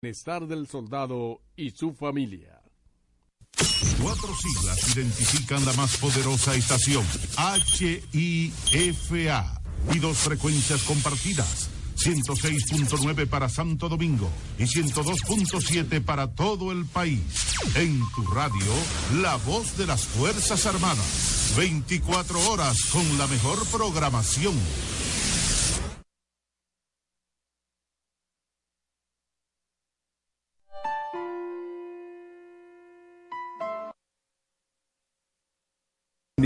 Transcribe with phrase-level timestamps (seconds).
[0.00, 2.60] bienestar del soldado y su familia.
[4.00, 7.04] Cuatro siglas identifican la más poderosa estación,
[8.12, 9.60] HIFA,
[9.92, 17.20] y dos frecuencias compartidas, 106.9 para Santo Domingo y 102.7 para todo el país.
[17.74, 18.72] En tu radio,
[19.20, 24.54] la voz de las Fuerzas Armadas, 24 horas con la mejor programación.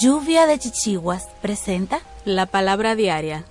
[0.00, 3.44] Lluvia de Chichiguas presenta la palabra diaria.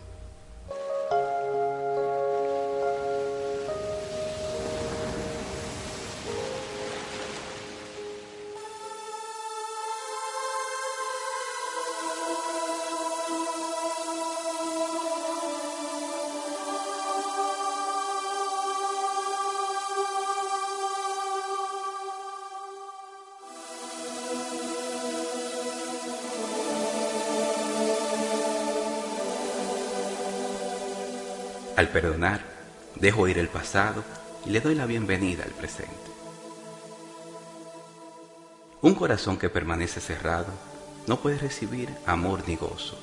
[31.80, 32.42] Al perdonar,
[32.96, 34.04] dejo ir el pasado
[34.46, 35.94] y le doy la bienvenida al presente.
[38.82, 40.48] Un corazón que permanece cerrado
[41.08, 42.98] no puede recibir amor ni gozo.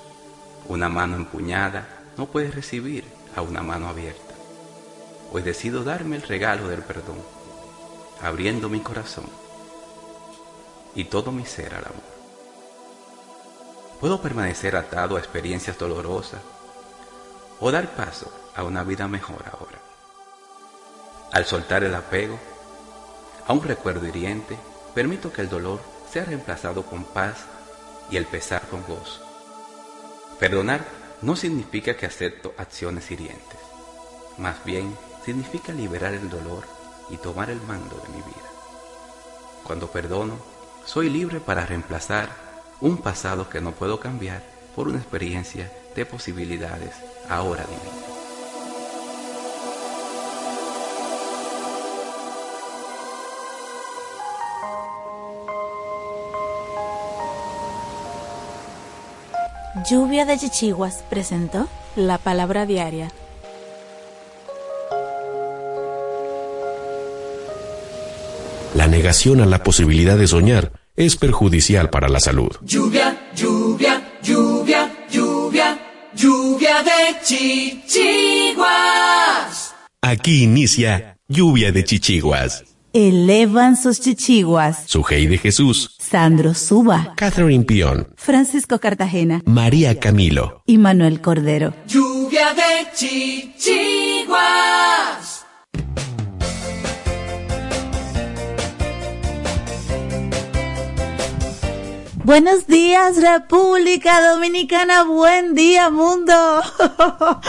[0.69, 1.88] Una mano empuñada
[2.19, 3.04] no puede recibir
[3.34, 4.34] a una mano abierta.
[5.32, 7.22] Hoy decido darme el regalo del perdón,
[8.20, 9.24] abriendo mi corazón
[10.94, 12.16] y todo mi ser al amor.
[14.00, 16.43] Puedo permanecer atado a experiencias dolorosas
[17.61, 19.78] o dar paso a una vida mejor ahora.
[21.33, 22.39] Al soltar el apego
[23.47, 24.56] a un recuerdo hiriente,
[24.94, 25.81] permito que el dolor
[26.11, 27.44] sea reemplazado con paz
[28.11, 29.21] y el pesar con gozo.
[30.39, 30.84] Perdonar
[31.22, 33.59] no significa que acepto acciones hirientes,
[34.38, 36.65] más bien significa liberar el dolor
[37.11, 38.50] y tomar el mando de mi vida.
[39.65, 40.37] Cuando perdono,
[40.84, 42.28] soy libre para reemplazar
[42.81, 44.43] un pasado que no puedo cambiar
[44.75, 46.94] por una experiencia de posibilidades
[47.28, 47.97] ahora divina.
[59.88, 63.12] Lluvia de Chichiguas presentó la palabra diaria.
[68.75, 72.50] La negación a la posibilidad de soñar es perjudicial para la salud.
[72.62, 75.78] Lluvia, lluvia, lluvia, lluvia,
[76.16, 78.65] lluvia de chichiguas.
[80.03, 82.65] Aquí inicia Lluvia de Chichiguas.
[82.93, 84.84] Elevan sus chichiguas.
[84.87, 90.62] Sujei de Jesús, Sandro Suba, Catherine Pion, Francisco Cartagena María Camilo.
[90.65, 91.75] y Manuel Cordero.
[91.87, 94.37] Lluvia de chichiguas.
[102.26, 105.04] Buenos días, República Dominicana.
[105.04, 106.34] Buen día, mundo.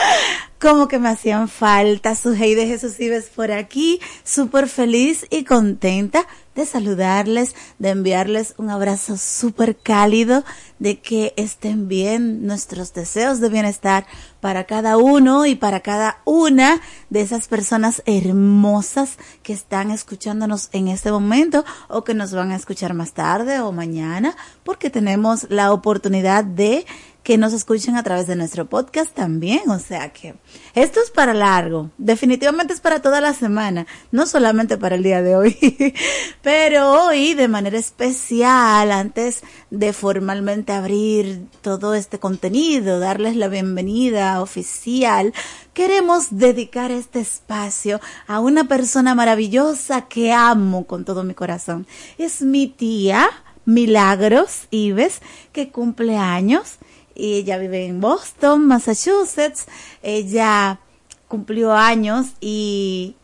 [0.61, 3.99] Como que me hacían falta su hey de Jesús Ives por aquí.
[4.23, 6.27] Súper feliz y contenta
[6.57, 10.43] de saludarles, de enviarles un abrazo súper cálido,
[10.79, 14.07] de que estén bien nuestros deseos de bienestar
[14.41, 16.81] para cada uno y para cada una
[17.11, 22.55] de esas personas hermosas que están escuchándonos en este momento o que nos van a
[22.55, 26.87] escuchar más tarde o mañana, porque tenemos la oportunidad de
[27.27, 29.69] que nos escuchen a través de nuestro podcast también.
[29.69, 30.35] O sea que
[30.73, 31.91] esto es para largo.
[31.97, 35.93] Definitivamente es para toda la semana, no solamente para el día de hoy.
[36.41, 44.41] Pero hoy, de manera especial, antes de formalmente abrir todo este contenido, darles la bienvenida
[44.41, 45.33] oficial,
[45.73, 51.87] queremos dedicar este espacio a una persona maravillosa que amo con todo mi corazón.
[52.17, 53.29] Es mi tía.
[53.65, 55.19] Milagros Ives,
[55.51, 56.77] que cumple años
[57.17, 59.65] y ella vive en Boston, Massachusetts.
[60.03, 60.79] Ella
[61.27, 63.15] cumplió años y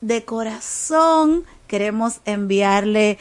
[0.00, 3.18] de corazón queremos enviarle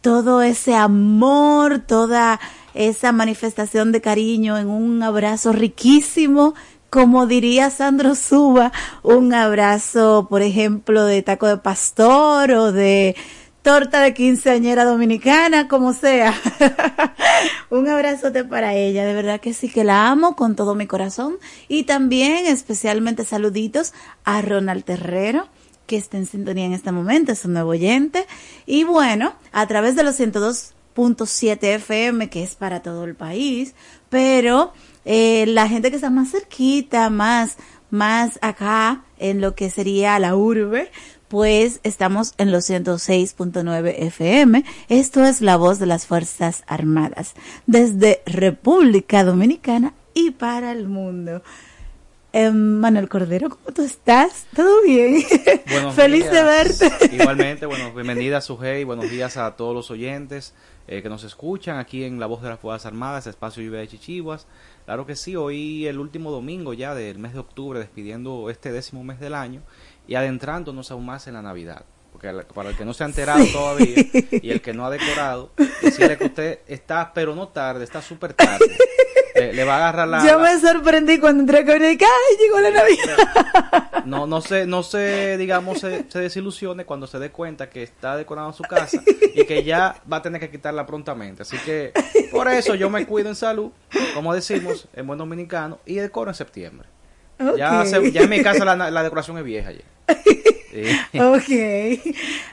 [0.00, 2.40] todo ese amor, toda
[2.72, 6.54] esa manifestación de cariño en un abrazo riquísimo
[6.90, 8.72] como diría Sandro Suba,
[9.04, 13.14] un abrazo, por ejemplo, de taco de pastor o de
[13.62, 16.34] torta de quinceañera dominicana, como sea.
[17.70, 21.36] un abrazote para ella, de verdad que sí que la amo con todo mi corazón.
[21.68, 23.92] Y también especialmente saluditos
[24.24, 25.48] a Ronald Terrero,
[25.86, 28.26] que está en sintonía en este momento, es un nuevo oyente.
[28.66, 33.74] Y bueno, a través de los 102.7 FM, que es para todo el país,
[34.08, 34.72] pero
[35.04, 37.56] eh, la gente que está más cerquita, más,
[37.90, 40.90] más acá en lo que sería la urbe,
[41.30, 44.64] pues estamos en los 106.9 FM.
[44.88, 47.34] Esto es la voz de las Fuerzas Armadas
[47.66, 51.40] desde República Dominicana y para el mundo.
[52.32, 54.46] Eh, Manuel Cordero, ¿cómo tú estás?
[54.56, 55.22] ¿Todo bien?
[55.94, 56.90] Feliz de verte.
[57.12, 60.52] Igualmente, bueno, bienvenida Sujei, buenos días a todos los oyentes
[60.88, 63.88] eh, que nos escuchan aquí en La Voz de las Fuerzas Armadas, espacio lluvia de
[63.88, 64.48] Chichiguas.
[64.84, 69.04] Claro que sí, hoy el último domingo ya del mes de octubre, despidiendo este décimo
[69.04, 69.62] mes del año
[70.10, 71.84] y adentrándonos aún más en la Navidad.
[72.10, 73.94] Porque para el que no se ha enterado todavía
[74.32, 78.34] y el que no ha decorado, decirle que usted está, pero no tarde, está súper
[78.34, 78.76] tarde.
[79.36, 80.26] Le, va a agarrar la.
[80.26, 81.96] Yo me sorprendí cuando entré con el ¡ay,
[82.40, 84.02] llegó la Navidad!
[84.04, 88.52] No, no se, no se, digamos, se, desilusione cuando se dé cuenta que está decorando
[88.52, 89.00] su casa
[89.34, 91.42] y que ya va a tener que quitarla prontamente.
[91.42, 91.92] Así que,
[92.32, 93.70] por eso yo me cuido en salud,
[94.12, 96.88] como decimos en buen dominicano, y decoro en septiembre.
[97.56, 99.80] Ya, ya, en mi casa la, la decoración es vieja ya.
[101.20, 101.48] Ok.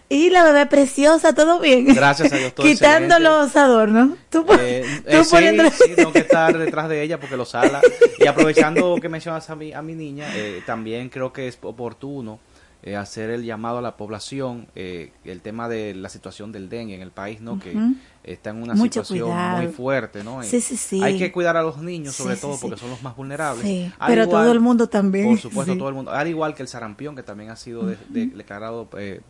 [0.09, 1.85] Y la bebé preciosa, ¿todo bien?
[1.93, 4.17] Gracias a Dios, todo Quitando los adornos.
[4.29, 7.81] Tú, eh, eh, sí, tengo que estar detrás de ella porque lo sala.
[8.17, 12.39] Y aprovechando que mencionas a mi, a mi niña, eh, también creo que es oportuno
[12.83, 16.93] eh, hacer el llamado a la población, eh, el tema de la situación del dengue
[16.93, 17.59] en el país, ¿no?
[17.59, 17.75] Que
[18.23, 20.43] está en una situación muy fuerte, ¿no?
[20.43, 21.01] Sí, sí, sí.
[21.03, 23.91] Hay que cuidar a los niños, sobre todo, porque son los más vulnerables.
[24.05, 25.27] pero todo el mundo también.
[25.27, 26.11] Por supuesto, todo el mundo.
[26.11, 29.21] Al igual que el sarampión, que también ha sido declarado eh,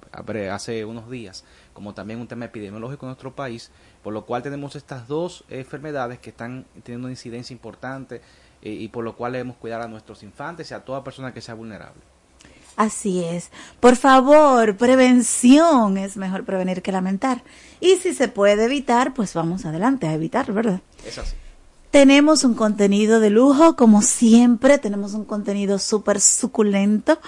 [0.52, 3.72] hace unos días, como también un tema epidemiológico en nuestro país,
[4.04, 8.22] por lo cual tenemos estas dos enfermedades que están teniendo una incidencia importante
[8.62, 11.56] y por lo cual debemos cuidar a nuestros infantes y a toda persona que sea
[11.56, 12.02] vulnerable.
[12.77, 13.50] Así es.
[13.79, 17.44] Por favor, prevención es mejor prevenir que lamentar.
[17.81, 20.79] Y si se puede evitar, pues vamos adelante a evitar, ¿verdad?
[21.06, 21.35] Es así.
[21.89, 27.19] Tenemos un contenido de lujo, como siempre, tenemos un contenido súper suculento.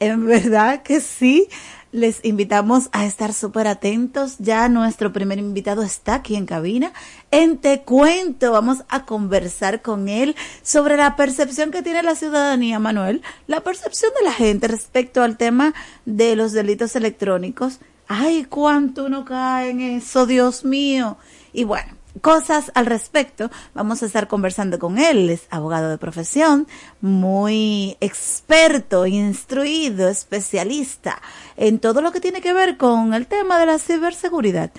[0.00, 1.48] En verdad que sí
[1.92, 4.36] les invitamos a estar súper atentos.
[4.38, 6.92] Ya nuestro primer invitado está aquí en cabina.
[7.30, 12.78] En Te Cuento vamos a conversar con él sobre la percepción que tiene la ciudadanía,
[12.78, 17.80] Manuel, la percepción de la gente respecto al tema de los delitos electrónicos.
[18.06, 21.16] Ay, cuánto uno cae en eso, Dios mío.
[21.52, 23.50] Y bueno, cosas al respecto.
[23.74, 25.30] Vamos a estar conversando con él.
[25.30, 26.66] Es abogado de profesión,
[27.00, 31.20] muy experto, instruido, especialista
[31.56, 34.70] en todo lo que tiene que ver con el tema de la ciberseguridad.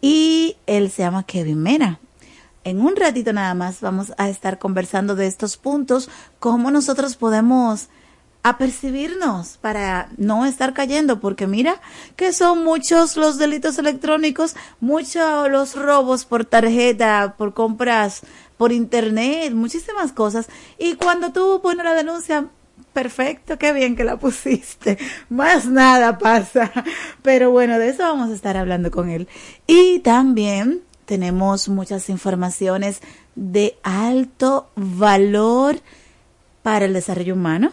[0.00, 2.00] Y él se llama Kevin Mena.
[2.64, 6.10] En un ratito nada más vamos a estar conversando de estos puntos,
[6.40, 7.88] cómo nosotros podemos
[8.48, 11.80] apercibirnos para no estar cayendo, porque mira
[12.14, 18.22] que son muchos los delitos electrónicos, muchos los robos por tarjeta, por compras
[18.56, 20.46] por internet, muchísimas cosas.
[20.78, 22.46] Y cuando tú pones la denuncia,
[22.92, 24.96] perfecto, qué bien que la pusiste.
[25.28, 26.72] Más nada pasa.
[27.22, 29.26] Pero bueno, de eso vamos a estar hablando con él.
[29.66, 33.00] Y también tenemos muchas informaciones
[33.34, 35.80] de alto valor
[36.62, 37.72] para el desarrollo humano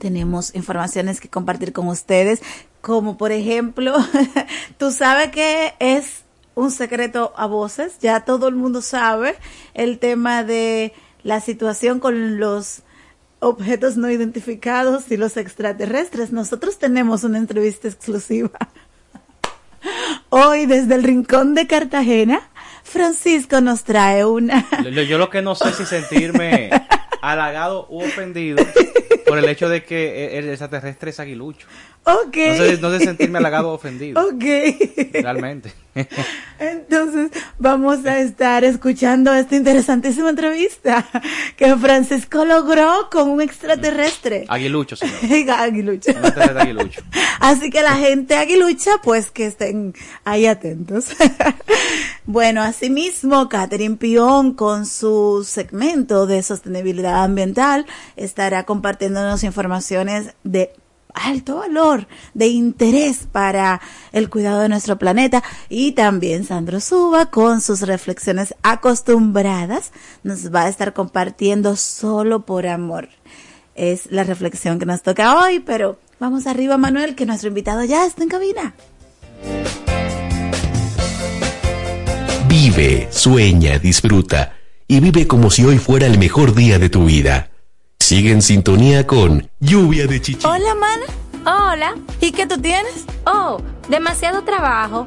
[0.00, 2.40] tenemos informaciones que compartir con ustedes,
[2.80, 3.94] como por ejemplo,
[4.78, 6.24] tú sabes que es
[6.56, 9.36] un secreto a voces, ya todo el mundo sabe
[9.74, 10.92] el tema de
[11.22, 12.82] la situación con los
[13.38, 16.32] objetos no identificados y los extraterrestres.
[16.32, 18.58] Nosotros tenemos una entrevista exclusiva.
[20.28, 22.40] Hoy desde el rincón de Cartagena,
[22.84, 24.66] Francisco nos trae una...
[25.08, 26.70] Yo lo que no sé si sentirme
[27.22, 28.64] halagado u ofendido
[29.30, 31.66] por el hecho de que el extraterrestre es aguilucho.
[32.04, 32.36] Ok.
[32.80, 34.20] No sé, sentirme halagado o ofendido.
[34.20, 34.44] Ok.
[35.12, 35.72] Realmente.
[36.58, 41.06] Entonces, vamos a estar escuchando esta interesantísima entrevista
[41.56, 44.46] que Francisco logró con un extraterrestre.
[44.48, 45.50] Aguilucho, señor.
[45.58, 46.12] aguilucho.
[46.58, 47.02] aguilucho.
[47.40, 51.08] Así que la gente aguilucha, pues que estén ahí atentos.
[52.24, 60.72] bueno, asimismo, Catherine Pion con su segmento de sostenibilidad ambiental estará compartiéndonos informaciones de
[61.14, 63.80] alto valor, de interés para
[64.12, 65.42] el cuidado de nuestro planeta.
[65.68, 72.66] Y también Sandro Suba, con sus reflexiones acostumbradas, nos va a estar compartiendo solo por
[72.66, 73.08] amor.
[73.74, 78.06] Es la reflexión que nos toca hoy, pero vamos arriba, Manuel, que nuestro invitado ya
[78.06, 78.74] está en cabina.
[82.48, 84.54] Vive, sueña, disfruta
[84.86, 87.49] y vive como si hoy fuera el mejor día de tu vida.
[88.00, 90.44] Sigue en sintonía con Lluvia de Chichi.
[90.46, 91.04] Hola, mana.
[91.72, 91.94] Hola.
[92.20, 93.04] ¿Y qué tú tienes?
[93.24, 95.06] Oh, demasiado trabajo,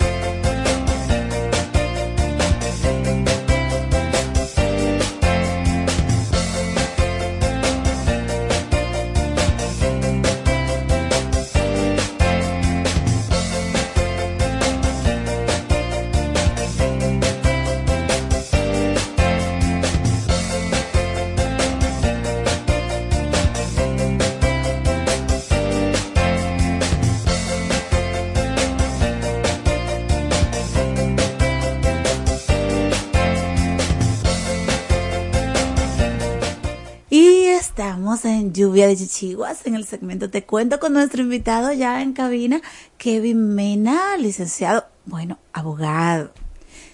[37.82, 42.12] Estamos en Lluvia de Chichiguas, en el segmento Te Cuento con nuestro invitado ya en
[42.12, 42.62] cabina,
[42.96, 46.30] Kevin Mena, licenciado, bueno, abogado,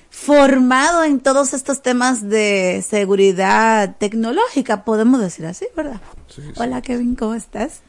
[0.08, 6.00] formado en todos estos temas de seguridad tecnológica, podemos decir así, ¿verdad?
[6.26, 6.52] Sí, sí.
[6.56, 7.82] Hola Kevin, ¿cómo estás?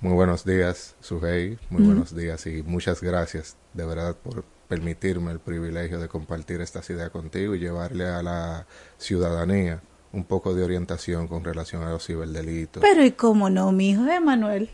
[0.00, 1.60] Muy buenos días, Sujei.
[1.70, 1.86] Muy Mm.
[1.86, 7.10] buenos días y muchas gracias de verdad por permitirme el privilegio de compartir estas ideas
[7.10, 8.66] contigo y llevarle a la
[8.98, 9.80] ciudadanía
[10.12, 12.82] un poco de orientación con relación a los ciberdelitos.
[12.82, 14.68] Pero ¿y cómo no, mi hijo Emanuel?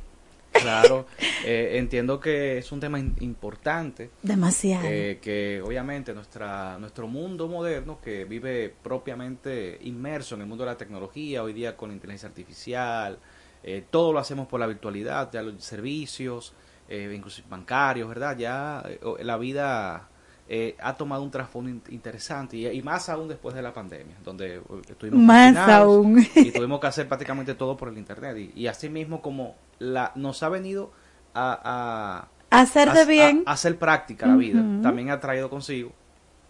[0.52, 1.06] Claro,
[1.44, 4.10] eh, entiendo que es un tema in- importante.
[4.22, 4.84] Demasiado.
[4.88, 10.70] eh, que obviamente nuestra, nuestro mundo moderno, que vive propiamente inmerso en el mundo de
[10.70, 13.18] la tecnología, hoy día con la inteligencia artificial,
[13.62, 16.52] eh, todo lo hacemos por la virtualidad, ya los servicios,
[16.88, 18.36] eh, incluso bancarios, ¿verdad?
[18.36, 20.08] Ya eh, la vida
[20.48, 24.16] eh, ha tomado un trasfondo in- interesante y, y más aún después de la pandemia,
[24.24, 26.26] donde eh, estuvimos Más aún.
[26.34, 30.12] y tuvimos que hacer prácticamente todo por el internet y, y así mismo como la
[30.14, 30.90] nos ha venido
[31.34, 33.42] a, a Hacer de a- bien.
[33.46, 35.92] a- a hacer práctica la vida también ha traído consigo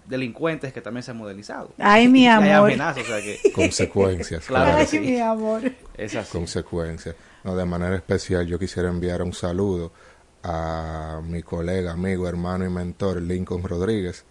[0.07, 2.69] delincuentes que también se han modernizado Ay, mi Y hay amor.
[2.71, 5.01] amenazas, o sea que Consecuencias, claro Ay, sí.
[5.01, 5.63] mi amor.
[5.97, 7.15] es así consecuencias.
[7.45, 9.93] No, de manera especial yo quisiera enviar un saludo
[10.49, 14.25] a mi colega, amigo, hermano y mentor Lincoln Rodríguez.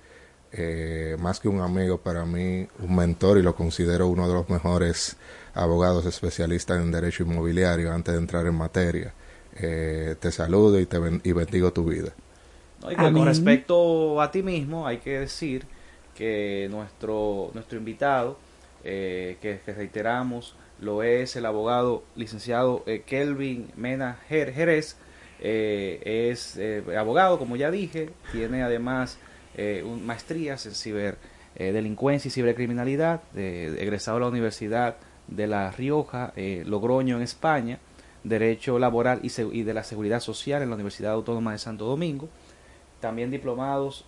[0.52, 4.50] Eh, más que un amigo para mí, un mentor y lo considero uno de los
[4.50, 5.18] mejores
[5.54, 9.14] abogados especialistas en derecho inmobiliario antes de entrar en materia.
[9.56, 12.14] Eh, te saludo y te ben- y bendigo tu vida.
[12.82, 12.92] ¿no?
[12.92, 15.66] Y con, respecto a ti mismo hay que decir
[16.16, 18.38] que nuestro nuestro invitado
[18.84, 24.98] eh, que, que reiteramos lo es el abogado licenciado eh, Kelvin Mena Jer- Jerez
[25.40, 29.18] eh, es eh, abogado como ya dije tiene además
[29.56, 31.18] eh, un- maestrías en ciber
[31.56, 34.98] eh, delincuencia y cibercriminalidad egresado de la Universidad
[35.28, 36.34] de La Rioja
[36.66, 37.80] Logroño en España
[38.24, 42.30] Derecho Laboral y, y de la Seguridad Social en la Universidad Autónoma de Santo Domingo.
[43.00, 44.06] También diplomados,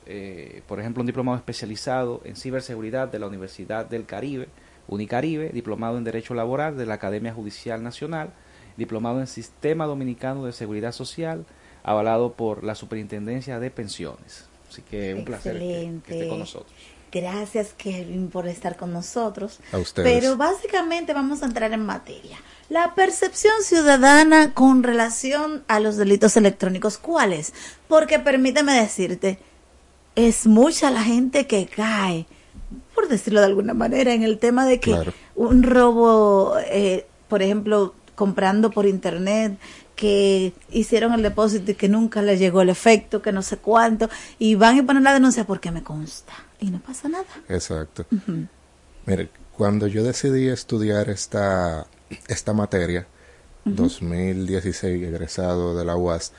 [0.68, 4.48] por ejemplo, un diplomado especializado en ciberseguridad de la Universidad del Caribe,
[4.88, 8.32] Unicaribe, diplomado en Derecho Laboral de la Academia Judicial Nacional,
[8.80, 11.46] diplomado en Sistema Dominicano de Seguridad Social,
[11.84, 14.48] avalado por la Superintendencia de Pensiones.
[14.72, 16.74] Así que un placer que- esté con nosotros.
[17.12, 19.60] Gracias, Kevin, por estar con nosotros.
[19.72, 20.12] A ustedes.
[20.13, 22.38] Pero básicamente vamos a entrar en materia.
[22.70, 27.52] La percepción ciudadana con relación a los delitos electrónicos, ¿cuál es?
[27.88, 29.39] Porque permíteme decirte,
[30.15, 32.28] es mucha la gente que cae,
[32.94, 35.13] por decirlo de alguna manera, en el tema de que Claro.
[35.36, 39.58] un robo, eh, por ejemplo, comprando por internet,
[39.96, 44.10] que hicieron el depósito y que nunca le llegó el efecto, que no sé cuánto,
[44.38, 46.34] y van y ponen la denuncia porque me consta.
[46.60, 47.24] Y no pasa nada.
[47.48, 48.06] Exacto.
[49.06, 51.88] Mire, cuando yo decidí estudiar esta,
[52.28, 53.08] esta materia,
[53.64, 56.34] 2016, egresado de la UAS,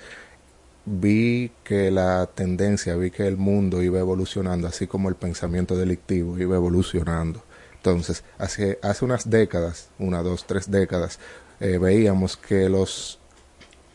[0.85, 6.39] vi que la tendencia, vi que el mundo iba evolucionando, así como el pensamiento delictivo
[6.39, 7.43] iba evolucionando.
[7.77, 11.19] Entonces, hace, hace unas décadas, una, dos, tres décadas,
[11.61, 13.21] eh, veíamos que los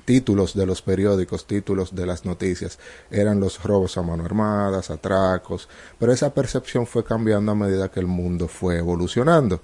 [0.06, 5.68] títulos de los periódicos, títulos de las noticias, eran los robos a mano armadas, atracos,
[6.00, 9.62] pero esa percepción fue cambiando a medida que el mundo fue evolucionando.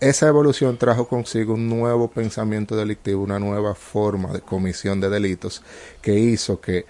[0.00, 5.62] Esa evolución trajo consigo un nuevo pensamiento delictivo, una nueva forma de comisión de delitos
[6.02, 6.84] que hizo que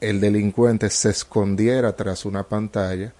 [0.00, 3.12] el delincuente se escondiera tras una pantalla.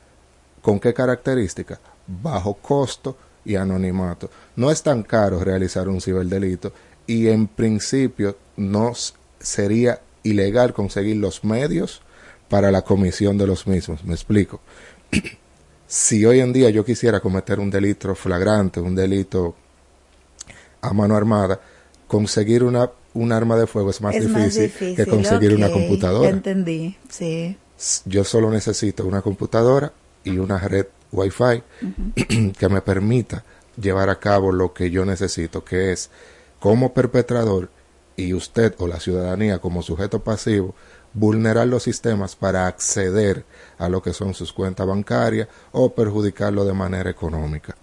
[0.61, 1.81] ¿Con qué característica?
[2.07, 4.31] Bajo costo y anonimato.
[4.57, 6.73] No es tan caro realizar un ciberdelito
[7.07, 8.93] y en principio no
[9.41, 12.03] sería ilegal conseguir los medios
[12.49, 14.05] para la comisión de los mismos.
[14.05, 14.61] Me explico.
[15.87, 19.55] si hoy en día yo quisiera cometer un delito flagrante, un delito
[20.81, 21.61] a mano armada,
[22.07, 25.71] conseguir una, un arma de fuego es más, es difícil, más difícil que conseguir una
[25.71, 26.29] computadora.
[26.29, 27.57] entendí, sí.
[28.05, 29.93] Yo solo necesito una computadora
[30.25, 31.63] y una red Wi-Fi
[32.59, 33.45] que me permita
[33.81, 36.11] llevar a cabo lo que yo necesito, que es
[36.59, 37.71] como perpetrador
[38.17, 40.75] y usted o la ciudadanía como sujeto pasivo
[41.15, 43.45] vulnerar los sistemas para acceder
[43.79, 47.77] a lo que son sus cuentas bancarias o perjudicarlo de manera económica.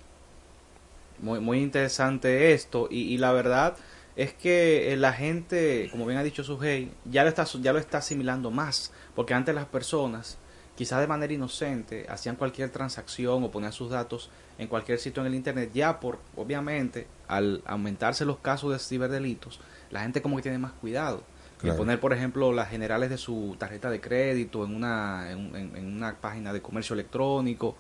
[1.20, 3.76] Muy, muy interesante esto y, la verdad
[4.16, 7.80] es que eh, la gente, como bien ha dicho Sujei, ya lo está ya lo
[7.80, 10.38] está asimilando más, porque antes las personas,
[10.80, 15.28] quizás de manera inocente, hacían cualquier transacción o ponían sus datos en cualquier sitio en
[15.28, 19.60] el internet, ya por obviamente al aumentarse los casos de ciberdelitos,
[19.92, 21.22] la gente como que tiene más cuidado.
[21.58, 21.76] Claro.
[21.80, 25.86] Poner, por ejemplo, las generales de su tarjeta de crédito en una, en, en- en
[25.98, 27.76] una página de comercio electrónico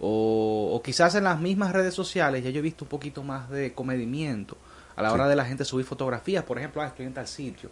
[0.00, 3.48] o, o quizás en las mismas redes sociales ya yo he visto un poquito más
[3.48, 4.58] de comedimiento
[4.96, 7.70] a la hora de la gente subir fotografías, por ejemplo, ah, estoy en tal sitio,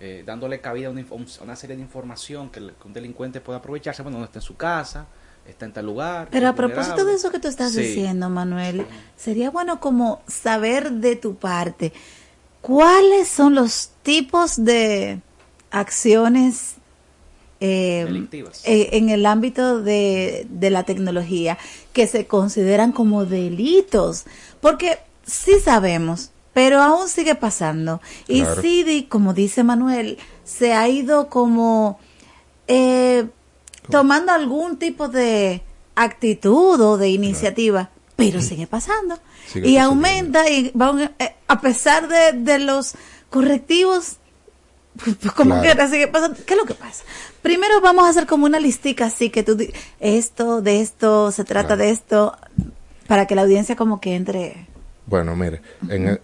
[0.00, 3.40] eh, dándole cabida a una, a una serie de información que, el- que un delincuente
[3.40, 5.06] pueda aprovecharse, bueno, no está en su casa,
[5.46, 6.28] está en tal lugar.
[6.30, 7.10] Pero a propósito vulnerable.
[7.12, 7.80] de eso que tú estás Sí.
[7.80, 11.92] diciendo, Manuel, sería bueno como saber de tu parte
[12.60, 15.20] cuáles son los tipos de
[15.70, 16.74] acciones
[17.60, 18.62] eh, Delictivas.
[18.64, 21.58] eh, en el ámbito de, de la tecnología
[21.92, 24.24] que se consideran como delitos,
[24.60, 28.00] porque sí sabemos, pero aún sigue pasando.
[28.28, 28.62] Y Claro.
[28.62, 31.98] sí, di- como dice Manuel, se ha ido como
[32.68, 33.26] eh,
[33.90, 35.62] tomando algún tipo de
[35.94, 39.18] actitud o de iniciativa, pero sigue pasando.
[39.48, 42.94] Sigue y aumenta y va, eh, a pesar de, de los
[43.30, 44.16] correctivos,
[45.02, 45.62] pues como Claro.
[45.62, 46.38] quiera sigue pasando.
[46.46, 47.04] ¿Qué es lo que pasa?
[47.42, 49.56] Primero vamos a hacer como una listica así que tú
[50.00, 52.36] esto, de esto, se trata de esto,
[53.08, 54.66] para que la audiencia como que entre.
[55.06, 56.20] Bueno, mire, en el-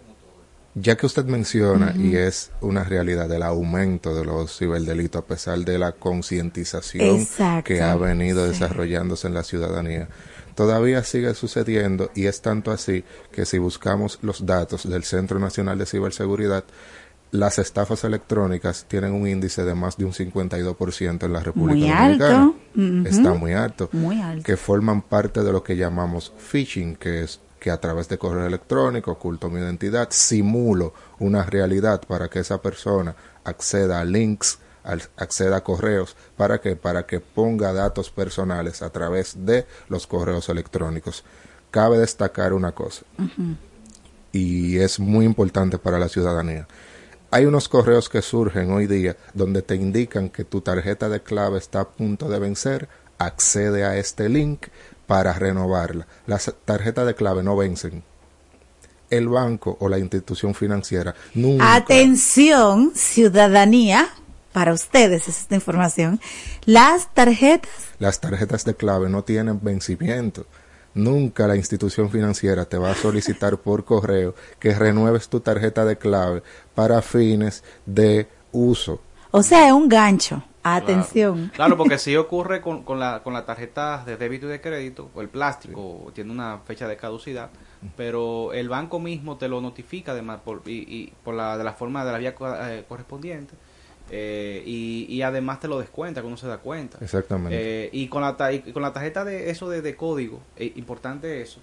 [0.75, 5.59] ya que usted menciona y es una realidad el aumento de los ciberdelitos a pesar
[5.59, 7.27] de la concientización
[7.63, 8.51] que ha venido sí.
[8.51, 10.07] desarrollándose en la ciudadanía,
[10.55, 15.77] todavía sigue sucediendo y es tanto así que si buscamos los datos del Centro Nacional
[15.79, 16.63] de Ciberseguridad,
[17.31, 21.89] las estafas electrónicas tienen un índice de más de un 52% en la República Muy
[22.17, 22.43] Dominicana.
[22.43, 23.09] alto.
[23.09, 24.43] Está muy alto Muy alto.
[24.43, 28.45] que forman parte de lo que llamamos phishing, que es que a través de correo
[28.45, 34.59] electrónico oculto mi identidad, simulo una realidad para que esa persona acceda a links,
[35.17, 40.49] acceda a correos, para que para que ponga datos personales a través de los correos
[40.49, 41.23] electrónicos.
[41.71, 43.03] Cabe destacar una cosa
[44.31, 46.67] y es muy importante para la ciudadanía.
[47.31, 51.59] Hay unos correos que surgen hoy día donde te indican que tu tarjeta de clave
[51.59, 54.67] está a punto de vencer, accede a este link
[55.09, 56.05] para renovarla.
[56.27, 58.03] Las tarjetas de clave no vencen.
[59.09, 64.07] El banco o la institución financiera nunca Atención, ciudadanía,
[64.53, 66.21] para ustedes es esta información.
[66.65, 70.45] Las tarjetas Las tarjetas de clave no tienen vencimiento.
[70.93, 75.97] Nunca la institución financiera te va a solicitar por correo que renueves tu tarjeta de
[75.97, 76.43] clave
[76.75, 79.01] para fines de uso.
[79.31, 80.43] O sea, es un gancho.
[80.63, 81.51] Atención.
[81.55, 85.09] Claro, porque si ocurre con, con, la, con las tarjetas de débito y de crédito,
[85.13, 87.49] o el plástico tiene una fecha de caducidad,
[87.95, 91.73] pero el banco mismo te lo notifica además por, y, y por la, de la
[91.73, 92.35] forma de la vía
[92.69, 93.53] eh, correspondiente.
[94.09, 96.97] eh, y, y además te lo descuenta, que uno se da cuenta.
[97.01, 97.85] Exactamente.
[97.85, 100.73] Eh, y, con la, ta- y con la tarjeta de eso de, de código, eh,
[100.75, 101.61] importante eso,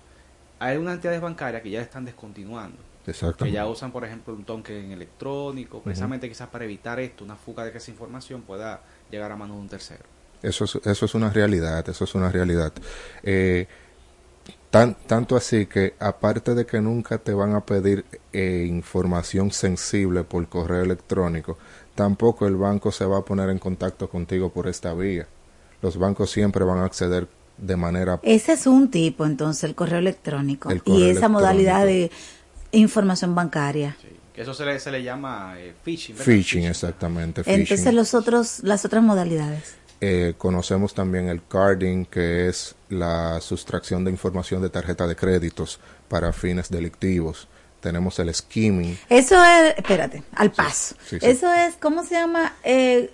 [0.59, 2.79] hay unas entidades bancarias que ya están descontinuando.
[3.13, 7.65] Que ya usan, por ejemplo, un token electrónico, precisamente quizás para evitar esto, una fuga
[7.65, 10.05] de que esa información pueda llegar a manos de un tercero.
[10.43, 12.73] Eso es, eso es una realidad, eso es una realidad.
[13.23, 13.67] Eh,
[14.71, 20.25] tan, tanto así que aparte de que nunca te van a pedir eh, información sensible
[20.25, 21.59] por correo electrónico,
[21.95, 25.27] tampoco el banco se va a poner en contacto contigo por esta vía.
[25.81, 29.99] Los bancos siempre van a acceder de manera Ese es un tipo, entonces, el correo
[29.99, 30.71] electrónico.
[30.71, 31.41] El correo y esa electrónico.
[31.41, 32.11] modalidad de
[32.79, 33.97] información bancaria.
[34.35, 36.17] Que eso se le, se le llama eh, phishing.
[36.17, 36.27] ¿verdad?
[36.27, 37.43] phishing, exactamente.
[37.43, 37.61] Phishing.
[37.61, 39.77] Entonces, los otros, las otras modalidades.
[40.03, 45.81] Eh, conocemos también el carding, que es la sustracción de información de tarjeta de créditos
[46.09, 47.49] para fines delictivos.
[47.81, 50.97] Tenemos el skimming, Eso es, espérate, al paso.
[51.07, 51.27] sí, sí.
[51.27, 52.55] Eso es, ¿cómo se llama?
[52.65, 53.11] Eh,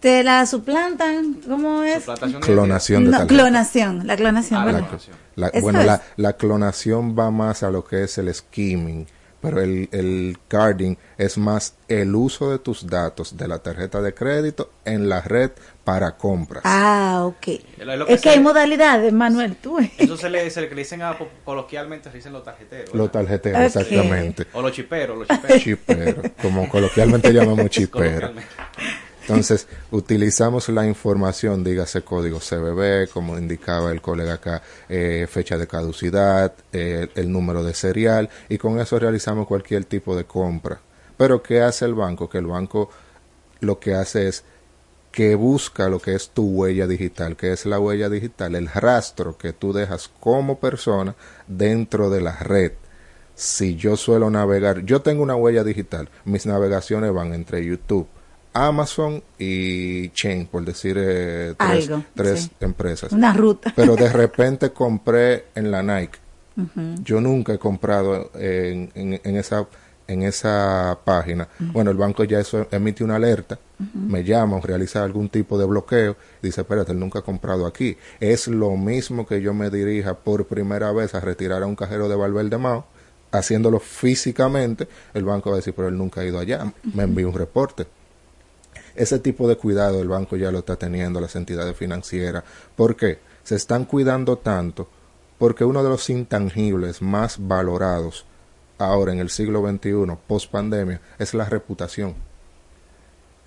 [0.00, 2.04] te la suplantan, ¿cómo es?
[2.40, 5.16] Clonación de No, clonación, la clonación, Ah, la clonación.
[5.36, 9.06] La- bueno, la, la clonación va más a lo que es el skimming,
[9.40, 14.14] pero el, el carding es más el uso de tus datos de la tarjeta de
[14.14, 15.50] crédito en la red
[15.84, 16.62] para compras.
[16.64, 17.46] Ah, ok.
[17.48, 19.76] Es que Es que se- hay modalidades, Manuel, tú.
[19.76, 19.90] ves.
[19.98, 22.94] Eso se le, se le dicen a, coloquialmente, se dicen los tarjeteros.
[22.94, 23.66] Los tarjeteros, Ok.
[23.66, 24.46] exactamente.
[24.52, 25.62] O los chiperos, los chiperos.
[25.62, 28.32] Chipero, como coloquialmente llamamos chipero.
[29.28, 35.66] Entonces, utilizamos la información, dígase código CBB, como indicaba el colega acá, eh, fecha de
[35.66, 40.80] caducidad, el número de serial, y con eso realizamos cualquier tipo de compra.
[41.16, 42.28] Pero, ¿qué hace el banco?
[42.28, 42.90] Que el banco
[43.60, 44.44] lo que hace es
[45.10, 49.38] que busca lo que es tu huella digital, que es la huella digital, el rastro
[49.38, 51.14] que tú dejas como persona
[51.46, 52.72] dentro de la red.
[53.34, 58.06] Si yo suelo navegar, yo tengo una huella digital, mis navegaciones van entre YouTube,
[58.56, 62.50] Amazon y Chain, por decir eh, tres, Algo, tres sí.
[62.60, 63.12] empresas.
[63.12, 63.72] Una ruta.
[63.76, 66.18] Pero de repente compré en la Nike.
[67.02, 69.66] Yo nunca he comprado en, en- en esa
[70.08, 71.48] en esa página.
[71.58, 73.58] Bueno, el banco ya eso emite una alerta,
[73.92, 77.96] me llama, realiza algún tipo de bloqueo, dice, espérate, él nunca ha comprado aquí.
[78.20, 82.08] Es lo mismo que yo me dirija por primera vez a retirar a un cajero
[82.08, 82.86] de Valverde Mao,
[83.32, 87.26] haciéndolo físicamente, el banco va a decir, pero él nunca ha ido allá, me envía
[87.26, 87.86] un reporte.
[88.96, 92.44] Ese tipo de cuidado el banco ya lo está teniendo, las entidades financieras.
[92.74, 93.18] ¿Por qué?
[93.44, 94.88] Se están cuidando tanto
[95.38, 98.24] porque uno de los intangibles más valorados
[98.78, 102.14] ahora en el siglo XXI, post pandemia, es la reputación.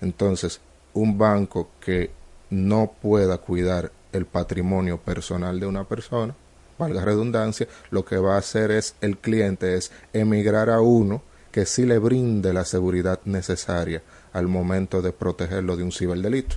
[0.00, 0.60] Entonces,
[0.92, 2.10] un banco que
[2.50, 6.34] no pueda cuidar el patrimonio personal de una persona,
[6.78, 11.66] valga redundancia, lo que va a hacer es el cliente es emigrar a uno que
[11.66, 16.56] sí le brinde la seguridad necesaria al momento de protegerlo de un ciberdelito.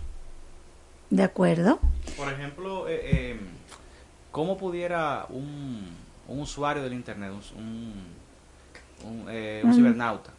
[1.09, 1.79] ¿De acuerdo?
[2.17, 3.39] Por ejemplo, eh, eh,
[4.31, 5.87] ¿cómo pudiera un,
[6.27, 7.93] un usuario del Internet, un,
[9.03, 10.31] un, eh, un cibernauta,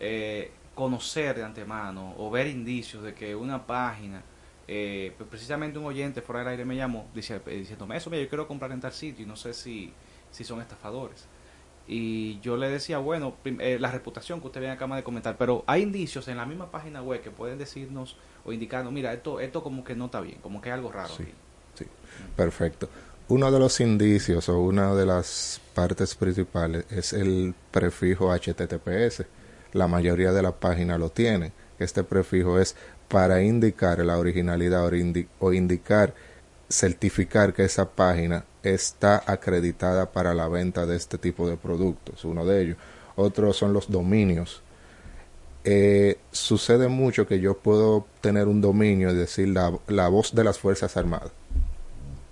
[0.00, 4.22] eh, conocer de antemano o ver indicios de que una página,
[4.68, 8.28] eh, pues precisamente un oyente fuera del aire me llamó dice- diciéndome eso, mira, yo
[8.28, 9.92] quiero comprar en tal sitio y no sé si,
[10.30, 11.24] si son estafadores.
[11.88, 15.62] Y yo le decía, bueno, eh, la reputación que usted bien acaba de comentar, pero
[15.66, 19.62] hay indicios en la misma página web que pueden decirnos o indicarnos, mira, esto, esto
[19.62, 21.14] como que no está bien, como que hay algo raro.
[21.14, 21.32] aquí.
[21.78, 21.86] Sí,
[22.34, 22.88] perfecto.
[23.28, 29.24] Uno de los indicios o una de las partes principales es el prefijo HTTPS.
[29.72, 31.52] La mayoría de las páginas lo tienen.
[31.78, 32.76] Este prefijo es
[33.08, 36.14] para indicar la originalidad o, indi- o indicar,
[36.68, 42.24] certificar que esa página está acreditada para la venta de este tipo de productos.
[42.24, 42.76] Uno de ellos.
[43.16, 44.62] Otros son los dominios.
[45.64, 50.44] Eh, sucede mucho que yo puedo tener un dominio y decir la, la voz de
[50.44, 51.30] las Fuerzas Armadas.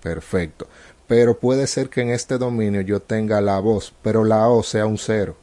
[0.01, 0.67] Perfecto.
[1.07, 4.85] Pero puede ser que en este dominio yo tenga la voz, pero la O sea
[4.85, 5.35] un cero.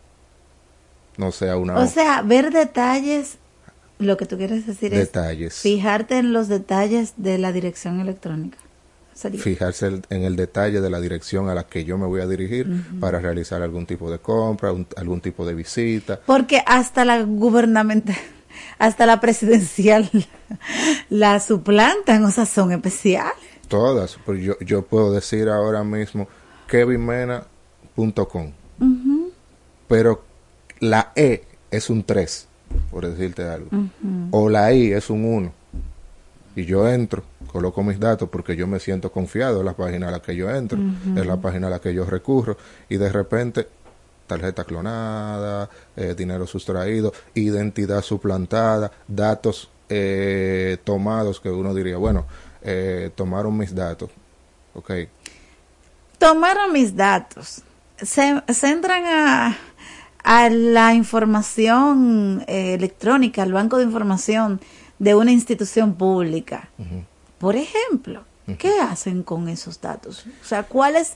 [1.17, 1.87] No sea una O O.
[1.87, 3.37] sea, ver detalles,
[3.99, 5.55] lo que tú quieres decir Detalles.
[5.57, 8.59] es fijarte en los detalles de la dirección electrónica.
[9.23, 9.41] Sería.
[9.41, 12.67] Fijarse en el detalle de la dirección a la que yo me voy a dirigir
[13.01, 16.21] para realizar algún tipo de compra, un- algún tipo de visita.
[16.27, 18.17] Porque hasta la gubernamental,
[18.79, 20.11] hasta la presidencial
[21.09, 23.33] la suplantan, o sea, son especiales.
[23.69, 24.19] Todas.
[24.27, 26.29] Pues yo, yo puedo decir ahora mismo
[26.67, 28.53] kevinmena.com.
[28.81, 29.31] Ujú,
[29.89, 30.25] pero
[30.81, 32.47] la E es un 3,
[32.91, 33.69] por decirte algo.
[34.31, 35.53] O la I es un 1.
[36.57, 40.11] Y yo entro, coloco mis datos porque yo me siento confiado en la página a
[40.11, 41.21] la que yo entro, Ujú.
[41.21, 42.57] es la página a la que yo recurro,
[42.89, 43.69] y de repente
[44.27, 52.25] tarjeta clonada, eh, dinero sustraído, identidad suplantada, datos eh, tomados que uno diría, bueno,
[52.63, 54.09] eh, tomaron mis datos.
[54.75, 54.91] Ok,
[56.19, 57.63] Tomaron mis datos.
[57.99, 59.57] Se, se entran a,
[60.23, 64.61] a la información eh, electrónica, al banco de información
[64.99, 66.71] de una institución pública.
[67.43, 68.23] Por ejemplo,
[68.57, 70.25] ¿qué hacen con esos datos?
[70.43, 71.13] O sea, ¿cuál es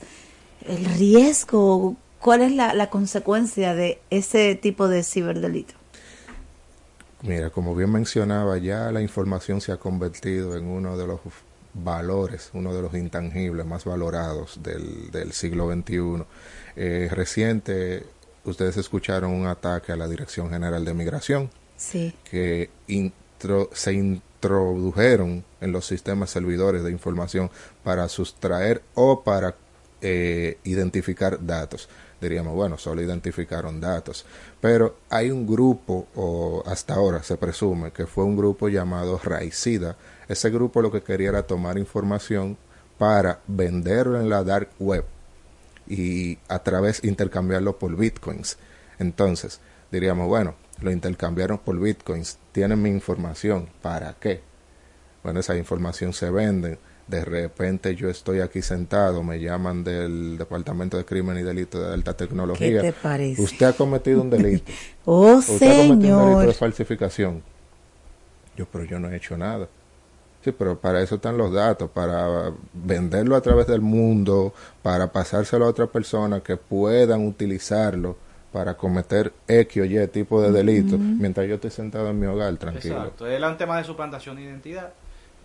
[0.67, 1.95] el riesgo?
[2.19, 5.73] ¿Cuál es la, la consecuencia de ese tipo de ciberdelito?
[7.21, 11.19] Mira, como bien mencionaba, ya la información se ha convertido en uno de los
[11.73, 16.23] valores, uno de los intangibles más valorados del, del siglo XXI.
[16.75, 18.05] Eh, reciente,
[18.43, 22.13] ustedes escucharon un ataque a la Dirección General de Migración Sí.
[22.29, 27.49] que intro- se introdujeron en los sistemas servidores de información
[27.83, 29.55] para sustraer o para
[30.01, 31.89] eh, identificar datos.
[32.19, 34.25] Diríamos, bueno, solo identificaron datos.
[34.59, 39.97] Pero hay un grupo, o hasta ahora se presume que fue un grupo llamado Raicida.
[40.27, 42.57] Ese grupo lo que quería era tomar información
[42.97, 45.05] para venderlo en la dark web
[45.87, 48.57] y a través intercambiarlo por bitcoins.
[48.99, 49.59] Entonces,
[49.91, 54.46] diríamos, bueno, lo intercambiaron por bitcoins, tienen mi información, ¿para qué?
[55.27, 56.77] Bueno, esa información se vende.
[57.05, 61.93] De repente yo estoy aquí sentado, me llaman del Departamento de Crimen y Delito de
[61.93, 62.79] Alta Tecnología.
[62.79, 63.41] ¿Qué te parece?
[63.41, 64.71] Usted ha cometido un delito.
[65.03, 67.43] Oh, Usted ha cometido un delito de falsificación.
[68.55, 69.67] Yo, pero yo no he hecho nada.
[70.45, 75.65] Sí, pero para eso están los datos, para venderlo a través del mundo, para pasárselo
[75.65, 78.15] a otra persona que puedan utilizarlo
[78.53, 81.03] para cometer X o Y tipo de delito, Ujú.
[81.03, 82.95] mientras yo estoy sentado en mi hogar tranquilo.
[82.95, 84.93] Exacto, es un tema de suplantación de identidad.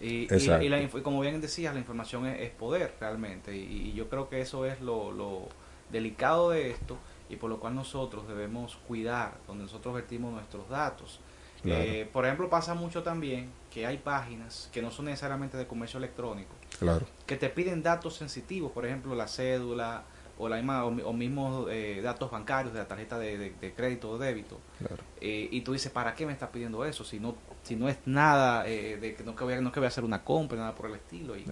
[0.02, 0.64] Y, y la- Exacto.
[0.64, 3.56] y la inf- y como bien decías, la información es, es poder realmente.
[3.56, 5.48] Y, yo creo que eso es lo, lo
[5.90, 11.20] delicado de esto y por lo cual nosotros debemos cuidar donde nosotros vertimos nuestros datos.
[11.62, 11.80] Claro.
[11.84, 15.98] Eh, por ejemplo, pasa mucho también que hay páginas que no son necesariamente de comercio
[15.98, 17.06] electrónico, Claro.
[17.24, 20.02] que te piden datos sensitivos, por ejemplo, la cédula
[20.38, 23.50] o, la misma, o, mi- o mismos eh, datos bancarios de la tarjeta de, de-
[23.50, 24.58] de crédito o débito.
[24.78, 24.96] Claro.
[25.20, 27.04] Eh, y tú dices, ¿para qué me está pidiendo eso?
[27.04, 29.80] Si no, si no es nada, eh, de que no que, voy a, no que
[29.80, 31.36] voy a hacer una compra, nada por el estilo.
[31.36, 31.44] Y,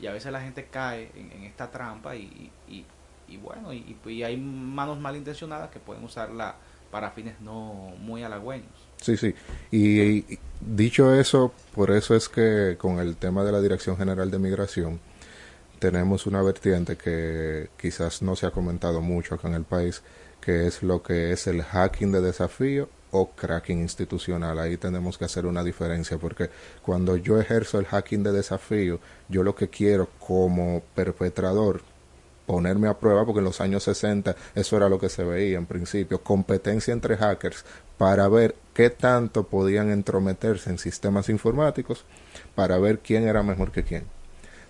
[0.00, 2.84] y a veces la gente cae en, en esta trampa y, y-
[3.28, 6.54] y bueno, y, y hay manos malintencionadas que pueden usarla
[6.92, 8.70] para fines no muy halagüeños.
[8.98, 9.34] Sí, sí.
[9.72, 14.38] Y dicho eso, por eso es que con el tema de la Dirección General de
[14.38, 15.00] Migración
[15.80, 20.02] tenemos una vertiente que quizás no se ha comentado mucho acá en el país,
[20.40, 22.88] que es lo que es el hacking de desafío
[23.20, 24.58] o cracking institucional.
[24.58, 26.50] Ahí tenemos que hacer una diferencia porque
[26.82, 31.82] cuando yo ejerzo el hacking de desafío, yo lo que quiero como perpetrador
[32.46, 35.66] ponerme a prueba, porque en los años 60 eso era lo que se veía en
[35.66, 37.64] principio, competencia entre hackers
[37.98, 42.04] para ver qué tanto podían entrometerse en sistemas informáticos,
[42.54, 44.04] para ver quién era mejor que quién.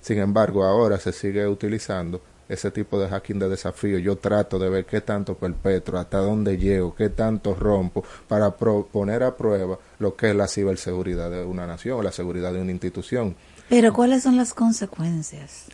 [0.00, 3.98] Sin embargo, ahora se sigue utilizando ese tipo de hacking de desafío.
[3.98, 9.22] Yo trato de ver qué tanto perpetro, hasta dónde llego, qué tanto rompo, para poner
[9.22, 12.72] a prueba lo que es la ciberseguridad de una nación o la seguridad de una
[12.72, 13.36] institución.
[13.68, 15.64] Pero ¿cuáles son las consecuencias?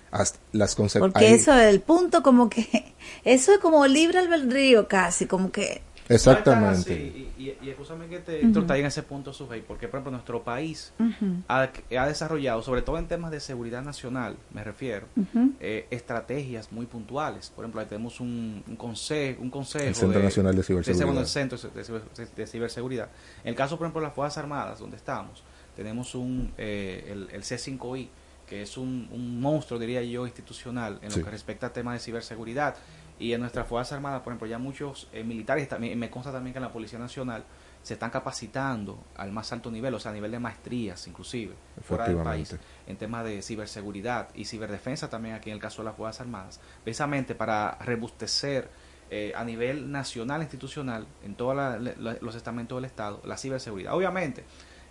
[0.52, 5.50] las Porque eso es el punto como que, eso es como libre albedrío casi, como
[5.50, 5.82] que...
[6.08, 6.94] Exactamente.
[6.94, 10.92] y, y, escúchame que te uh en ese punto, Sujei, porque por ejemplo nuestro país
[11.48, 15.06] ha, desarrollado, sobre todo en temas de seguridad nacional, me refiero,
[15.60, 17.50] eh, estrategias muy puntuales.
[17.50, 19.84] Por ejemplo, ahí tenemos un, consejo, un consejo...
[19.84, 21.18] El Centro Nacional de Ciberseguridad.
[21.18, 21.58] el Centro
[22.36, 23.08] de, Ciberseguridad.
[23.44, 25.42] En el caso, por ejemplo, de las Fuerzas Armadas, donde estamos,
[25.76, 28.08] tenemos un, eh, el, el C5I,
[28.46, 32.00] que es un, un, monstruo, diría yo, institucional en lo que respecta a temas de
[32.00, 32.76] ciberseguridad.
[33.18, 36.52] Y en nuestras Fuerzas Armadas, por ejemplo, ya muchos eh, militares, también me consta también
[36.52, 37.44] que en la Policía Nacional
[37.82, 42.06] se están capacitando al más alto nivel, o sea, a nivel de maestrías inclusive, fuera
[42.06, 45.96] del país, en temas de ciberseguridad y ciberdefensa también aquí en el caso de las
[45.96, 48.70] Fuerzas Armadas, precisamente para rebustecer
[49.10, 51.54] eh, a nivel nacional, institucional, en todos
[51.98, 53.94] los estamentos del Estado, la ciberseguridad.
[53.94, 54.44] Obviamente,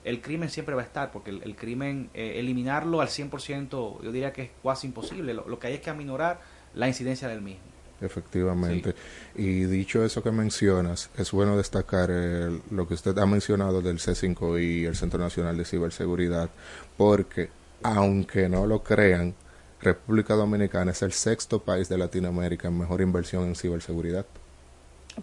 [0.03, 4.33] el crimen siempre va a estar, porque el, crimen, eh, eliminarlo al 100%, yo diría
[4.33, 5.33] que es casi imposible.
[5.33, 6.39] Lo, que hay es que aminorar
[6.73, 7.63] la incidencia del mismo.
[8.01, 8.95] Efectivamente.
[9.35, 14.61] Y dicho eso que mencionas, es bueno destacar lo que usted ha mencionado del C5
[14.61, 16.49] y el Centro Nacional de Ciberseguridad,
[16.97, 17.49] porque
[17.83, 19.35] aunque no lo crean,
[19.81, 24.25] República Dominicana es el sexto país de Latinoamérica en mejor inversión en ciberseguridad.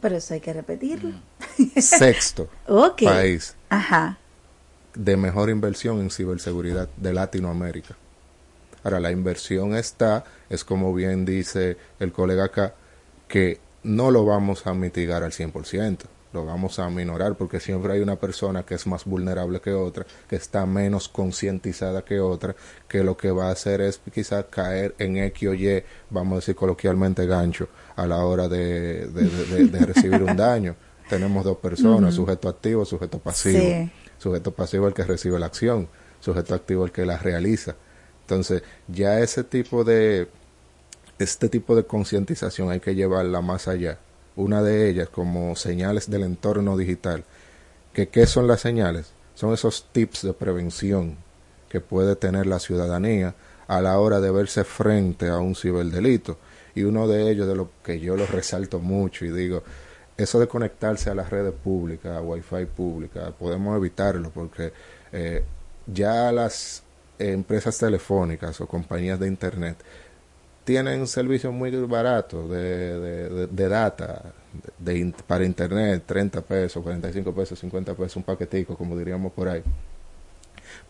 [0.00, 1.14] Pero eso hay que repetirlo.
[1.76, 2.48] Sexto
[3.04, 3.54] país.
[3.68, 4.18] Ajá
[4.98, 7.96] de mejor inversión en ciberseguridad de Latinoamérica.
[8.88, 12.72] Ahora, la inversión está, es como bien dice el colega acá,
[13.29, 18.01] que no lo vamos a mitigar al 100%, lo vamos a minorar porque siempre hay
[18.01, 22.57] una persona que es más vulnerable que otra, que está menos concientizada que otra,
[22.88, 26.37] que lo que va a hacer es quizás caer en X o Y, vamos a
[26.37, 30.77] decir coloquialmente gancho, a la hora de, de, recibir un daño.
[31.11, 33.90] Tenemos dos personas, sujeto activo, sujeto pasivo.
[34.16, 35.88] Sujeto pasivo el que recibe la acción,
[36.20, 37.77] sujeto activo el que la realiza.
[38.28, 40.28] Entonces, ya ese tipo de
[41.18, 43.98] este tipo de concientización hay que llevarla más allá.
[44.36, 47.24] Una de ellas como señales del entorno digital.
[47.94, 49.12] ¿Que, ¿Qué son las señales?
[49.34, 51.16] Son esos tips de prevención
[51.70, 53.34] que puede tener la ciudadanía
[53.66, 56.36] a la hora de verse frente a un ciberdelito.
[56.74, 59.62] Y uno de ellos, de lo que yo lo resalto mucho y digo,
[60.18, 64.70] eso de conectarse a las redes públicas, a Wi-Fi pública, podemos evitarlo porque
[65.12, 65.42] eh,
[65.86, 66.82] ya las
[67.18, 69.76] empresas telefónicas o compañías de Internet
[70.68, 74.35] tienen servicios muy baratos de, de, data
[74.78, 79.62] de, para Internet, 30 pesos, 45 pesos, 50 pesos, un paquetico, como diríamos por ahí.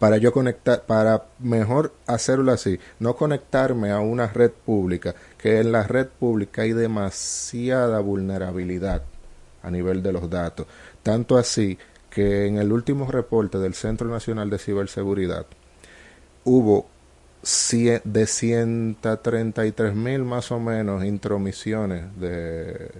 [0.01, 5.71] Para yo conectar, para mejor hacerlo así, no conectarme a una red pública, que en
[5.71, 9.03] la red pública hay demasiada vulnerabilidad
[9.62, 10.67] a nivel de los datos.
[11.05, 11.79] Tanto así
[12.11, 15.47] que en el último reporte del Centro Nacional de Ciberseguridad
[16.49, 16.87] hubo
[18.05, 22.91] de 133 mil más o menos intromisiones de,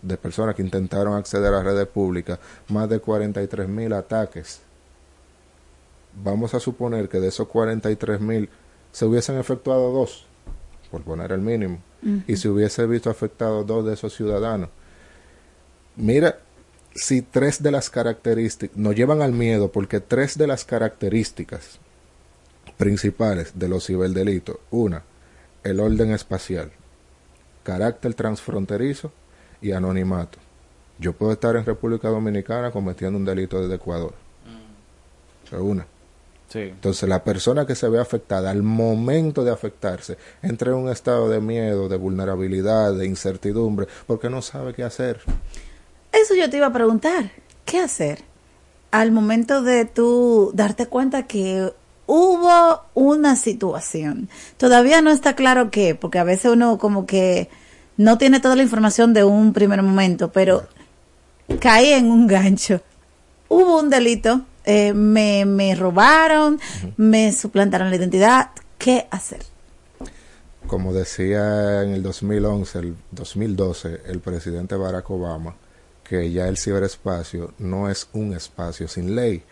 [0.00, 4.60] de personas que intentaron acceder a redes públicas, más de 43 mil ataques.
[6.22, 8.48] Vamos a suponer que de esos 43 mil
[8.92, 10.26] se hubiesen efectuado dos,
[10.90, 11.78] por poner el mínimo,
[12.26, 14.68] y se hubiese visto afectados dos de esos ciudadanos
[15.96, 16.38] Mira,
[16.94, 21.78] si tres de las características nos llevan al miedo porque tres de las características
[22.76, 25.02] principales de los ciberdelitos, una,
[25.62, 26.70] el orden espacial,
[27.62, 29.12] carácter transfronterizo
[29.60, 30.38] y anonimato.
[30.98, 34.14] Yo puedo estar en República Dominicana cometiendo un delito desde Ecuador.
[35.52, 35.62] Mm.
[35.62, 35.86] una.
[36.52, 41.28] Entonces la persona que se ve afectada al momento de afectarse entra en un estado
[41.28, 45.20] de miedo, de vulnerabilidad, de incertidumbre, porque no sabe qué hacer.
[46.12, 47.32] Eso yo te iba a preguntar,
[47.64, 48.22] ¿qué hacer
[48.90, 51.72] al momento de tú darte cuenta que
[52.06, 54.28] hubo una situación?
[54.56, 57.48] Todavía no está claro qué, porque a veces uno como que
[57.96, 60.66] no tiene toda la información de un primer momento, pero
[61.60, 62.80] caí en un gancho.
[63.48, 66.60] Hubo un delito, eh, me, me robaron,
[66.96, 68.50] me suplantaron la identidad.
[68.78, 69.42] ¿Qué hacer?
[70.66, 75.54] Como decía en el 2011, el 2012, el presidente Barack Obama,
[76.02, 79.42] que ya el ciberespacio no es un espacio sin ley.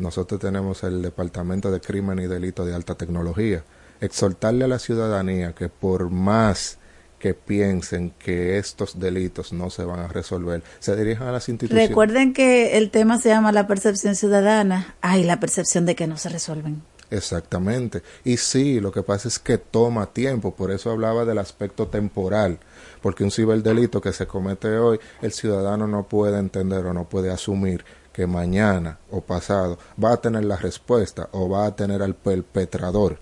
[0.00, 3.62] Nosotros tenemos el Departamento de Crimen y Delito de Alta Tecnología.
[4.00, 6.78] Exhortarle a la ciudadanía que por más
[7.18, 11.90] que piensen que estos delitos no se van a resolver, se dirijan a las instituciones.
[11.90, 14.94] Recuerden que el tema se llama la percepción ciudadana.
[15.02, 16.82] Ay, la percepción de que no se resuelven.
[17.10, 18.02] Exactamente.
[18.24, 22.58] Y sí, lo que pasa es que toma tiempo, por eso hablaba del aspecto temporal,
[23.02, 27.30] porque un ciberdelito que se comete hoy, el ciudadano no puede entender o no puede
[27.30, 32.14] asumir que mañana o pasado va a tener la respuesta o va a tener al
[32.14, 33.18] perpetrador.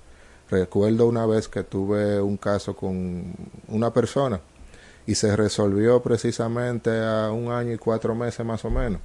[0.50, 3.34] Recuerdo una vez que tuve un caso con
[3.68, 4.40] una persona
[5.06, 9.00] y se resolvió precisamente a un año y cuatro meses más o menos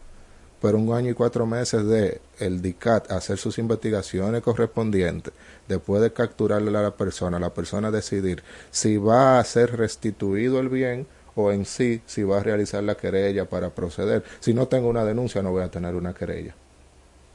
[0.64, 5.34] pero un año y cuatro meses de el DICAT hacer sus investigaciones correspondientes,
[5.68, 10.70] después de capturarle a la persona, la persona decidir si va a ser restituido el
[10.70, 11.06] bien
[11.36, 14.24] o en sí si va a realizar la querella para proceder.
[14.40, 16.56] Si no tengo una denuncia no voy a tener una querella.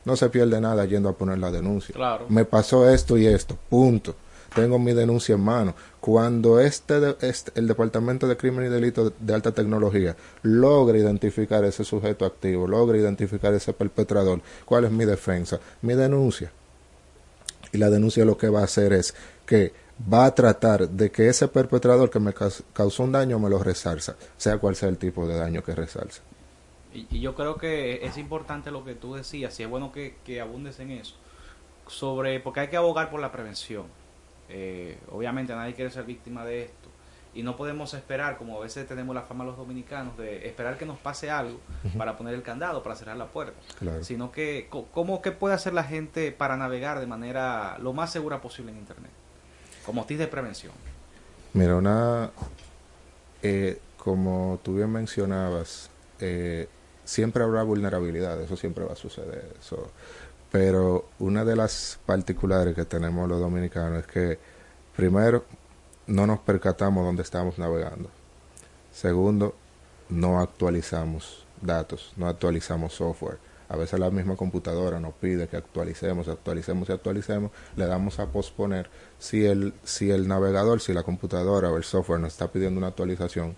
[0.04, 1.94] No se pierde nada yendo a poner la denuncia.
[1.94, 2.26] Claro.
[2.28, 4.14] Me pasó esto y esto, punto
[4.54, 5.74] tengo mi denuncia en mano.
[6.00, 11.84] Cuando este, este, el Departamento de Crimen y Delito de Alta Tecnología logra identificar ese
[11.84, 15.60] sujeto activo, logra identificar ese perpetrador, ¿cuál es mi defensa?
[15.82, 16.50] Mi denuncia.
[17.72, 19.72] Y la denuncia lo que va a hacer es que
[20.12, 22.32] va a tratar de que ese perpetrador que me
[22.72, 26.22] causó un daño me lo resarza, sea cual sea el tipo de daño que resalza.
[26.94, 30.16] Y, y, yo creo que es importante lo que tú decías, y es bueno que,
[30.24, 31.14] que abundes en eso,
[31.86, 33.86] sobre, porque hay que abogar por la prevención
[34.48, 36.88] eh, obviamente nadie quiere ser víctima de esto.
[37.34, 40.86] Y no podemos esperar, como a veces tenemos la fama los dominicanos, de esperar que
[40.86, 41.60] nos pase algo
[41.96, 43.60] para poner el candado, para cerrar la puerta.
[44.00, 48.40] Sino que, ¿cómo que puede hacer la gente para navegar de manera lo más segura
[48.40, 49.10] posible en Internet?
[49.88, 50.74] Como tips de prevención.
[51.54, 52.30] Mira, una,
[53.42, 55.88] eh, como tú bien mencionabas,
[56.20, 56.68] eh,
[57.06, 59.50] siempre habrá vulnerabilidad, eso siempre va a suceder.
[59.58, 59.90] Eso,
[60.52, 64.38] pero una de las particulares que tenemos los dominicanos es que,
[64.94, 65.46] primero,
[66.06, 68.10] no nos percatamos dónde estamos navegando.
[68.92, 69.54] Segundo,
[70.10, 73.38] no actualizamos datos, no actualizamos software.
[73.68, 78.26] A veces la misma computadora nos pide que actualicemos, actualicemos y actualicemos, le damos a
[78.26, 78.88] posponer.
[79.18, 82.88] Si el, si el navegador, si la computadora o el software nos está pidiendo una
[82.88, 83.56] actualización,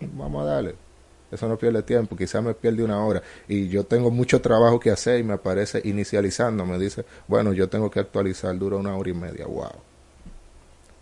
[0.00, 0.86] vamos a darle
[1.30, 4.90] eso no pierde tiempo, quizás me pierde una hora y yo tengo mucho trabajo que
[4.90, 9.10] hacer y me aparece inicializando, me dice, bueno, yo tengo que actualizar, dura una hora
[9.10, 9.72] y media, wow.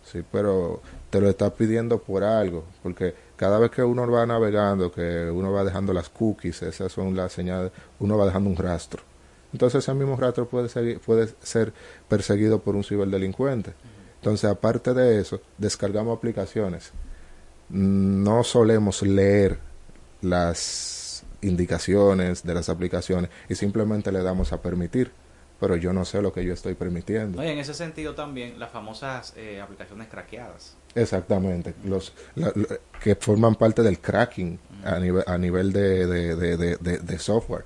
[0.03, 4.91] Sí, pero te lo está pidiendo por algo, porque cada vez que uno va navegando,
[4.91, 9.03] que uno va dejando las cookies, esas son las señales, uno va dejando un rastro.
[9.51, 11.73] Entonces ese mismo rastro puede, seguir, puede ser
[12.07, 13.73] perseguido por un ciberdelincuente.
[14.15, 16.91] Entonces, aparte de eso, descargamos aplicaciones.
[17.69, 19.59] No solemos leer
[20.21, 25.11] las indicaciones de las aplicaciones y simplemente le damos a permitir
[25.59, 27.43] pero yo no sé lo que yo estoy permitiendo.
[27.43, 30.75] y en ese sentido también las famosas eh, aplicaciones craqueadas.
[30.95, 32.13] Exactamente, los
[33.01, 37.65] que forman parte del cracking a nivel, a nivel de, de, de, software.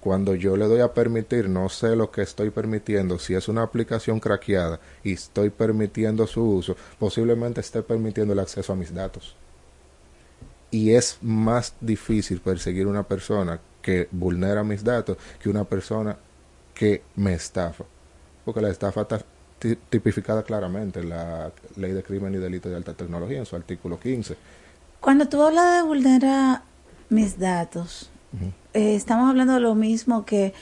[0.00, 3.18] Cuando yo le doy a permitir, no sé lo que estoy permitiendo.
[3.18, 8.72] Si es una aplicación craqueada y estoy permitiendo su uso, posiblemente esté permitiendo el acceso
[8.72, 9.34] a mis datos
[10.70, 16.18] y es más difícil perseguir una persona que vulnera mis datos que una persona
[16.74, 17.84] que me estafa.
[18.44, 19.20] Porque la estafa está
[19.58, 23.98] tipificada claramente en la Ley de Crimen y Delito de Alta Tecnología, en su artículo
[23.98, 24.36] 15.
[25.00, 26.62] Cuando tú hablas de vulnerar
[27.08, 28.10] mis datos,
[28.74, 30.54] eh, estamos hablando de lo mismo que,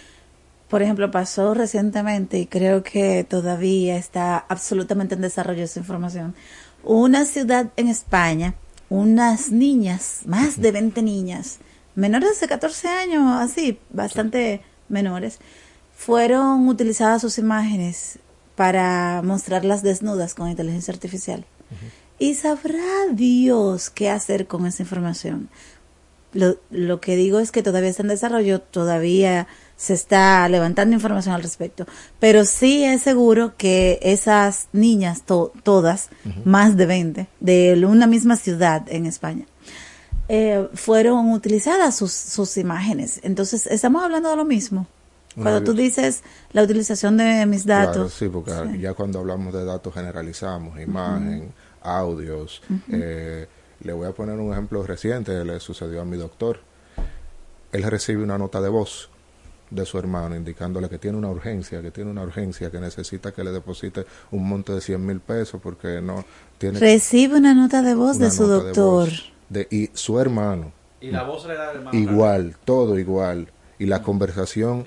[0.69, 6.35] por ejemplo, pasó recientemente y creo que todavía está absolutamente en desarrollo esa información.
[6.85, 8.55] Una ciudad en España
[8.89, 11.59] unas niñas, más de 20 niñas,
[11.95, 15.39] menores de 14 años, así, bastante menores,
[15.97, 18.19] fueron utilizadas sus imágenes
[18.57, 21.45] para mostrarlas desnudas con inteligencia artificial.
[22.19, 25.49] Y sabrá Dios qué hacer con esa información.
[26.33, 29.47] Lo, lo que digo es que todavía está en desarrollo, todavía
[29.77, 31.87] se está levantando información al respecto.
[32.19, 35.23] Pero sí es seguro que esas niñas,
[35.63, 36.09] todas,
[36.45, 39.47] más de 20, de una misma ciudad en España,
[40.29, 43.21] eh, fueron utilizadas sus, sus imágenes.
[43.23, 44.87] Entonces, estamos hablando de lo mismo.
[45.37, 46.23] Cuando tú dices
[46.53, 48.13] la utilización de mis datos.
[48.15, 53.47] sí, porque ya cuando hablamos de datos generalizamos, imagen, audios, eh,
[53.81, 56.61] Le voy a poner un ejemplo reciente, le sucedió a mi doctor.
[57.73, 59.11] Él recibe una nota de voz
[59.69, 63.45] de su hermano indicándole que tiene una urgencia, que tiene una urgencia, que necesita que
[63.45, 66.25] le deposite un monto de 100 mil pesos porque no
[66.57, 66.79] tiene...
[66.79, 69.09] Recibe una nota de voz de su doctor.
[69.11, 73.49] voz de- y su hermano, Y la voz le da hermano igual, todo igual.
[73.79, 74.87] Y la conversación,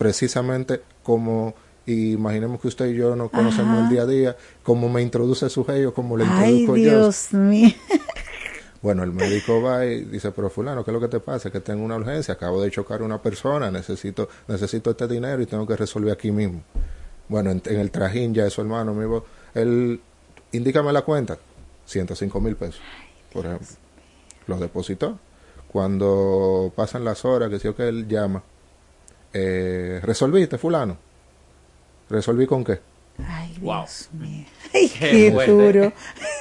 [0.00, 1.52] precisamente como,
[1.84, 3.82] imaginemos que usted y yo nos conocemos Ajá.
[3.82, 6.90] el día a día, como me introduce su o como le Ay, introduzco yo.
[6.90, 7.68] Dios mío.
[8.82, 11.50] Bueno, el médico va y dice, pero fulano, ¿qué es lo que te pasa?
[11.50, 15.44] Que tengo una urgencia, acabo de chocar a una persona, necesito, necesito este dinero y
[15.44, 16.62] tengo que resolver aquí mismo.
[17.28, 20.00] Bueno, en, en el trajín ya de su hermano, dijo, él,
[20.52, 21.36] indícame la cuenta,
[21.84, 22.80] 105 mil pesos,
[23.34, 23.66] por ejemplo.
[24.46, 25.18] Lo depositó.
[25.70, 28.42] Cuando pasan las horas, que sí o que él llama,
[29.32, 30.96] eh, ¿resolviste, fulano?
[32.08, 32.80] ¿Resolví con qué?
[33.26, 33.80] Ay, Wow.
[33.82, 34.44] Dios mío.
[34.74, 35.52] Ay, Qué qué fuerte.
[35.52, 35.92] duro.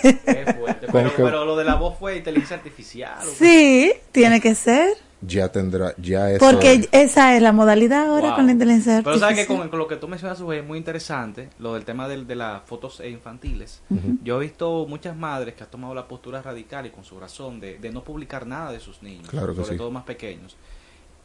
[0.01, 0.85] Qué fuerte.
[0.87, 3.19] Con Pero, que- pero lo de la voz fue inteligencia artificial.
[3.37, 4.95] Sí, tiene que ser.
[5.21, 6.39] Ya tendrá, ya eso...
[6.49, 8.35] Porque esa es la modalidad ahora Wow.
[8.37, 9.57] con la inteligencia Pero sabes que artificial.
[9.63, 13.01] con, con lo que tú mencionas, es muy interesante, lo del tema de, las fotos
[13.05, 13.81] infantiles.
[14.23, 17.59] Yo he visto muchas madres que han tomado la postura radical y con su razón
[17.59, 19.77] de, de no publicar nada de sus niños, Claro que sobre sí.
[19.77, 20.55] todo más pequeños.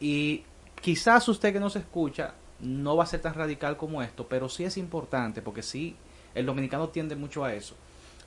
[0.01, 0.43] Y
[0.85, 4.65] quizás usted que nos escucha no va a ser tan radical como esto, pero sí
[4.65, 5.95] es importante porque sí,
[6.35, 7.73] el dominicano tiende mucho a eso,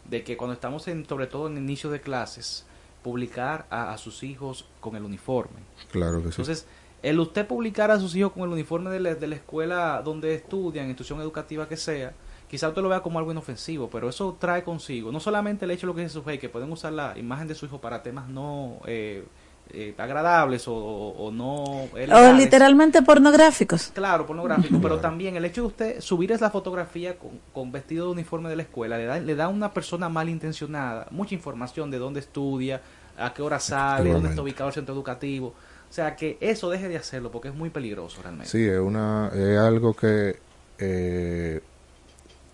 [0.05, 2.67] de que cuando estamos en, sobre todo en inicio de clases,
[3.05, 5.61] publicar a, a sus hijos con el uniforme.
[5.93, 6.41] Claro que sí.
[6.43, 6.67] Entonces,
[7.01, 10.35] el usted publicar a sus hijos con el uniforme de la, de la escuela donde
[10.35, 12.13] estudian, institución educativa que sea,
[12.51, 15.83] quizá usted lo vea como algo inofensivo, pero eso trae consigo, no solamente el hecho
[15.83, 18.29] de lo que dice su que pueden usar la imagen de su hijo para temas
[18.29, 19.25] no eh,
[19.73, 21.63] eh, agradables o, o- o no...
[21.65, 23.91] O literalmente pornográficos.
[23.95, 28.13] Claro, pornográfico, pero también el hecho de usted subir esa fotografía con, con vestido de
[28.13, 31.99] uniforme de la escuela le da, le da a una persona malintencionada mucha información de
[31.99, 32.81] dónde estudia,
[33.19, 35.49] a qué hora sale, dónde está ubicado el centro educativo.
[35.91, 38.51] O sea, que eso deje de hacerlo porque es muy peligroso realmente.
[38.51, 40.39] Sí, es, una, es algo que
[40.79, 41.61] eh,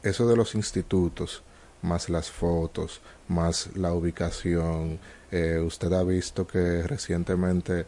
[0.02, 1.42] eso de los institutos,
[1.82, 4.98] más las fotos, más la ubicación,
[5.34, 7.84] eh, usted ha visto que recientemente,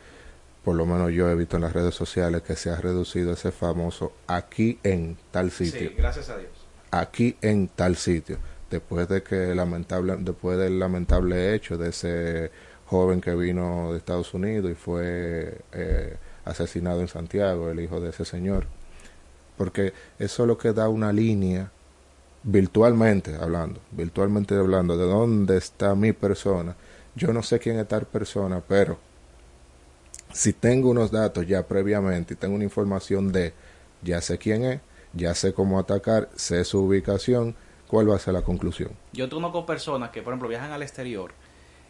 [0.64, 3.52] por lo menos yo he visto en las redes sociales, que se ha reducido ese
[3.52, 5.90] famoso aquí en tal sitio.
[5.90, 6.50] Sí, gracias a Dios.
[6.90, 8.38] aquí en tal sitio.
[8.68, 12.50] Después de que lamentable después del lamentable hecho de ese
[12.86, 18.10] joven que vino de Estados Unidos y fue eh, asesinado en Santiago el hijo de
[18.10, 18.66] ese señor.
[19.56, 21.70] Porque eso es lo que da una línea
[22.42, 26.76] virtualmente hablando virtualmente hablando de dónde está mi persona
[27.16, 28.98] yo no sé quién es tal persona pero
[30.32, 33.54] si tengo unos datos ya previamente y tengo una información de
[34.02, 34.80] ya sé quién es,
[35.12, 37.54] ya sé cómo atacar, sé su ubicación,
[37.88, 38.90] ¿cuál va a ser la conclusión?
[39.12, 41.32] Yo conozco personas que, por ejemplo, viajan al exterior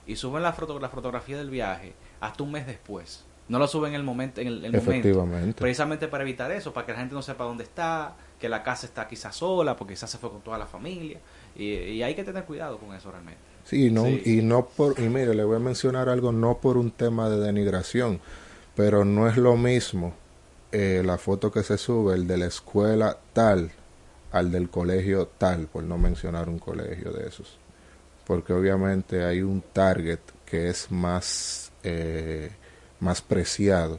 [0.06, 3.24] y suben la, foto, la fotografía del viaje hasta un mes después.
[3.48, 4.90] No lo suben en el momento, en el, el momento.
[4.90, 5.60] Efectivamente.
[5.60, 8.86] Precisamente para evitar eso, para que la gente no sepa dónde está, que la casa
[8.86, 11.20] está quizás sola, porque quizás se fue con toda la familia.
[11.54, 13.55] Y, y hay que tener cuidado con eso realmente.
[13.66, 14.22] Sí, no, Sí.
[14.24, 17.38] y no por, y mire, le voy a mencionar algo, no por un tema de
[17.40, 18.20] denigración,
[18.76, 20.14] pero no es lo mismo
[20.72, 23.70] eh, la foto que se sube, el de la escuela tal,
[24.32, 27.58] al del colegio tal, por no mencionar un colegio de esos.
[28.26, 32.50] Porque obviamente hay un target que es más, eh,
[33.00, 33.98] más preciado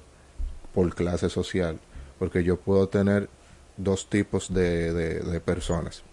[0.73, 1.79] por clase social,
[2.19, 3.29] porque yo puedo tener
[3.77, 6.03] dos tipos de, de, de personas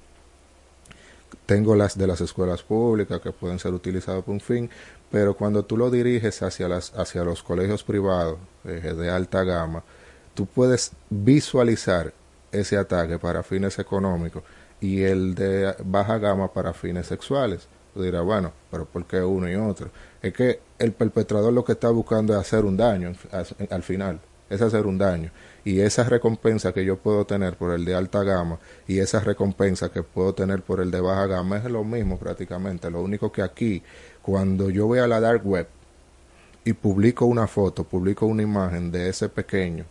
[1.47, 4.71] tengo las de las escuelas públicas que pueden ser utilizadas por un fin,
[5.11, 9.83] pero cuando tú lo diriges hacia, las, hacia los colegios privados eh, de alta gama,
[10.35, 12.13] tú puedes visualizar
[12.53, 14.43] ese ataque para fines económicos
[14.81, 17.69] y el de baja gama para fines sexuales.
[17.95, 19.91] Tú dirás, bueno, pero ¿por qué uno y otro?
[20.21, 24.21] Es que el perpetrador lo que está buscando es hacer un daño al- al final,
[24.51, 25.31] es hacer un daño.
[25.65, 29.91] Y esa recompensa que yo puedo tener por el de alta gama y esa recompensa
[29.91, 32.91] que puedo tener por el de baja gama es lo mismo prácticamente.
[32.91, 33.83] Lo único que aquí,
[34.21, 35.67] cuando yo voy a la dark web
[36.65, 39.87] y publico una foto, publico una imagen de ese pequeño,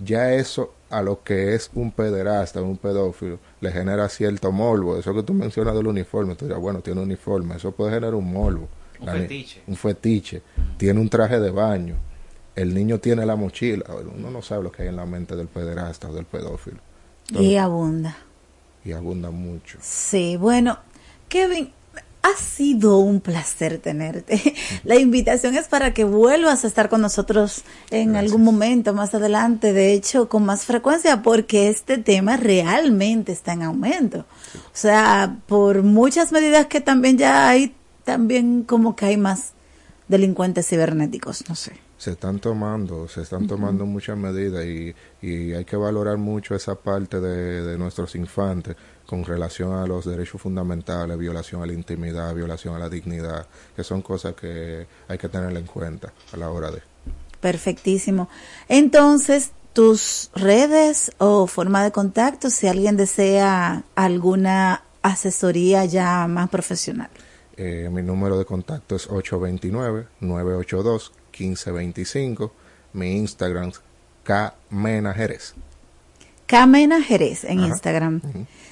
[0.00, 4.96] ya eso a lo que es un pederasta, un pedófilo, le genera cierto morbo.
[4.96, 8.32] Eso que tú mencionas del uniforme, tú dirás, bueno, tiene uniforme, eso puede generar un
[8.32, 8.68] morbo.
[9.00, 9.62] Un La fetiche.
[9.66, 10.42] Un fetiche.
[10.76, 11.96] Tiene un traje de baño.
[12.58, 13.84] El niño tiene la mochila.
[14.16, 16.78] Uno no sabe lo que hay en la mente del pederasta o del pedófilo.
[17.30, 18.16] Y abunda.
[18.84, 19.78] Y abunda mucho.
[19.80, 20.76] Sí, bueno,
[21.28, 21.70] Kevin,
[22.22, 24.54] ha sido un placer tenerte.
[24.82, 29.72] La invitación es para que vuelvas a estar con nosotros en algún momento más adelante,
[29.72, 34.26] de hecho, con más frecuencia, porque este tema realmente está en aumento.
[34.56, 39.52] O sea, por muchas medidas que también ya hay también como que hay más
[40.08, 41.87] delincuentes cibernéticos, no sé.
[41.98, 46.76] Se están tomando, se están tomando muchas medidas y, y hay que valorar mucho esa
[46.76, 52.34] parte de, de nuestros infantes con relación a los derechos fundamentales, violación a la intimidad,
[52.34, 56.50] violación a la dignidad, que son cosas que hay que tener en cuenta a la
[56.50, 56.82] hora de...
[57.40, 58.28] Perfectísimo.
[58.68, 67.08] Entonces, tus redes o forma de contacto, si alguien desea alguna asesoría ya más profesional.
[67.56, 69.08] Eh, mi número de contacto es
[71.38, 72.50] 829-982-1525.
[72.92, 73.72] Mi Instagram,
[74.24, 75.54] Kmena Jerez.
[76.46, 77.68] Camena Jerez en Ajá.
[77.68, 78.20] Instagram.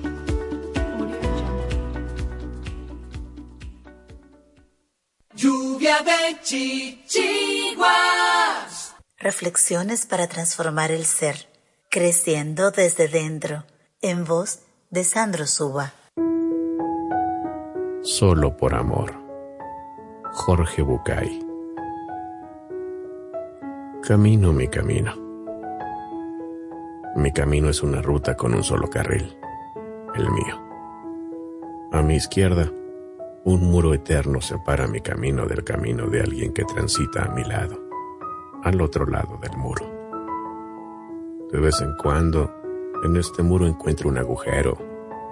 [6.03, 7.85] de chichiguas.
[9.17, 11.47] Reflexiones para transformar el ser,
[11.89, 13.65] creciendo desde dentro,
[14.01, 15.93] en voz de Sandro Suba.
[18.01, 19.13] Solo por amor.
[20.33, 21.45] Jorge Bucay.
[24.01, 25.13] Camino mi camino.
[27.15, 29.37] Mi camino es una ruta con un solo carril,
[30.15, 30.59] el mío.
[31.91, 32.71] A mi izquierda,
[33.43, 37.75] Un muro eterno separa mi camino del camino de alguien que transita a mi lado,
[38.61, 39.83] al otro lado del muro.
[41.51, 42.53] De vez en cuando,
[43.03, 44.77] en este muro encuentro un agujero,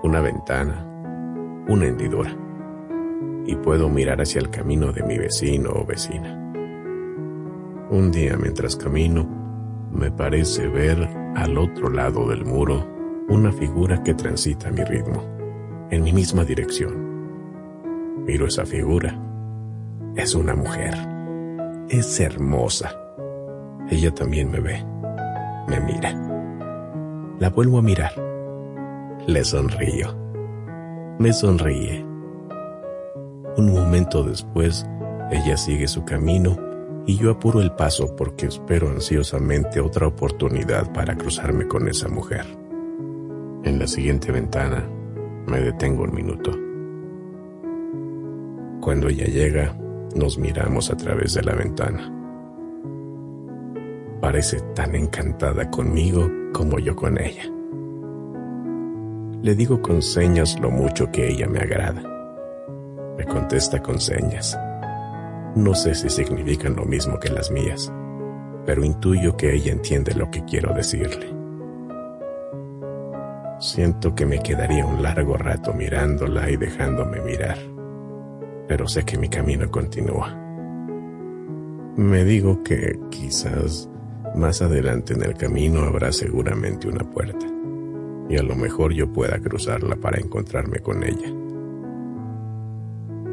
[0.01, 0.84] una ventana,
[1.68, 2.36] una hendidura,
[3.45, 6.34] y puedo mirar hacia el camino de mi vecino o vecina.
[7.91, 9.30] Un día mientras camino,
[9.91, 10.97] me parece ver
[11.36, 12.88] al otro lado del muro
[13.28, 15.22] una figura que transita mi ritmo,
[15.91, 17.09] en mi misma dirección.
[18.30, 19.20] Miro esa figura.
[20.16, 20.94] Es una mujer.
[21.90, 22.96] Es hermosa.
[23.90, 24.86] Ella también me ve.
[25.68, 26.14] Me mira.
[27.40, 28.12] La vuelvo a mirar.
[29.26, 30.16] Le sonrío.
[31.18, 32.06] Me sonríe.
[33.58, 34.86] Un momento después,
[35.32, 36.56] ella sigue su camino
[37.08, 42.46] y yo apuro el paso porque espero ansiosamente otra oportunidad para cruzarme con esa mujer.
[43.64, 44.88] En la siguiente ventana,
[45.48, 46.68] me detengo un minuto.
[48.82, 49.76] Cuando ella llega,
[50.16, 52.16] nos miramos a través de la ventana.
[54.22, 57.44] Parece tan encantada conmigo como yo con ella.
[59.42, 62.02] Le digo con señas lo mucho que ella me agrada.
[63.18, 64.58] Me contesta con señas.
[65.56, 67.92] No sé si significan lo mismo que las mías,
[68.66, 71.28] pero intuyo que ella entiende lo que quiero decirle.
[73.60, 77.58] Siento que me quedaría un largo rato mirándola y dejándome mirar
[78.70, 80.32] pero sé que mi camino continúa.
[81.97, 83.89] Me digo que quizás
[84.36, 87.47] más adelante en el camino habrá seguramente una puerta,
[88.30, 91.34] y a lo mejor yo pueda cruzarla para encontrarme con ella.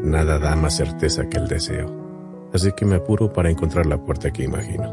[0.02, 4.32] Nada da más certeza que el deseo, así que me apuro para encontrar la puerta
[4.32, 4.90] que imagino.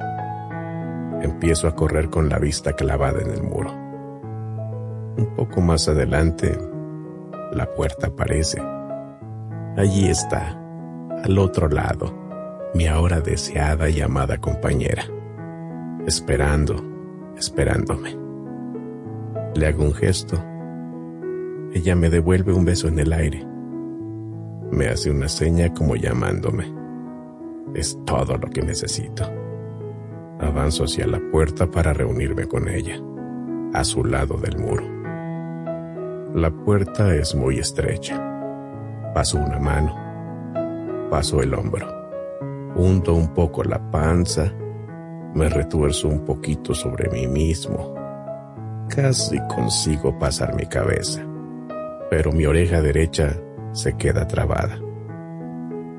[1.21, 3.71] Empiezo a correr con la vista clavada en el muro.
[5.17, 6.57] Un poco más adelante,
[7.53, 8.61] la puerta aparece
[9.75, 10.55] Allí está,
[11.23, 12.13] al otro lado,
[12.75, 15.03] mi ahora deseada y amada compañera,
[16.05, 16.75] esperando,
[17.35, 18.15] esperándome.
[19.55, 20.37] Le hago un gesto.
[21.73, 23.43] Ella me devuelve un beso en el aire.
[24.71, 26.71] Me hace una seña como llamándome.
[27.73, 29.23] Es todo lo que necesito.
[30.39, 33.01] Avanzo hacia la puerta para reunirme con ella,
[33.73, 34.85] a su lado del muro.
[36.35, 38.32] La puerta es muy estrecha
[39.13, 39.95] Paso una mano,
[41.11, 41.87] paso el hombro,
[42.75, 44.51] hundo un poco la panza,
[45.35, 47.93] me retuerzo un poquito sobre mí mismo.
[48.89, 51.23] Casi consigo pasar mi cabeza,
[52.09, 53.39] pero mi oreja derecha
[53.71, 54.79] se queda trabada.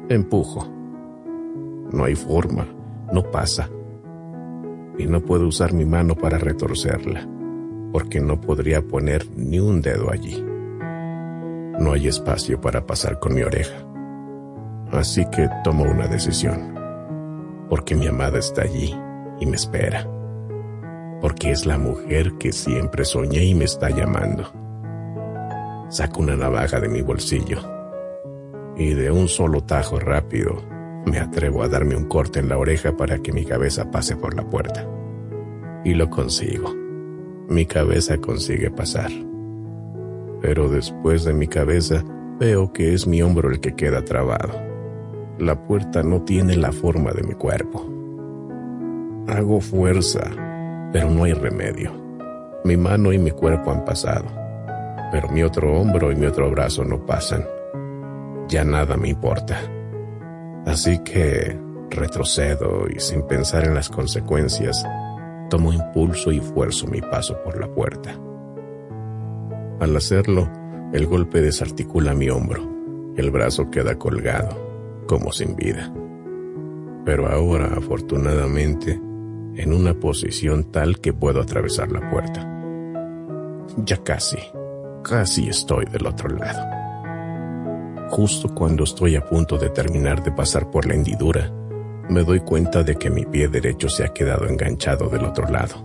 [0.09, 0.69] Empujo.
[1.93, 2.67] No hay forma,
[3.12, 3.71] no pasa.
[4.99, 7.29] Y no puedo usar mi mano para retorcerla,
[7.93, 10.45] porque no podría poner ni un dedo allí.
[11.79, 13.75] No hay espacio para pasar con mi oreja.
[14.93, 16.72] Así que tomo una decisión.
[17.68, 18.95] Porque mi amada está allí
[19.41, 20.09] y me espera.
[21.20, 24.53] Porque es la mujer que siempre soñé y me está llamando.
[25.89, 27.59] Saco una navaja de mi bolsillo
[28.77, 30.62] y de un solo tajo rápido
[31.07, 34.35] me atrevo a darme un corte en la oreja para que mi cabeza pase por
[34.35, 34.87] la puerta.
[35.85, 36.72] Y lo consigo.
[37.49, 39.11] Mi cabeza consigue pasar
[40.45, 42.05] pero después de mi cabeza
[42.38, 44.53] veo que es mi hombro el que queda trabado.
[45.38, 47.82] La puerta no tiene la forma de mi cuerpo.
[49.26, 50.20] Hago fuerza,
[50.92, 51.92] pero no hay remedio.
[52.62, 54.26] Mi mano y mi cuerpo han pasado,
[55.11, 57.47] pero mi otro hombro y mi otro brazo no pasan.
[58.47, 59.59] Ya nada me importa.
[60.66, 64.84] Así que retrocedo y sin pensar en las consecuencias,
[65.49, 68.14] tomo impulso y fuerzo mi paso por la puerta.
[69.85, 70.49] Al hacerlo,
[70.95, 72.66] el golpe desarticula mi hombro
[73.14, 74.57] y el brazo queda colgado,
[75.07, 75.93] como sin vida.
[77.05, 82.51] Pero ahora, afortunadamente, en una posición tal que puedo atravesar la puerta.
[83.76, 84.39] Ya casi,
[85.03, 86.66] casi estoy del otro lado.
[88.09, 91.53] Justo cuando estoy a punto de terminar de pasar por la hendidura,
[92.09, 95.85] me doy cuenta de que mi pie derecho se ha quedado enganchado del otro lado.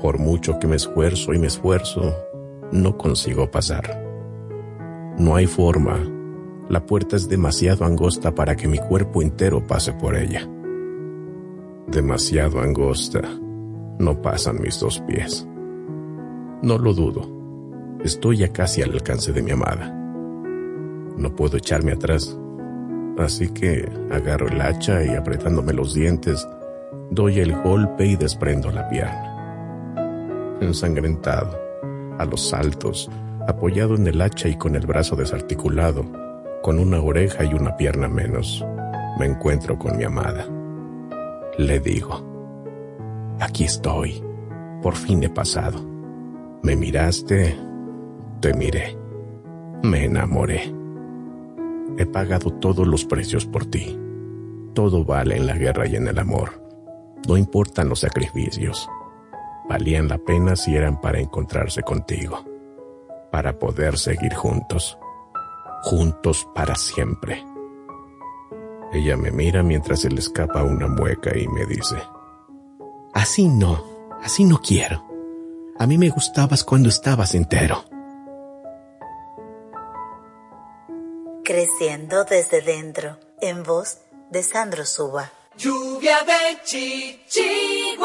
[0.00, 2.31] Por mucho que me esfuerzo y me esfuerzo,
[2.72, 4.02] no consigo pasar.
[5.18, 5.98] No hay forma.
[6.68, 10.48] La puerta es demasiado angosta para que mi cuerpo entero pase por ella.
[11.86, 13.20] Demasiado angosta.
[13.98, 15.46] No pasan mis dos pies.
[16.62, 17.30] No lo dudo.
[18.02, 19.92] Estoy ya casi al alcance de mi amada.
[21.16, 22.38] No puedo echarme atrás.
[23.18, 26.48] Así que agarro el hacha y apretándome los dientes,
[27.10, 30.56] doy el golpe y desprendo la pierna.
[30.60, 31.58] Ensangrentado,
[32.22, 33.10] a los saltos,
[33.46, 36.04] apoyado en el hacha y con el brazo desarticulado,
[36.62, 38.64] Con una oreja y una pierna menos,
[39.18, 40.46] me encuentro con mi amada.
[41.58, 42.24] Le digo,
[43.40, 44.22] aquí estoy,
[44.80, 45.84] por fin he pasado.
[46.62, 47.58] Me miraste,
[48.40, 48.96] te miré,
[49.82, 50.72] me enamoré.
[51.98, 53.98] He pagado todos los precios por ti.
[54.72, 56.62] Todo vale en la guerra y en el amor.
[57.28, 58.88] No importan los sacrificios.
[59.72, 62.44] Valían la pena si eran para encontrarse contigo,
[63.30, 64.98] para poder seguir juntos,
[65.80, 67.42] juntos para siempre.
[68.92, 71.96] Ella me mira mientras se le escapa una mueca y me dice,
[73.14, 73.82] Así no,
[74.22, 75.06] así no quiero.
[75.78, 77.82] A mí me gustabas cuando estabas entero.
[81.44, 85.32] Creciendo desde dentro, en voz de Sandro Suba.
[85.56, 88.02] Lluvia de chichiguas.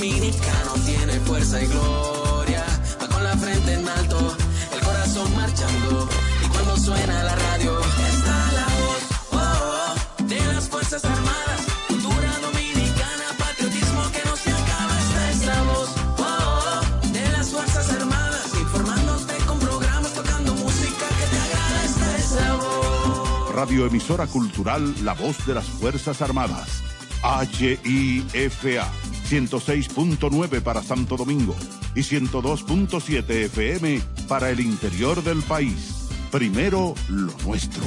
[0.00, 2.64] Dominicano tiene fuerza y gloria.
[3.02, 4.34] Va con la frente en alto,
[4.72, 6.08] el corazón marchando.
[6.42, 11.60] Y cuando suena la radio, está la voz oh, oh, de las Fuerzas Armadas.
[11.88, 15.00] Cultura dominicana, patriotismo que no se acaba.
[15.00, 18.54] Está esa voz oh, oh, de las Fuerzas Armadas.
[18.58, 21.84] Informándote con programas, tocando música que te agrada.
[21.84, 23.54] Está esa voz.
[23.54, 26.82] Radioemisora Cultural La Voz de las Fuerzas Armadas.
[27.22, 28.88] HIFA
[29.30, 31.54] 106.9 para Santo Domingo
[31.94, 36.08] y 102.7 FM para el interior del país.
[36.32, 37.84] Primero lo nuestro.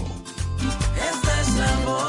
[0.96, 2.04] Esta es la voz.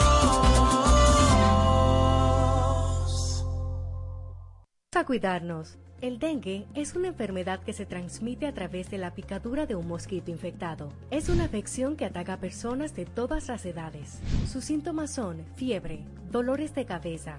[4.95, 5.79] A cuidarnos.
[6.01, 9.89] El dengue es una enfermedad que se transmite a través de la picadura de un
[9.89, 10.93] mosquito infectado.
[11.11, 14.21] Es una afección que ataca a personas de todas las edades.
[14.47, 17.39] Sus síntomas son fiebre, dolores de cabeza,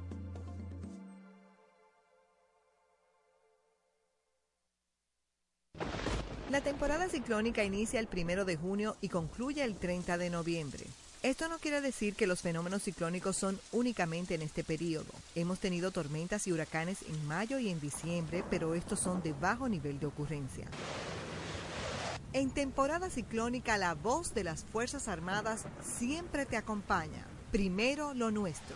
[6.49, 10.85] La temporada ciclónica inicia el primero de junio y concluye el 30 de noviembre.
[11.23, 15.13] Esto no quiere decir que los fenómenos ciclónicos son únicamente en este periodo.
[15.35, 19.69] Hemos tenido tormentas y huracanes en mayo y en diciembre, pero estos son de bajo
[19.69, 20.65] nivel de ocurrencia.
[22.33, 25.65] En temporada ciclónica, la voz de las Fuerzas Armadas
[25.99, 27.25] siempre te acompaña.
[27.51, 28.75] Primero lo nuestro.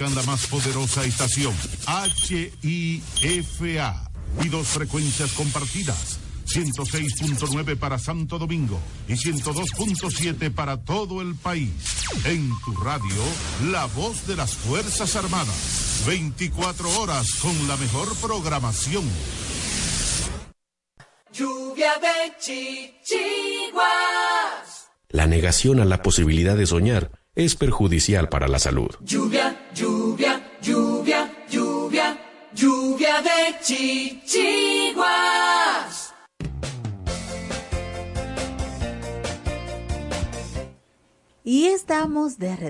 [0.00, 1.54] La más poderosa estación,
[2.62, 4.10] HIFA,
[4.42, 11.70] y dos frecuencias compartidas, 106.9 para Santo Domingo y 102.7 para todo el país.
[12.24, 13.22] En tu radio,
[13.70, 16.02] la voz de las Fuerzas Armadas.
[16.06, 19.04] 24 horas con la mejor programación.
[21.32, 23.84] Lluvia de chichiguas.
[25.08, 28.90] La negación a la posibilidad de soñar es perjudicial para la salud.
[29.00, 29.33] Lluvia,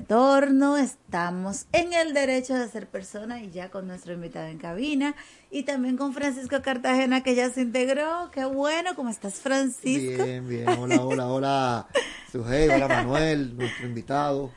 [0.04, 5.14] retorno, estamos en el derecho de ser persona y ya con nuestro invitado en cabina
[5.50, 8.30] y también con Francisco Cartagena que ya se integró.
[8.30, 10.22] Qué bueno, ¿cómo estás Francisco?
[10.22, 11.88] Bien, bien, hola, hola, hola,
[12.30, 14.50] Sujei, hola Manuel, nuestro invitado.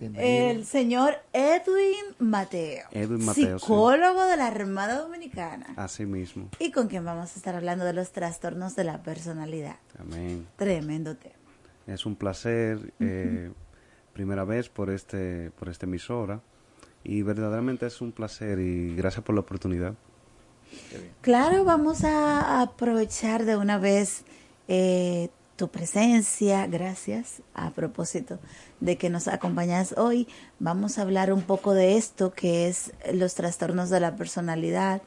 [0.00, 0.50] Bienvenido.
[0.50, 3.64] El señor Edwin Mateo, Edwin Mateo, sí.
[3.64, 6.48] psicólogo de la Armada Dominicana Así mismo.
[6.58, 9.76] y con quien vamos a estar hablando de los trastornos de la personalidad.
[9.96, 10.44] Amén.
[10.56, 11.36] Tremendo tema.
[11.86, 13.52] Es un placer, eh,
[14.18, 16.40] primera vez por este, por esta emisora,
[17.04, 19.94] y verdaderamente es un placer y gracias por la oportunidad.
[21.20, 24.24] Claro, vamos a aprovechar de una vez
[24.66, 27.42] eh, tu presencia, gracias.
[27.54, 28.40] A propósito
[28.80, 30.26] de que nos acompañas hoy,
[30.58, 35.00] vamos a hablar un poco de esto que es los trastornos de la personalidad.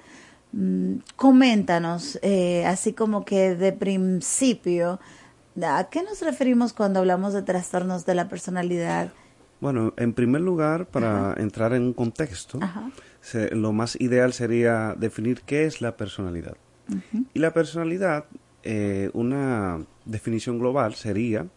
[0.54, 5.02] Mm, coméntanos, eh, así como que de principio,
[5.64, 9.12] ¿a qué nos referimos cuando hablamos de trastornos de la personalidad?
[9.60, 12.60] Bueno, en primer lugar, para entrar en un contexto,
[13.22, 16.58] se- lo más ideal sería definir qué es la personalidad.
[17.34, 18.26] Y la personalidad,
[18.64, 21.48] eh, una definición global sería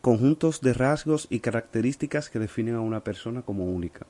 [0.00, 4.06] conjuntos de rasgos y características que definen a una persona como única.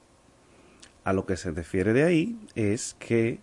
[1.05, 3.41] A lo que se refiere de ahí es que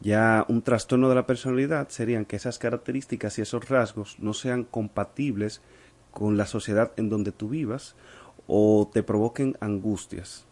[0.00, 4.64] ya un trastorno de la personalidad serían que esas características y esos rasgos no sean
[4.64, 5.62] compatibles
[6.10, 7.94] con la sociedad en donde tú vivas
[8.46, 10.46] o te provoquen angustias.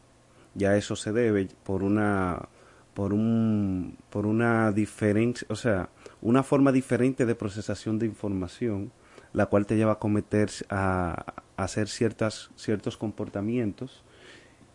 [0.55, 2.49] Ya eso se debe por una
[2.95, 5.89] por un por una diferencia, o sea,
[6.21, 8.93] una forma diferente de procesación de información,
[9.33, 14.05] la cual te lleva a cometer a, a hacer ciertas ciertos comportamientos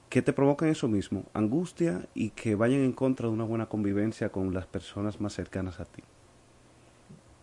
[0.10, 4.30] que te provocan eso mismo, angustia y que vayan en contra de una buena convivencia
[4.30, 6.03] con las personas más cercanas a ti.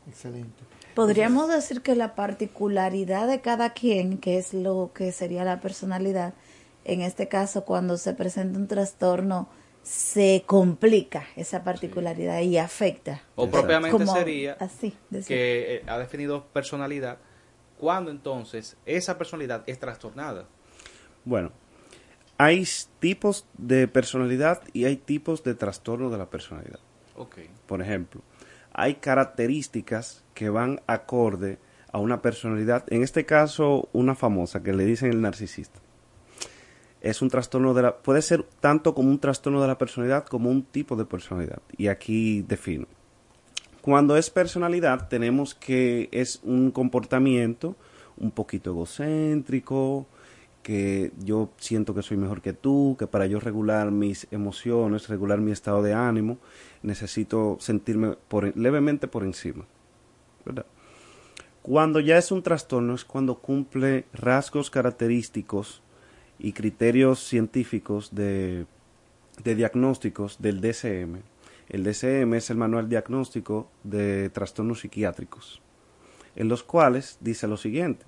[0.09, 0.63] Excelente.
[0.95, 6.35] Podríamos decir que la particularidad de cada quien, que es lo que sería la personalidad,
[6.85, 9.49] en este caso cuando se presenta un trastorno,
[9.83, 13.23] se complica esa particularidad y afecta.
[13.35, 15.29] O propiamente Como sería así, decir.
[15.37, 17.19] que eh, ha definido personalidad,
[17.79, 20.47] cuando entonces esa personalidad es trastornada.
[21.25, 21.53] Bueno,
[22.39, 22.67] hay
[23.01, 26.81] tipos de personalidad y hay tipos de trastorno de la personalidad.
[27.67, 28.23] Por ejemplo,
[28.73, 31.59] hay características que van acorde
[31.93, 35.79] a una personalidad, en este caso una famosa que le dicen el narcisista.
[37.01, 40.51] Es un trastorno de la puede ser tanto como un trastorno de la personalidad como
[40.51, 42.87] un tipo de personalidad y aquí defino.
[43.81, 47.77] Cuando es personalidad tenemos que es un comportamiento
[48.17, 50.07] un poquito egocéntrico,
[50.65, 55.39] que yo siento que soy mejor que tú, que para yo regular mis emociones, regular
[55.39, 56.39] mi estado de ánimo,
[56.83, 59.67] necesito sentirme por, levemente por encima.
[60.45, 60.65] ¿verdad?
[61.61, 65.83] Cuando ya es un trastorno es cuando cumple rasgos característicos
[66.39, 68.65] y criterios científicos de,
[69.45, 71.23] de diagnósticos del DCM.
[71.69, 75.61] El DCM es el manual diagnóstico de trastornos psiquiátricos,
[76.37, 78.07] en los cuales dice lo siguiente.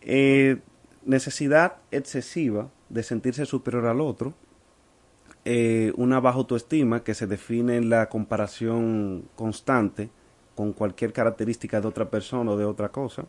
[0.00, 0.60] Eh,
[1.04, 4.34] necesidad excesiva de sentirse superior al otro,
[5.44, 10.10] eh, una baja autoestima que se define en la comparación constante
[10.54, 13.24] con cualquier característica de otra persona o de otra cosa.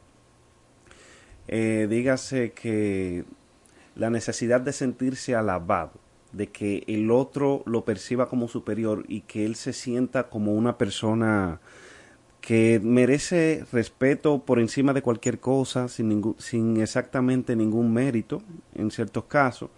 [1.47, 3.25] Eh, dígase que
[3.95, 5.93] la necesidad de sentirse alabado,
[6.31, 10.77] de que el otro lo perciba como superior y que él se sienta como una
[10.77, 11.61] persona
[12.43, 18.41] que merece respeto por encima de cualquier cosa, sin, sin exactamente ningún mérito
[18.75, 19.69] en ciertos casos,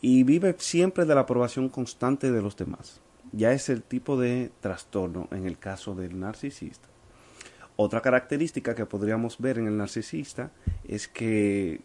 [0.00, 3.00] y vive siempre de la aprobación constante de los demás.
[3.32, 6.86] Ya es el tipo de trastorno en el caso del narcisista.
[7.74, 10.52] Otra característica que podríamos ver en el narcisista
[10.86, 11.80] es que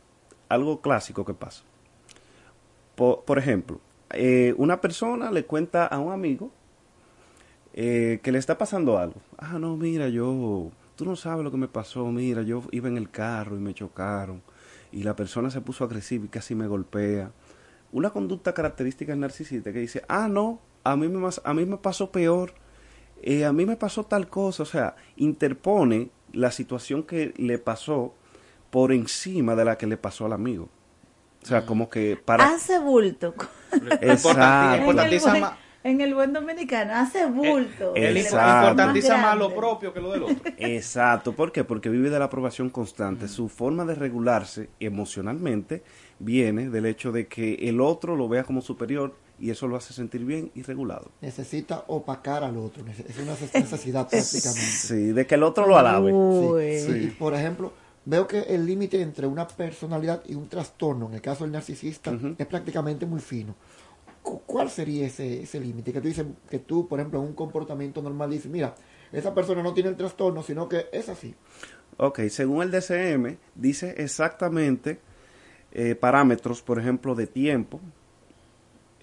[0.50, 1.64] algo clásico que pasa.
[2.94, 6.52] Por, por ejemplo, eh, una persona le cuenta a un amigo
[7.74, 9.22] eh, que le está pasando algo.
[9.38, 12.98] Ah, no, mira, yo, tú no sabes lo que me pasó, mira, yo iba en
[12.98, 14.42] el carro y me chocaron
[14.92, 17.32] y la persona se puso agresiva y casi me golpea.
[17.92, 21.78] Una conducta característica del narcisista que dice, ah, no, a mí me, a mí me
[21.78, 22.54] pasó peor,
[23.22, 28.14] eh, a mí me pasó tal cosa, o sea, interpone la situación que le pasó
[28.70, 30.70] por encima de la que le pasó al amigo.
[31.42, 32.54] O sea, como que para...
[32.54, 33.34] Hace bulto.
[34.02, 35.32] Exacto.
[35.36, 35.44] en,
[35.84, 37.96] en el buen dominicano, hace bulto.
[37.96, 38.72] Eh, El Exacto.
[38.72, 40.38] importantiza Más lo propio que lo del otro.
[40.58, 41.64] Exacto, ¿por qué?
[41.64, 43.28] Porque vive de la aprobación constante.
[43.28, 45.84] Su forma de regularse emocionalmente
[46.20, 49.94] viene del hecho de que el otro lo vea como superior y eso lo hace
[49.94, 51.12] sentir bien y regulado.
[51.22, 52.84] Necesita opacar al otro.
[52.88, 54.62] Es una necesidad prácticamente.
[54.62, 56.12] Sí, de que el otro lo alabe.
[56.12, 56.98] Sí, sí.
[57.06, 57.72] Y, por ejemplo,
[58.04, 62.18] veo que el límite entre una personalidad y un trastorno, en el caso del narcisista,
[62.38, 63.56] es prácticamente muy fino.
[64.30, 65.92] Cu- ¿Cuál sería ese, ese límite?
[65.92, 68.76] Que tú dices, que tú, por ejemplo, en un comportamiento normal dices, mira,
[69.12, 71.34] esa persona no tiene el trastorno, sino que es así.
[71.98, 75.00] Ok, según el DCM, dice exactamente
[75.72, 77.80] eh, parámetros, por ejemplo, de tiempo.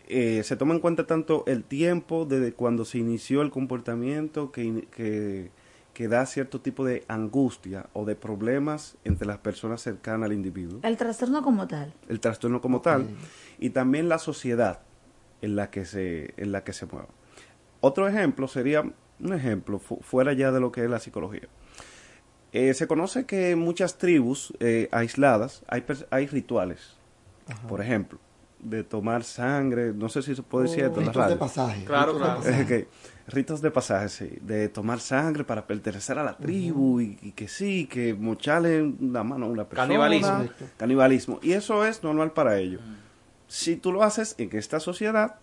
[0.08, 4.86] Eh, se toma en cuenta tanto el tiempo desde cuando se inició el comportamiento que,
[4.94, 5.50] que,
[5.92, 10.78] que da cierto tipo de angustia o de problemas entre las personas cercanas al individuo,
[10.84, 11.92] El trastorno como tal.
[12.08, 13.08] el trastorno como tal,
[13.58, 14.78] y también la sociedad
[15.42, 17.08] en la que se, en la que se mueva.
[17.80, 21.48] Otro ejemplo sería, un ejemplo fu- fuera ya de lo que es la psicología.
[22.52, 26.96] Eh, se conoce que en muchas tribus eh, aisladas hay, hay rituales,
[27.68, 28.18] por ejemplo,
[28.60, 31.38] de tomar sangre, no sé si se puede decir esto Ritos de radio.
[31.38, 31.84] pasaje.
[31.84, 32.88] Claro, ritos de pasaje.
[33.28, 37.46] Ritos de pasaje, sí, de tomar sangre para pertenecer a la tribu y, y que
[37.48, 39.86] sí, que mocharle la mano a una persona.
[39.88, 40.44] Canibalismo.
[40.78, 41.38] Canibalismo.
[41.42, 42.80] Y eso es normal para ellos.
[43.48, 45.36] Si tú lo haces en esta sociedad,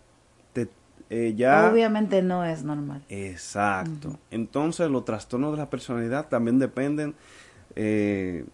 [0.54, 0.70] te,
[1.10, 1.72] eh, ya...
[1.72, 3.04] Obviamente no es normal.
[3.10, 4.20] Exacto.
[4.32, 7.16] Entonces los trastornos de la personalidad también dependen
[7.76, 8.46] eh,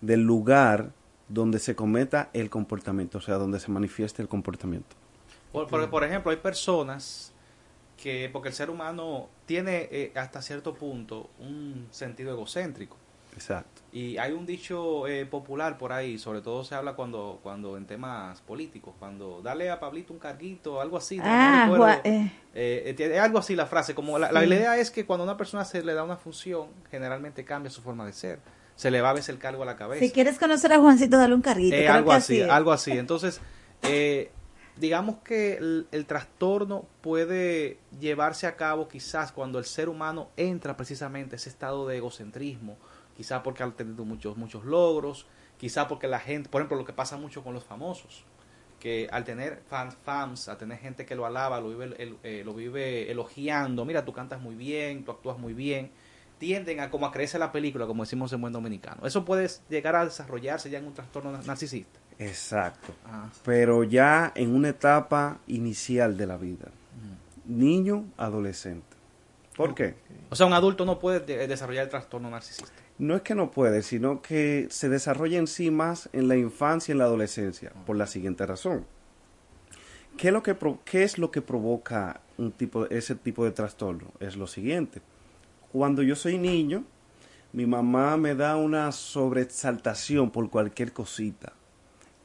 [0.00, 0.92] del lugar
[1.28, 4.94] donde se cometa el comportamiento, o sea, donde se manifieste el comportamiento.
[5.52, 7.32] Por, por, por ejemplo, hay personas
[7.96, 12.96] que, porque el ser humano tiene eh, hasta cierto punto un sentido egocéntrico.
[13.34, 13.82] Exacto.
[13.92, 17.86] Y hay un dicho eh, popular por ahí, sobre todo se habla cuando, cuando en
[17.86, 21.18] temas políticos, cuando dale a Pablito un carguito, algo así.
[21.18, 22.00] no- no Ah, recuerdo.
[22.04, 22.32] eh.
[22.54, 25.64] Eh, eh, algo así la frase, como la, idea es que cuando a una persona
[25.64, 28.40] se le da una función, generalmente cambia su forma de ser.
[28.76, 30.04] Se le va a veces el cargo a la cabeza.
[30.04, 31.76] Si quieres conocer a Juancito, dale un carguito.
[31.76, 32.90] Eh, creo algo que así, algo así.
[32.92, 33.40] Entonces,
[33.82, 34.32] eh,
[34.76, 40.76] digamos que el, el trastorno puede llevarse a cabo quizás cuando el ser humano entra
[40.76, 42.76] precisamente a ese estado de egocentrismo,
[43.16, 45.26] quizás porque ha tenido muchos, muchos logros,
[45.58, 48.24] quizás porque la gente, por ejemplo, lo que pasa mucho con los famosos,
[48.80, 52.42] que al tener fans, fans al tener gente que lo alaba, lo vive, el- eh,
[52.44, 55.90] lo vive elogiando, mira, tú cantas muy bien, tú actúas muy bien,
[56.38, 59.06] tienden a como a creerse la película, como decimos en buen dominicano.
[59.06, 61.98] Eso puede llegar a desarrollarse ya en un trastorno na- narcisista.
[62.18, 62.92] Exacto.
[63.06, 63.28] Ah.
[63.44, 66.66] Pero ya en una etapa inicial de la vida.
[67.46, 68.96] Niño, adolescente.
[69.56, 69.94] ¿Por qué?
[70.30, 72.72] O sea, un adulto no puede de- desarrollar el trastorno narcisista.
[72.98, 76.92] No es que no puede, sino que se desarrolla en sí más en la infancia
[76.92, 78.86] y en la adolescencia, por la siguiente razón.
[80.16, 80.56] ¿Qué es lo que,
[81.02, 84.12] es lo que provoca un tipo, ese tipo de trastorno?
[84.20, 85.02] Es lo siguiente.
[85.72, 86.84] Cuando yo soy niño,
[87.52, 91.52] mi mamá me da una sobreexaltación por cualquier cosita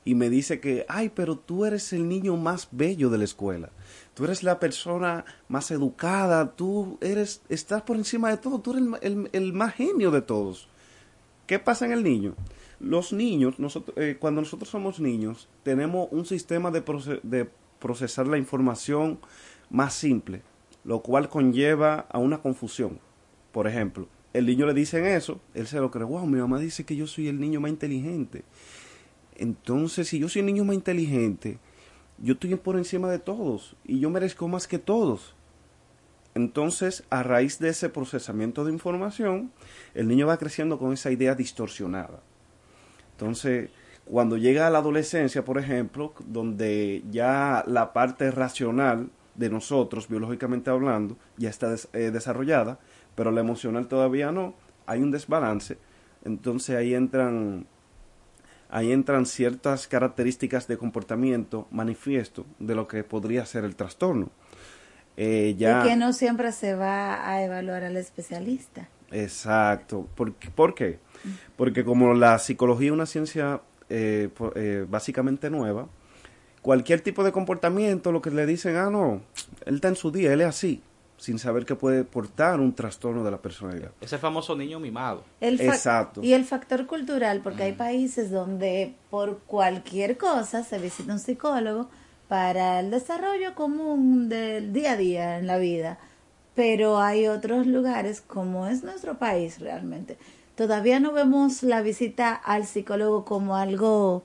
[0.06, 3.70] y me dice que, ay, pero tú eres el niño más bello de la escuela.
[4.14, 8.84] Tú eres la persona más educada, tú eres, estás por encima de todo, tú eres
[8.84, 10.68] el, el- el más genio de todos.
[11.48, 12.36] ¿Qué pasa en el niño?
[12.80, 16.82] Los niños, nosotros, eh, cuando nosotros somos niños, tenemos un sistema de,
[17.24, 17.50] de
[17.80, 19.20] procesar la información
[19.70, 20.42] más simple,
[20.84, 23.00] lo cual conlleva a una confusión.
[23.52, 26.86] Por ejemplo, el niño le dicen eso, él se lo cree, wow, mi mamá dice
[26.86, 28.44] que yo soy el niño más inteligente.
[29.40, 31.60] Entonces, si yo soy el niño más inteligente,
[32.18, 35.34] yo estoy por encima de todos y yo merezco más que todos.
[36.36, 39.52] Entonces, a raíz de ese procesamiento de información,
[39.94, 42.20] el niño va creciendo con esa idea distorsionada.
[43.12, 43.70] Entonces,
[44.04, 50.70] cuando llega a la adolescencia, por ejemplo, donde ya la parte racional de nosotros, biológicamente
[50.70, 52.78] hablando, ya está eh, desarrollada,
[53.16, 54.54] pero la emocional todavía no,
[54.86, 55.78] hay un desbalance.
[56.26, 57.68] Entonces ahí entran
[58.70, 64.30] ahí entran ciertas características de comportamiento manifiesto de lo que podría ser el trastorno.
[65.18, 68.88] Eh, ya, Y que no siempre se va a evaluar al especialista.
[69.12, 70.08] Exacto.
[70.16, 71.00] ¿Por, qué- por qué?
[71.58, 75.88] Porque como la psicología es una ciencia eh, eh, básicamente nueva,
[76.62, 79.22] cualquier tipo de comportamiento, lo que le dicen, ah, no,
[79.66, 80.82] él está en su día, él es así.
[81.20, 83.92] Sin saber que puede portar un trastorno de la personalidad.
[84.02, 85.24] Ese famoso niño mimado.
[85.42, 86.22] El Exacto.
[86.24, 91.90] Y el factor cultural, porque hay países donde por cualquier cosa se visita un psicólogo
[92.28, 96.00] para el desarrollo común del día a día en la vida.
[96.56, 100.18] Pero hay otros lugares, como es nuestro país realmente,
[100.56, 104.24] todavía no vemos la visita al psicólogo como algo,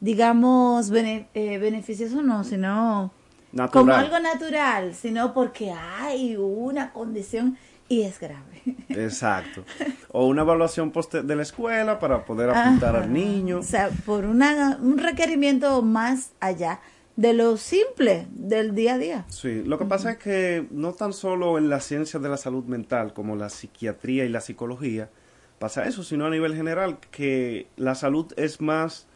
[0.00, 3.10] digamos, bene- eh, beneficioso, no, sino
[3.52, 3.70] Natural.
[3.70, 7.58] como algo natural, sino porque hay una condición
[7.88, 8.62] y es grave.
[8.88, 9.64] Exacto.
[10.10, 10.92] O una evaluación
[11.24, 13.04] de la escuela para poder apuntar Ajá.
[13.04, 13.58] al niño.
[13.58, 16.80] O sea, por una, un requerimiento más allá
[17.16, 19.24] de lo simple del día a día.
[19.28, 22.64] Sí, lo que pasa es que no tan solo en la ciencia de la salud
[22.64, 25.10] mental como la psiquiatría y la psicología
[25.58, 29.06] pasa eso, sino a nivel general que la salud es más,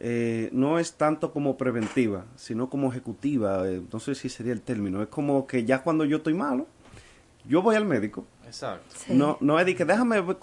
[0.00, 4.60] eh, no es tanto como preventiva, sino como ejecutiva, eh, no sé si sería el
[4.60, 6.66] término, es como que ya cuando yo estoy malo,
[7.46, 8.26] yo voy al médico.
[8.46, 8.94] Exacto.
[9.08, 10.38] No, no es de que déjame cuidarme.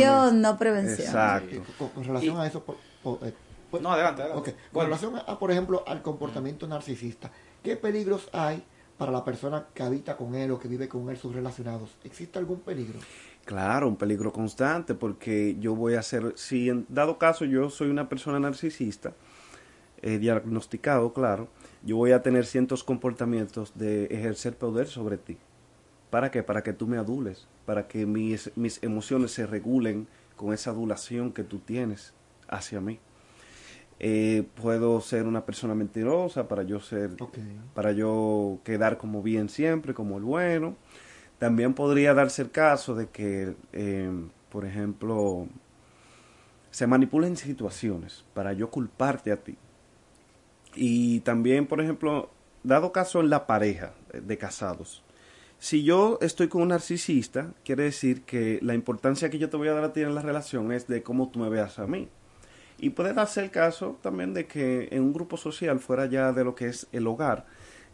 [0.00, 1.06] Curación, no prevención.
[1.06, 1.56] Exacto.
[1.78, 3.32] Con, con relación a eso, por- por- eh,
[3.70, 4.22] pues- No, adelante.
[4.32, 4.42] Con
[4.72, 4.88] Bueno.
[4.88, 7.30] relación a, por ejemplo, al comportamiento narcisista,
[7.62, 8.62] ¿qué peligros hay
[8.98, 11.90] para la persona que habita con él o que vive con él subrelacionados?
[12.04, 12.98] ¿Existe algún peligro?
[13.44, 17.90] Claro, un peligro constante porque yo voy a ser, si en dado caso yo soy
[17.90, 19.12] una persona narcisista,
[20.00, 21.48] eh, diagnosticado, claro,
[21.82, 25.36] yo voy a tener ciertos comportamientos de ejercer poder sobre ti.
[26.10, 26.42] ¿Para qué?
[26.42, 30.06] Para que tú me adules, para que mis, mis emociones se regulen
[30.36, 32.14] con esa adulación que tú tienes
[32.48, 32.98] hacia mí.
[34.00, 37.10] Eh, puedo ser una persona mentirosa para yo ser,
[37.74, 40.76] para yo quedar como bien siempre, como el bueno.
[41.38, 44.10] También podría darse el caso de que, eh,
[44.50, 45.48] por ejemplo,
[46.70, 49.56] se manipulen situaciones para yo culparte a ti.
[50.74, 52.30] Y también, por ejemplo,
[52.62, 55.02] dado caso en la pareja de casados,
[55.58, 59.68] si yo estoy con un narcisista, quiere decir que la importancia que yo te voy
[59.68, 62.08] a dar a ti en la relación es de cómo tú me veas a mí.
[62.78, 66.44] Y puede darse el caso también de que en un grupo social, fuera ya de
[66.44, 67.46] lo que es el hogar,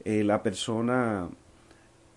[0.05, 1.29] eh, la persona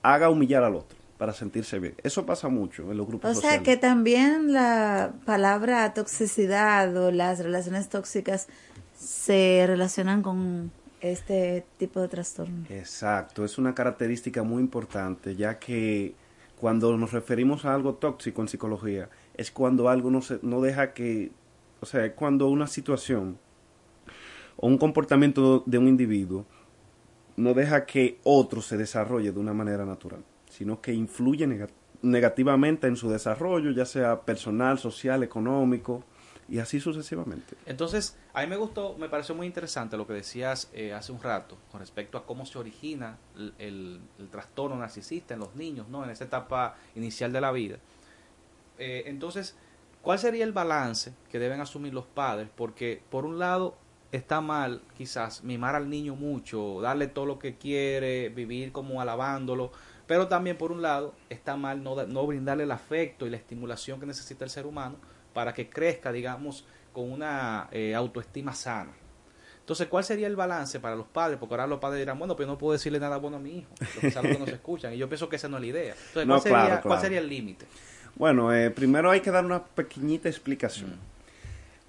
[0.02, 1.96] haga humillar al otro para sentirse bien.
[2.04, 3.64] Eso pasa mucho en los grupos O sea sociales.
[3.64, 8.50] que también la palabra toxicidad o las relaciones tóxicas
[8.94, 10.70] se relacionan con
[11.00, 12.66] este tipo de trastorno.
[12.70, 16.14] Exacto, es una característica muy importante, ya que
[16.60, 20.92] cuando nos referimos a algo tóxico en psicología, es cuando algo no, se, no deja
[20.92, 21.32] que,
[21.80, 23.38] o sea, es cuando una situación
[24.58, 26.46] o un comportamiento de un individuo
[27.38, 30.22] no deja que otro se desarrolle de una manera natural,
[30.54, 31.70] sino que influye nega-
[32.04, 36.04] negativamente en su desarrollo, ya sea personal, social, económico,
[36.50, 37.56] y así sucesivamente.
[37.66, 41.22] Entonces, a mí me gustó, me pareció muy interesante lo que decías eh, hace un
[41.24, 43.18] rato con respecto a cómo se origina
[43.58, 46.04] el trastorno narcisista en los niños, ¿no?
[46.04, 47.78] En esa etapa inicial de la vida.
[48.78, 49.56] Eh, entonces,
[50.02, 52.50] ¿cuál sería el balance que deben asumir los padres?
[52.54, 53.76] Porque, por un lado,
[54.12, 59.72] está mal quizás mimar al niño mucho, darle todo lo que quiere, vivir como alabándolo,
[60.08, 64.00] pero también, por un lado, está mal no, no brindarle el afecto y la estimulación
[64.00, 64.98] que necesita el ser humano
[65.34, 68.92] para que crezca, digamos, con una eh, autoestima sana.
[69.60, 71.40] Entonces, ¿cuál sería el balance para los padres?
[71.40, 73.60] Porque ahora los padres dirán, bueno, pero yo no puedo decirle nada bueno a mi
[73.60, 74.94] hijo, lo que es algo que no se escuchan.
[74.94, 75.94] Y yo pienso que esa no es la idea.
[76.08, 77.66] Entonces, No, ¿cuál, sería, claro, cuál sería el límite?
[78.16, 80.96] Bueno, eh, primero hay que dar una pequeñita explicación.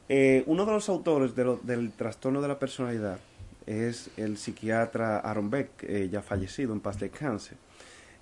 [0.09, 3.19] Eh, uno de los autores de lo- del trastorno de la personalidad
[3.67, 7.57] es el psiquiatra Aaron Beck, eh, ya fallecido en paz descanse.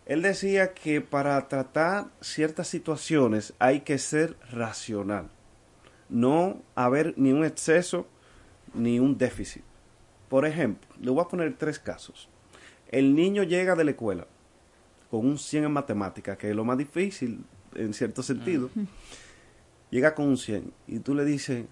[0.07, 5.29] Él decía que para tratar ciertas situaciones hay que ser racional,
[6.09, 8.07] no haber ni un exceso
[8.75, 9.63] ni un déficit.
[10.29, 12.29] Por ejemplo, le voy a poner tres casos.
[12.89, 14.27] El niño llega de la escuela
[15.11, 18.71] con un 100 en matemática, que es lo más difícil en cierto sentido.
[19.91, 21.67] Llega con un 100 y tú le dices,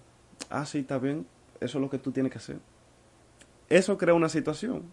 [0.49, 1.25] ah, sí, está bien,
[1.59, 2.59] eso es lo que tú tienes que hacer.
[3.67, 4.83] Eso crea una situación,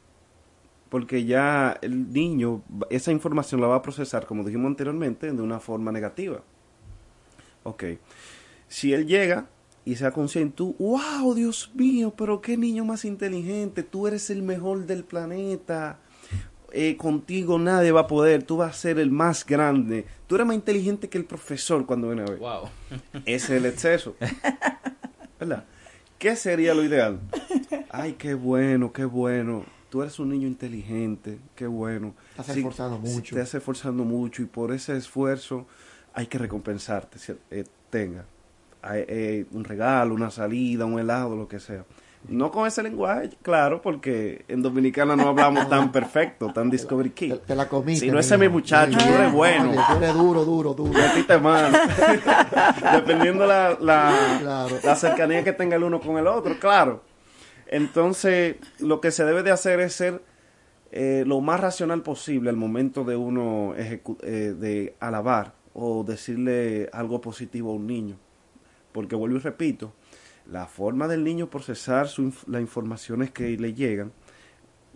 [0.89, 5.61] porque ya el niño esa información la va a procesar, como dijimos anteriormente, de una
[5.61, 6.43] forma negativa.
[7.65, 7.85] Ok,
[8.69, 9.47] si él llega
[9.85, 14.43] y sea consciente, tú, wow, Dios mío, pero qué niño más inteligente, tú eres el
[14.43, 15.99] mejor del planeta,
[16.73, 20.47] eh, contigo nadie va a poder, tú vas a ser el más grande, tú eres
[20.47, 22.39] más inteligente que el profesor cuando viene a ver.
[22.39, 22.69] Wow.
[23.25, 24.17] Ese es el exceso.
[25.41, 25.65] ¿Verdad?
[26.19, 27.21] ¿Qué sería lo ideal?
[27.91, 29.65] Ay, qué bueno, qué bueno.
[29.91, 32.15] Tú eres un niño inteligente, qué bueno.
[32.37, 33.35] Te has Sí, esforzado sí, mucho.
[33.35, 35.67] Te has esforzado mucho y por ese esfuerzo
[36.15, 37.19] hay que recompensarte.
[37.19, 38.25] si- eh, tenga
[38.93, 41.85] eh, un regalo, una salida, un helado, lo que sea.
[42.29, 47.35] No con ese lenguaje, claro, porque en Dominicana no hablamos tan perfecto, tan Discovery Kid.
[47.47, 48.07] Te la comiste.
[48.07, 49.73] Si no, ese es mi muchacho, tú eres bueno.
[49.73, 50.93] Tú eres duro, duro, duro.
[50.93, 51.79] Metiste mano.
[52.95, 54.77] Dependiendo la, la, Claro.
[54.83, 57.03] la cercanía que tenga el uno con el otro, claro.
[57.69, 60.23] Entonces, lo que se debe de hacer es ser
[60.91, 64.01] eh, lo más racional posible al momento de uno eh,
[64.59, 68.17] de alabar o decirle algo positivo a un niño.
[68.93, 69.93] Porque vuelvo y repito,
[70.51, 74.13] la forma del niño procesar su las informaciones que le llegan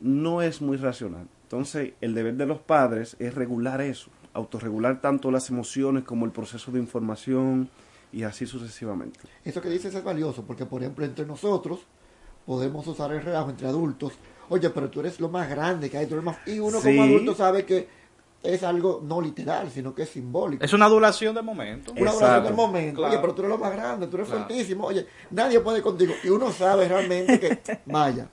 [0.00, 1.28] no es muy racional.
[1.42, 6.32] Entonces, el deber de los padres es regular eso, autorregular tanto las emociones como el
[6.32, 7.68] proceso de información
[8.12, 9.20] y así sucesivamente.
[9.44, 11.80] Eso que dices es valioso, porque por ejemplo entre nosotros
[12.46, 14.12] podemos usar el relajo entre adultos.
[14.48, 16.36] Oye, pero tú eres lo más grande que hay, tú eres más...
[16.46, 16.88] Y uno Sí.
[16.88, 17.88] como adulto sabe que
[18.42, 20.64] es algo no literal, sino que es simbólico.
[20.64, 21.92] Es una adulación de momento.
[21.92, 23.02] Una oración del momento.
[23.06, 24.46] Oye, pero tú eres lo más grande, tú eres Claro.
[24.46, 24.86] fuertísimo.
[24.86, 26.12] Oye, nadie puede contigo.
[26.24, 28.26] Y uno sabe realmente que, vaya.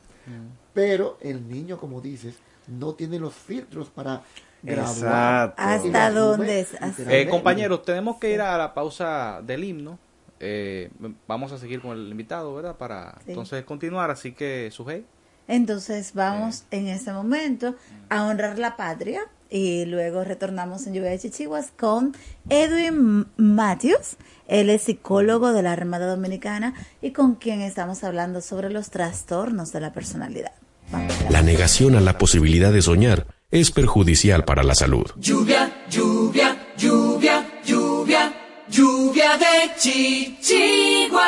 [0.74, 2.36] Pero el niño, como dices,
[2.68, 4.22] no tiene los filtros para.
[4.66, 5.62] Exacto.
[5.62, 6.68] ¿Hasta dónde.
[7.08, 9.98] Eh, compañeros, tenemos que ir a la pausa del himno.
[10.40, 10.90] Eh,
[11.28, 12.78] vamos a seguir con el invitado, ¿verdad?
[12.78, 13.32] Para Sí.
[13.32, 14.10] entonces continuar.
[14.12, 15.06] Así que, Sujei.
[15.48, 17.76] Entonces vamos en ese momento
[18.10, 22.16] a honrar la patria y luego retornamos en Lluvia de Chichiguas con
[22.50, 24.18] Edwin Matthews.
[24.48, 29.72] Él es psicólogo de la Armada Dominicana y con quien estamos hablando sobre los trastornos
[29.72, 30.52] de la personalidad.
[31.30, 35.06] La negación a la posibilidad de soñar es perjudicial para la salud.
[35.18, 37.44] Lluvia, lluvia, lluvia,
[38.70, 41.20] lluvia, de chichiguas.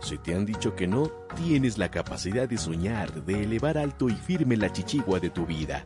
[0.00, 4.14] Si te han dicho que no, tienes la capacidad de soñar, de elevar alto y
[4.14, 5.84] firme la chichigua de tu vida.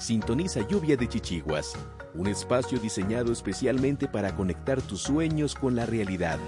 [0.00, 1.74] Sintoniza Lluvia de Chichiguas,
[2.14, 6.38] un espacio diseñado especialmente para conectar tus sueños con la realidad.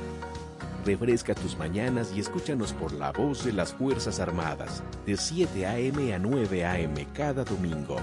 [0.84, 6.12] Refresca tus mañanas y escúchanos por la voz de las Fuerzas Armadas, de 7 a.m.
[6.12, 7.06] a 9 a.m.
[7.14, 7.98] cada domingo.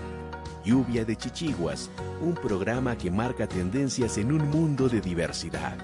[0.63, 1.89] Lluvia de Chichiguas,
[2.21, 5.77] un programa que marca tendencias en un mundo de diversidad.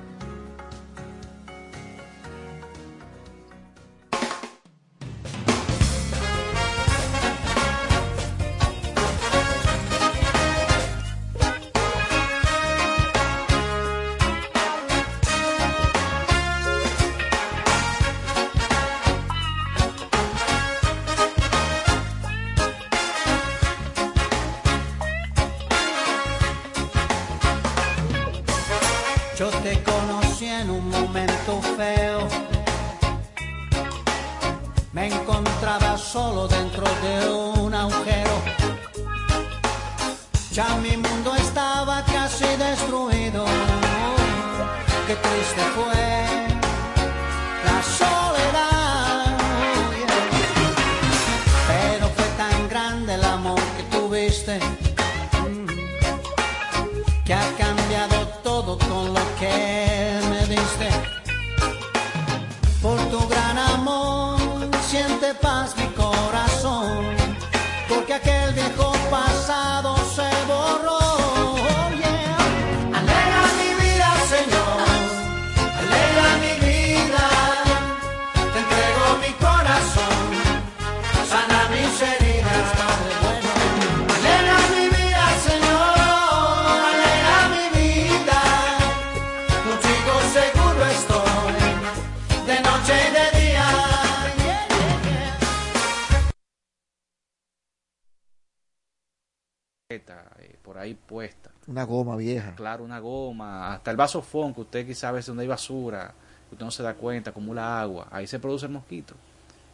[103.96, 106.14] El vaso fond que usted quizá a veces donde hay basura,
[106.52, 109.16] usted no se da cuenta, acumula agua, ahí se produce el mosquito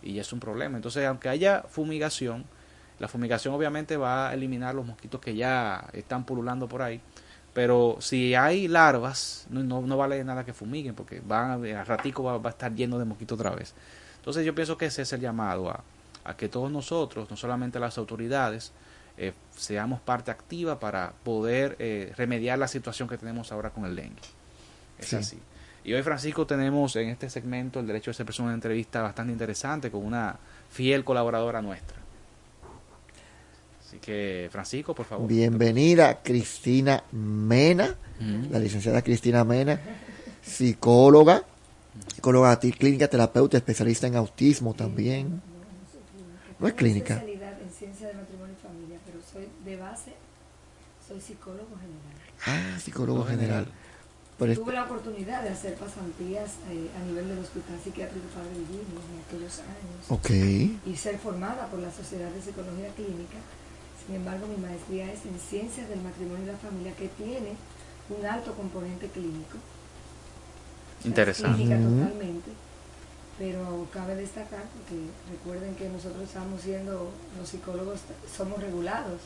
[0.04, 0.78] y es un problema.
[0.78, 2.46] Entonces, aunque haya fumigación,
[3.00, 7.02] la fumigación obviamente va a eliminar los mosquitos que ya están pululando por ahí,
[7.52, 12.22] pero si hay larvas, no, no, vale nada que fumiguen porque van a, al ratico
[12.22, 13.74] va, a estar lleno de mosquitos otra vez.
[14.18, 15.72] Entonces yo pienso que ese es el llamado
[16.24, 18.72] a que todos nosotros, no solamente las autoridades,
[19.18, 23.96] eh, seamos parte activa para poder eh, remediar la situación que tenemos ahora con el
[23.96, 24.22] dengue.
[25.00, 25.16] Es Sí.
[25.16, 25.40] así.
[25.84, 29.32] Y hoy, Francisco, tenemos en este segmento el derecho de ser persona una entrevista bastante
[29.34, 30.38] interesante con una
[30.70, 31.98] fiel colaboradora nuestra.
[33.88, 35.28] Así que, Francisco, por favor.
[35.28, 37.96] Bienvenida Cristina Mena,
[38.52, 39.82] la licenciada Cristina Mena,
[40.42, 41.44] psicóloga,
[42.14, 45.42] psicóloga clínica, terapeuta, especialista en autismo también.
[46.60, 47.16] No es clínica.
[47.16, 49.20] especialidad en ciencia de matrimonio y familia, pero
[51.22, 52.76] soy psicólogo general.
[52.76, 53.68] Ah, psicólogo general.
[54.38, 58.98] Tuve este- la oportunidad de hacer pasantías eh, a nivel del Hospital Psiquiátrico Padre Divino
[59.14, 60.02] en aquellos años.
[60.10, 60.30] Ok.
[60.88, 63.38] Y ser formada por la Sociedad de Psicología Clínica.
[64.06, 67.54] Sin embargo, mi maestría es en Ciencias del Matrimonio y la Familia, que tiene
[68.10, 69.58] un alto componente clínico.
[71.00, 71.62] Es Interesante.
[71.64, 72.52] Totalmente.
[73.38, 78.00] Pero cabe destacar, porque recuerden que nosotros estamos siendo, los psicólogos
[78.36, 79.22] somos regulados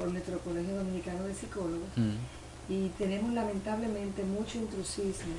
[0.00, 1.90] por nuestro Colegio Dominicano de Psicólogos
[2.70, 5.34] y tenemos lamentablemente mucho intrusismo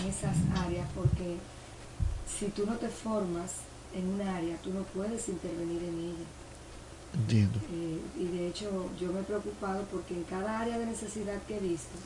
[0.00, 1.36] en esas áreas porque
[2.26, 3.52] si tú no te formas
[3.94, 6.26] en un área, tú no puedes intervenir en ella.
[7.14, 7.60] Entiendo.
[7.72, 11.58] Eh, y de hecho yo me he preocupado porque en cada área de necesidad que
[11.58, 11.96] he visto,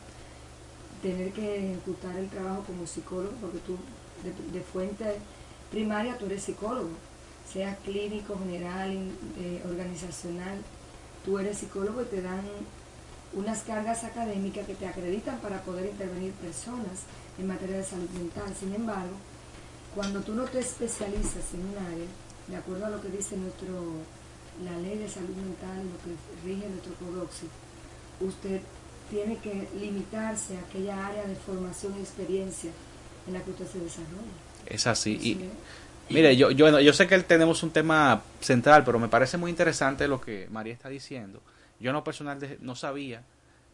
[1.00, 3.78] tener que ejecutar el trabajo como psicólogo, porque tú
[4.22, 5.16] de, de fuente
[5.70, 6.90] primaria tú eres psicólogo,
[7.50, 8.92] sea clínico, general,
[9.38, 10.58] eh, organizacional,
[11.28, 12.40] tú eres psicólogo y te dan
[13.34, 17.04] unas cargas académicas que te acreditan para poder intervenir personas
[17.38, 18.50] en materia de salud mental.
[18.58, 19.12] Sin embargo,
[19.94, 22.06] cuando tú no te especializas en un área,
[22.46, 23.68] de acuerdo a lo que dice nuestro
[24.64, 27.46] la ley de salud mental, lo que rige nuestro CODOXI,
[28.20, 28.60] usted
[29.10, 32.70] tiene que limitarse a aquella área de formación y experiencia
[33.26, 34.32] en la que usted se desarrolla.
[34.64, 35.12] Es así.
[35.12, 35.50] Y,
[36.10, 40.08] mire, yo, yo, yo sé que tenemos un tema central, pero me parece muy interesante
[40.08, 41.40] lo que María está diciendo.
[41.80, 43.22] Yo no personal de- no sabía,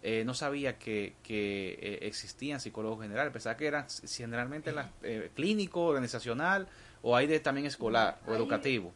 [0.03, 3.33] eh, no sabía que, que eh, existían psicólogos generales.
[3.33, 6.67] Pensaba que eran generalmente las, eh, clínico, organizacional,
[7.03, 8.93] o hay de también escolar o educativo.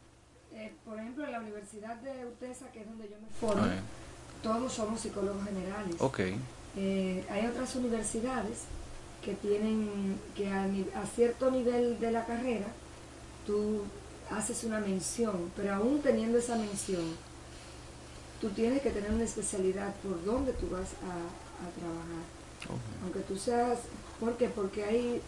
[0.53, 3.79] eh, por ejemplo, en la Universidad de UTESA, que es donde yo me formo, Ah,
[4.43, 5.95] todos somos psicólogos generales.
[5.99, 6.19] Ok.
[6.77, 8.63] Eh, hay otras universidades
[9.23, 12.67] que tienen que a, a cierto nivel de la carrera
[13.49, 13.81] tú
[14.29, 17.01] haces una mención, pero aún teniendo esa mención,
[18.39, 21.13] tú tienes que tener una especialidad por donde tú vas a,
[21.65, 22.23] a trabajar.
[23.01, 23.79] Aunque tú seas,
[24.19, 24.49] ¿por qué?
[24.49, 25.21] Porque hay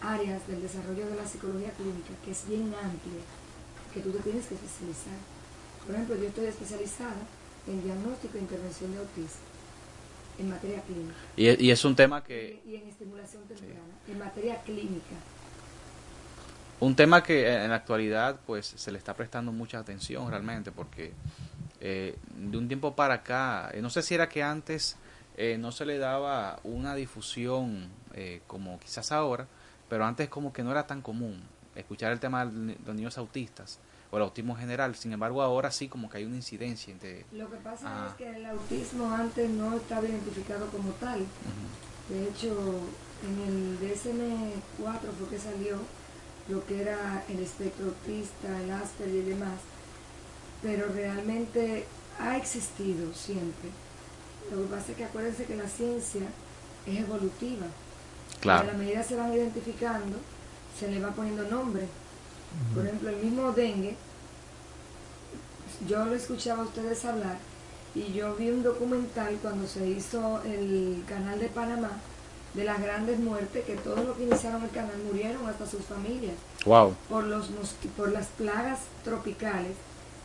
[0.00, 3.22] áreas del desarrollo de la psicología clínica que es bien amplia,
[3.94, 5.18] que tú te tienes que especializar.
[5.86, 7.22] Por ejemplo, yo estoy especializada
[7.68, 9.46] en diagnóstico e intervención de autismo,
[10.40, 11.14] en materia clínica.
[11.36, 15.14] Y, y es un tema que Y en estimulación temprana, en materia clínica.
[16.80, 20.72] Un tema que eh, en la actualidad pues se le está prestando mucha atención realmente
[20.72, 21.12] porque
[21.80, 24.96] eh, de un tiempo para acá eh, no sé si era que antes
[25.36, 29.46] eh, no se le daba una difusión eh, como quizás ahora
[29.88, 31.42] pero antes como que no era tan común
[31.74, 33.78] escuchar el tema de los niños autistas
[34.10, 37.24] o el autismo en general sin embargo ahora sí como que hay una incidencia entre
[37.32, 38.06] Lo que pasa Ah.
[38.10, 41.20] es que el autismo antes no estaba identificado como tal.
[42.08, 42.80] De hecho,
[43.26, 45.78] en el DSM-4 fue que salió
[46.48, 49.58] lo que era el espectro autista, el Asperger y demás.
[50.62, 51.84] Pero realmente
[52.18, 53.70] ha existido siempre.
[54.50, 56.22] Lo que pasa es que acuérdense que la ciencia
[56.86, 57.66] es evolutiva.
[58.40, 58.68] Claro.
[58.68, 60.16] A la medida se van identificando,
[60.78, 61.86] se le va poniendo nombre.
[62.74, 63.96] Por ejemplo, el mismo dengue,
[65.88, 67.38] yo lo escuchaba a ustedes hablar
[67.94, 71.90] y yo vi un documental cuando se hizo el canal de Panamá
[72.56, 76.34] de las grandes muertes, que todos los que iniciaron el canal murieron, hasta sus familias,
[76.64, 77.50] wow por, los,
[77.96, 79.72] por las plagas tropicales.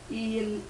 [0.10, 0.62] Y el,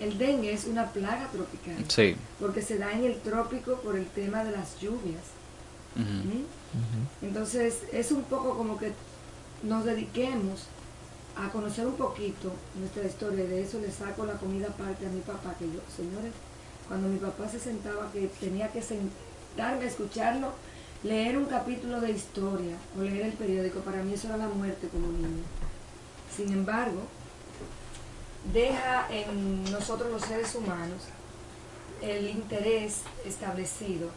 [0.00, 2.16] el dengue es una plaga tropical, Sí.
[2.40, 5.22] porque se da en el trópico por el tema de las lluvias.
[5.96, 6.44] ¿Mm?
[7.26, 8.92] Entonces es un poco como que
[9.62, 10.66] nos dediquemos
[11.36, 15.20] a conocer un poquito nuestra historia de eso le saco la comida aparte a mi
[15.20, 16.32] papá, que yo, señores,
[16.88, 20.52] cuando mi papá se sentaba que tenía que sentarme a escucharlo,
[21.02, 24.88] leer un capítulo de historia o leer el periódico, para mí eso era la muerte
[24.88, 25.44] como niño.
[26.34, 27.02] Sin embargo,
[28.52, 31.02] deja en nosotros los seres humanos
[32.02, 34.08] el interés establecido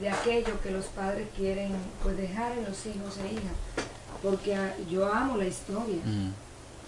[0.00, 1.72] de aquello que los padres quieren
[2.02, 3.52] pues dejar en los hijos e hijas
[4.22, 4.56] porque
[4.90, 5.98] yo amo la historia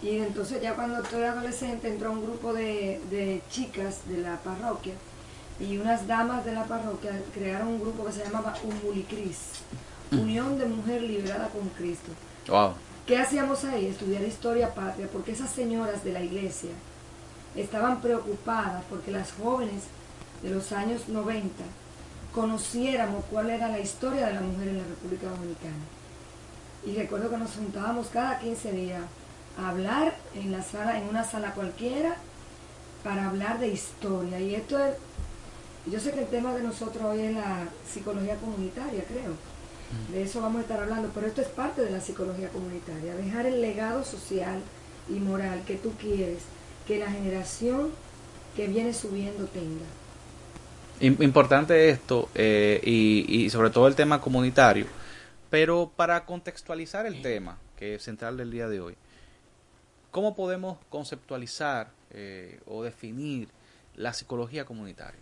[0.02, 4.94] y entonces ya cuando estoy adolescente entró un grupo de, de chicas de la parroquia
[5.60, 9.38] y unas damas de la parroquia crearon un grupo que se llamaba Umulicris,
[10.12, 12.12] Unión de Mujer Liberada con Cristo.
[12.48, 12.72] wow
[13.08, 13.86] ¿Qué hacíamos ahí?
[13.86, 16.72] Estudiar historia patria, porque esas señoras de la iglesia
[17.56, 19.84] estaban preocupadas porque las jóvenes
[20.42, 21.48] de los años 90
[22.34, 25.84] conociéramos cuál era la historia de la mujer en la República Dominicana.
[26.84, 29.02] Y recuerdo que nos juntábamos cada 15 días
[29.58, 32.16] a hablar en la sala, en una sala cualquiera,
[33.02, 34.38] para hablar de historia.
[34.38, 34.96] Y esto es,
[35.86, 39.34] yo sé que el tema de nosotros hoy es la psicología comunitaria, creo.
[40.12, 43.46] De eso vamos a estar hablando, pero esto es parte de la psicología comunitaria, dejar
[43.46, 44.60] el legado social
[45.08, 46.40] y moral que tú quieres
[46.86, 47.90] que la generación
[48.54, 49.86] que viene subiendo tenga.
[51.00, 54.86] Im- Importante esto eh, y, y sobre todo el tema comunitario.
[55.48, 58.94] Pero para contextualizar el tema, que es central del día de hoy,
[60.10, 63.48] ¿cómo podemos conceptualizar eh, o definir
[63.96, 65.20] la psicología comunitaria?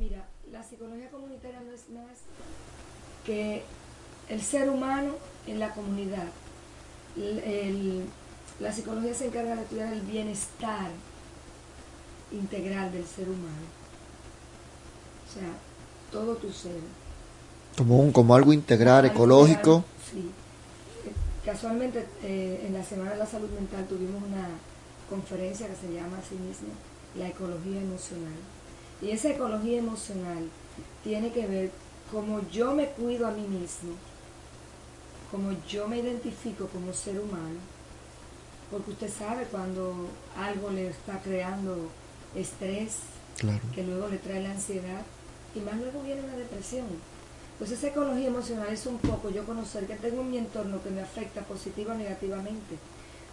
[0.00, 2.16] Mira, la psicología comunitaria no es más
[3.26, 3.62] que
[4.30, 5.12] el ser humano
[5.46, 6.24] en la comunidad.
[7.16, 8.04] El- el-
[8.60, 10.90] la psicología se encarga de estudiar el bienestar
[12.32, 13.66] integral del ser humano.
[15.28, 15.48] O sea,
[16.10, 16.80] todo tu ser.
[17.76, 19.84] Como, un, como algo integral, ecológico.
[19.84, 20.30] integral, Sí.
[21.06, 21.12] Eh,
[21.44, 24.48] Casualmente eh, en la Semana de la Salud Mental tuvimos una
[25.08, 26.68] conferencia que se llama así mismo
[27.16, 28.34] la ecología emocional.
[29.02, 30.48] Y esa ecología emocional
[31.02, 31.70] tiene que ver
[32.12, 33.94] cómo yo me cuido a mí mismo,
[35.30, 37.58] cómo yo me identifico como ser humano,
[38.70, 41.88] porque usted sabe cuando algo le está creando
[42.34, 42.96] estrés,
[43.38, 43.60] Claro.
[43.74, 45.02] que luego le trae la ansiedad
[45.54, 46.86] y más luego viene la depresión.
[47.58, 50.90] Pues esa ecología emocional es un poco yo conocer que tengo en mi entorno que
[50.90, 52.76] me afecta positiva o negativamente.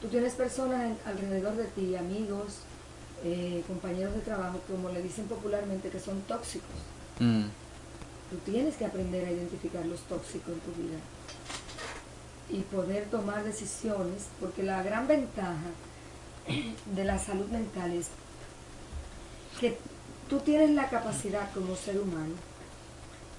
[0.02, 2.60] Tú tienes personas en- alrededor de ti, amigos,
[3.24, 6.78] eh, compañeros de trabajo, como le dicen popularmente, que son tóxicos.
[7.20, 7.46] Mm,
[8.30, 10.98] Tú tienes que aprender a identificar los tóxicos en tu vida
[12.50, 15.70] y poder tomar decisiones, porque la gran ventaja
[16.94, 18.08] de la salud mental es
[19.62, 19.78] que
[20.30, 22.34] tú tienes la capacidad como ser humano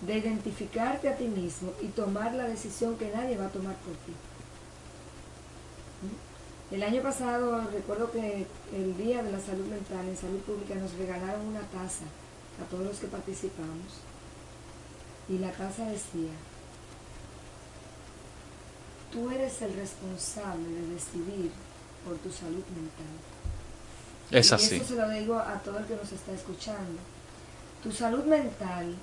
[0.01, 3.93] de identificarte a ti mismo y tomar la decisión que nadie va a tomar por
[3.95, 4.13] ti.
[6.71, 10.93] El año pasado recuerdo que el Día de la Salud Mental en Salud Pública nos
[10.95, 12.05] regalaron una taza
[12.63, 14.03] a todos los que participamos
[15.31, 16.33] y la taza decía,
[19.13, 21.51] tú eres el responsable de decidir
[22.05, 23.17] por tu salud mental.
[24.31, 24.77] Es Y así.
[24.77, 26.99] eso se lo digo a todo el que nos está escuchando.
[27.83, 28.95] Tu salud mental,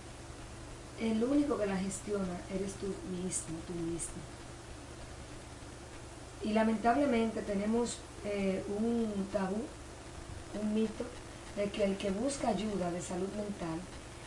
[1.00, 4.22] el único que la gestiona eres tú mismo, tú mismo.
[6.44, 9.62] Y lamentablemente tenemos eh, un tabú,
[10.62, 11.06] un mito,
[11.56, 13.80] de que el que busca ayuda de salud mental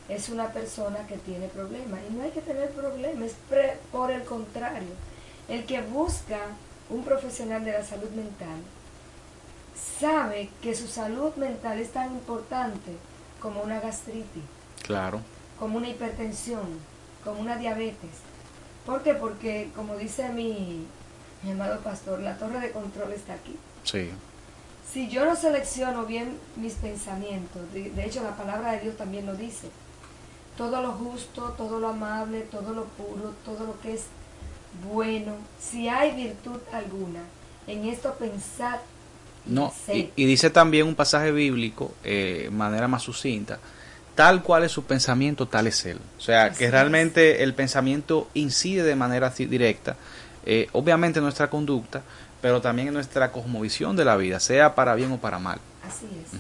[0.09, 2.01] es una persona que tiene problemas.
[2.11, 4.89] Y no hay que tener problemas, es pre- por el contrario.
[5.49, 6.39] El que busca
[6.91, 8.59] un profesional de la salud mental
[10.01, 12.93] sabe que su salud mental es tan importante
[13.41, 14.43] como una gastritis,
[14.83, 15.21] claro.
[15.59, 16.67] como una hipertensión,
[17.25, 18.11] como una diabetes.
[18.87, 19.15] ¿Por qué?
[19.15, 20.87] Porque, como dice mi,
[21.43, 23.57] mi amado pastor, la torre de control está aquí.
[23.85, 24.11] Sí.
[24.93, 29.27] Si yo no selecciono bien mis pensamientos, de, de hecho la palabra de Dios también
[29.27, 29.69] lo dice,
[30.57, 34.05] todo lo justo, todo lo amable, todo lo puro, todo lo que es
[34.87, 37.21] bueno, si hay virtud alguna,
[37.67, 38.79] en esto pensad
[39.47, 43.59] y No, y, y dice también un pasaje bíblico, eh, de manera más sucinta,
[44.15, 45.99] tal cual es su pensamiento, tal es él.
[46.19, 46.71] O sea, Así que es.
[46.71, 49.97] realmente el pensamiento incide de manera directa,
[50.45, 52.03] eh, obviamente en nuestra conducta,
[52.41, 55.59] pero también nuestra cosmovisión de la vida, sea para bien o para mal.
[55.87, 56.39] Así es.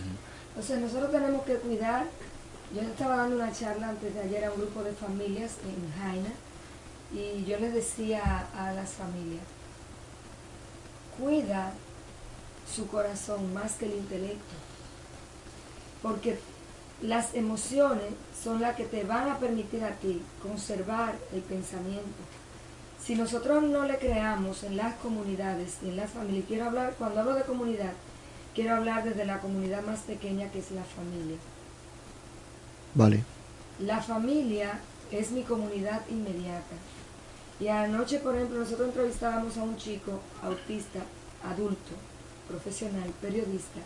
[0.50, 2.06] Entonces nosotros tenemos que cuidar.
[2.74, 6.30] Yo estaba dando una charla antes de ayer a un grupo de familias en Jaina
[7.12, 9.42] y yo les decía a las familias,
[11.18, 11.72] cuida
[12.74, 14.54] su corazón más que el intelecto,
[16.02, 16.38] porque
[17.00, 18.12] las emociones
[18.42, 22.27] son las que te van a permitir a ti conservar el pensamiento.
[23.08, 27.20] Si nosotros no le creamos en las comunidades y en las familias, quiero hablar, cuando
[27.20, 27.94] hablo de comunidad,
[28.54, 31.38] quiero hablar desde la comunidad más pequeña que es la familia.
[32.94, 33.24] Vale.
[33.78, 34.78] La familia
[35.10, 36.76] es mi comunidad inmediata.
[37.58, 41.00] Y anoche, por ejemplo, nosotros entrevistábamos a un chico autista,
[41.42, 41.92] adulto,
[42.46, 43.80] profesional, periodista,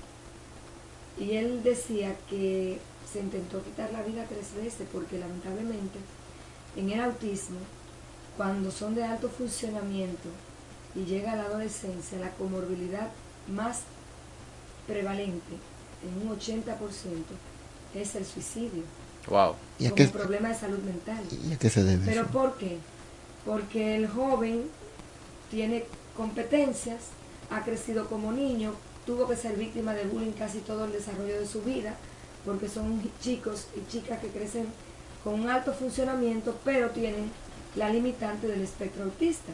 [1.16, 2.80] y él decía que
[3.12, 6.00] se intentó quitar la vida tres veces porque lamentablemente
[6.74, 7.58] en el autismo,
[8.42, 10.28] cuando son de alto funcionamiento
[10.96, 13.08] y llega la adolescencia, la comorbilidad
[13.46, 13.82] más
[14.88, 15.54] prevalente,
[16.02, 16.74] en un 80%,
[17.94, 18.82] es el suicidio
[19.28, 19.54] Wow.
[19.78, 21.22] ¿Y a como qué- problema de salud mental.
[21.48, 22.30] ¿Y a qué se debe ¿Pero eso?
[22.32, 22.78] por qué?
[23.46, 24.64] Porque el joven
[25.48, 25.84] tiene
[26.16, 26.98] competencias,
[27.48, 28.72] ha crecido como niño,
[29.06, 31.94] tuvo que ser víctima de bullying casi todo el desarrollo de su vida,
[32.44, 34.66] porque son chicos y chicas que crecen
[35.22, 37.30] con un alto funcionamiento, pero tienen
[37.76, 39.52] la limitante del espectro autista.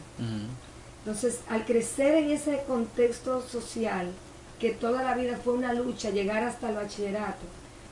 [1.00, 4.08] Entonces, al crecer en ese contexto social,
[4.58, 7.46] que toda la vida fue una lucha, llegar hasta el bachillerato,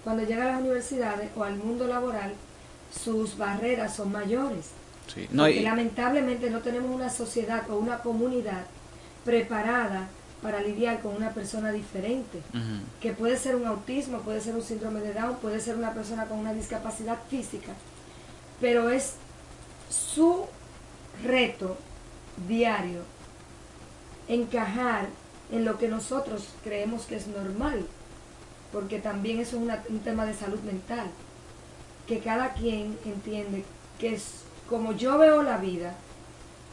[0.05, 2.35] cuando llega a las universidades o al mundo laboral,
[3.05, 4.67] sus barreras son mayores.
[5.13, 5.27] Sí.
[5.31, 8.65] No, y- lamentablemente no tenemos una sociedad o una comunidad
[9.25, 10.09] preparada
[10.43, 12.41] para lidiar con una persona diferente,
[13.01, 16.27] que puede ser un autismo, puede ser un síndrome de Down, puede ser una persona
[16.27, 17.73] con una discapacidad física,
[18.61, 19.15] pero es
[19.91, 20.47] su
[21.25, 21.77] reto
[22.49, 23.01] diario
[24.29, 25.07] encajar
[25.53, 27.87] en lo que nosotros creemos que es normal,
[28.73, 31.07] porque también eso es una- un tema de salud mental,
[32.09, 33.65] que cada quien entiende
[33.99, 34.25] que es
[34.69, 35.95] como yo veo la vida,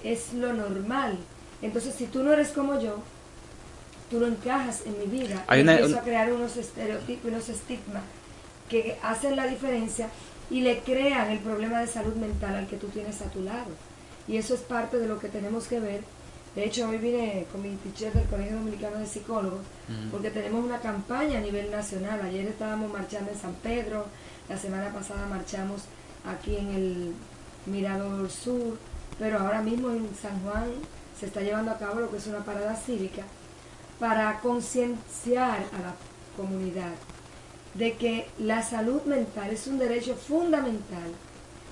[0.04, 1.18] es lo normal.
[1.62, 2.98] Entonces, si tú no eres como yo,
[4.10, 5.44] tú no encajas en mi vida.
[5.48, 8.04] Hay Y una- empiezo a crear unos estereotipos, unos estigmas
[8.70, 10.10] que hacen la diferencia
[10.54, 13.72] y le crean el problema de salud mental al que tú tienes a tu lado.
[14.28, 16.04] Y eso es parte de lo que tenemos que ver.
[16.56, 19.66] De hecho, hoy vine con mi teacher del Colegio Dominicano de Psicólogos,
[20.12, 22.22] porque tenemos una campaña a nivel nacional.
[22.22, 24.06] Ayer estábamos marchando en San Pedro,
[24.48, 25.86] la semana pasada marchamos
[26.24, 27.14] aquí en el
[27.66, 28.78] Mirador Sur,
[29.18, 30.72] pero ahora mismo en San Juan
[31.20, 33.24] se está llevando a cabo lo que es una parada cívica
[34.00, 35.96] para concienciar a la
[36.38, 36.94] comunidad
[37.74, 41.10] de que la salud mental es un derecho fundamental,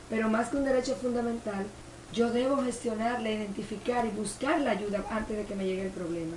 [0.10, 1.66] pero más que un derecho fundamental,
[2.14, 6.34] yo debo gestionarla, identificar y buscar la ayuda antes de que me llegue el problema.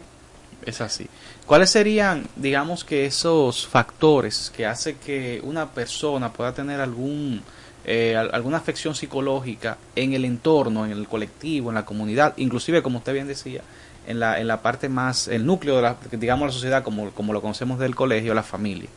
[0.64, 1.08] Es así.
[1.46, 7.42] ¿Cuáles serían, digamos que esos factores que hace que una persona pueda tener algún
[7.86, 12.82] eh, al- alguna afección psicológica en el entorno, en el colectivo, en la comunidad, inclusive
[12.82, 13.60] como usted bien decía,
[14.06, 17.32] en la, en la parte más, el núcleo de la, digamos la sociedad como, como
[17.34, 18.88] lo conocemos del colegio, la familia?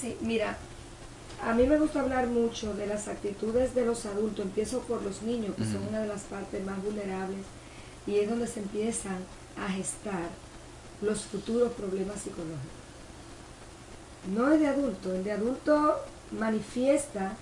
[0.00, 0.56] Sí, mira,
[1.42, 4.44] a mí me gusta hablar mucho de las actitudes de los adultos.
[4.44, 7.40] Empiezo por los niños, que son una de las partes más vulnerables,
[8.06, 9.18] y es donde se empiezan
[9.56, 10.28] a gestar
[11.02, 12.60] los futuros problemas psicológicos.
[14.34, 15.96] No es de adulto, el de adulto
[16.32, 17.34] manifiesta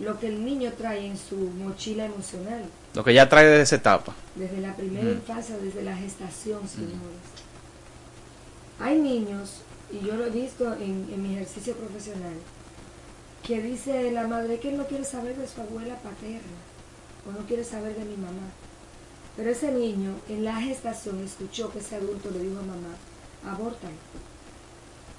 [0.00, 2.64] lo que el niño trae en su mochila emocional,
[2.94, 4.14] Lo que ya trae desde esa etapa.
[4.34, 6.98] desde la primera infancia, desde la gestación, señores.
[8.80, 9.60] Hay niños,
[9.92, 12.34] y yo lo he visto en, en mi ejercicio profesional,
[13.42, 16.40] que dice la madre que él no quiere saber de su abuela paterna,
[17.28, 18.48] o no quiere saber de mi mamá.
[19.36, 22.94] Pero ese niño en la gestación escuchó que ese adulto le dijo a mamá,
[23.50, 23.88] aborta.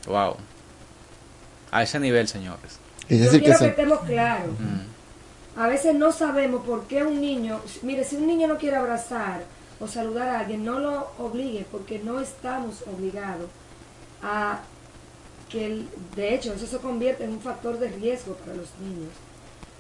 [0.08, 0.38] Wow.
[1.72, 2.80] A ese nivel, señores.
[3.10, 4.52] Yo quiero que estemos claros.
[5.56, 9.44] A veces no sabemos por qué un niño, mire, si un niño no quiere abrazar
[9.80, 13.50] o saludar a alguien, no lo obligue, porque no estamos obligados
[14.24, 14.62] a
[15.50, 19.12] que, el- de hecho, eso se convierte en un factor de riesgo para los niños.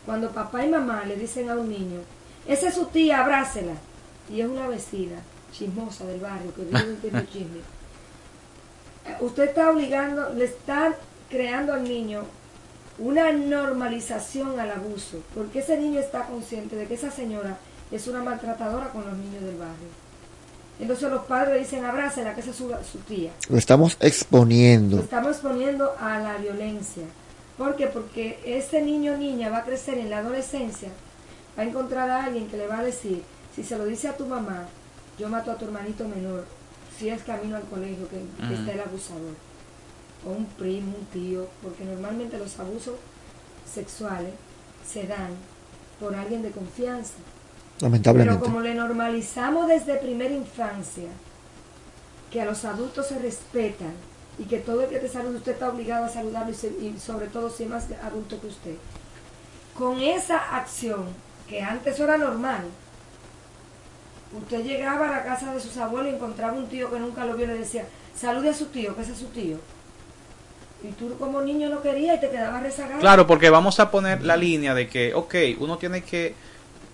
[0.05, 2.01] Cuando papá y mamá le dicen a un niño,
[2.47, 3.73] esa es su tía, abrácela,
[4.29, 5.15] y es una vecina
[5.51, 7.59] chismosa del barrio que vive en chisme,
[9.05, 10.95] eh, usted está obligando, le está
[11.29, 12.23] creando al niño
[12.99, 17.57] una normalización al abuso, porque ese niño está consciente de que esa señora
[17.91, 20.02] es una maltratadora con los niños del barrio.
[20.83, 23.31] Entonces los padres le dicen, abrázela, que esa es su, su tía.
[23.49, 24.97] Lo estamos exponiendo.
[24.97, 27.03] Lo estamos exponiendo a la violencia.
[27.57, 27.87] ¿Por qué?
[27.87, 30.89] Porque ese niño o niña va a crecer en la adolescencia,
[31.57, 33.23] va a encontrar a alguien que le va a decir,
[33.55, 34.67] si se lo dice a tu mamá,
[35.17, 36.43] yo mato a tu hermanito menor,
[36.99, 38.53] si es camino al colegio que, que Ujú.
[38.53, 39.35] está el abusador,
[40.25, 42.95] o un primo, un tío, porque normalmente los abusos
[43.73, 44.33] sexuales
[44.85, 45.29] se dan
[45.97, 47.13] por alguien de confianza.
[47.83, 48.39] Lamentablemente.
[48.39, 51.09] Pero como le normalizamos desde primera infancia
[52.31, 53.93] que a los adultos se respetan
[54.39, 56.95] y que todo el que te saluda usted está obligado a saludarlo y, se- y
[56.99, 58.75] sobre todo si es más adulto que usted.
[59.77, 61.05] Con esa acción,
[61.47, 62.63] que antes era normal,
[64.41, 67.35] usted llegaba a la casa de sus abuelos y encontraba un tío que nunca lo
[67.35, 67.85] vio y le decía,
[68.15, 69.57] salude a su tío, que ese es su tío.
[70.83, 72.99] Y tú como niño no querías y te quedabas rezagado.
[72.99, 76.33] Claro, porque vamos a poner la línea de que, ok, uno tiene que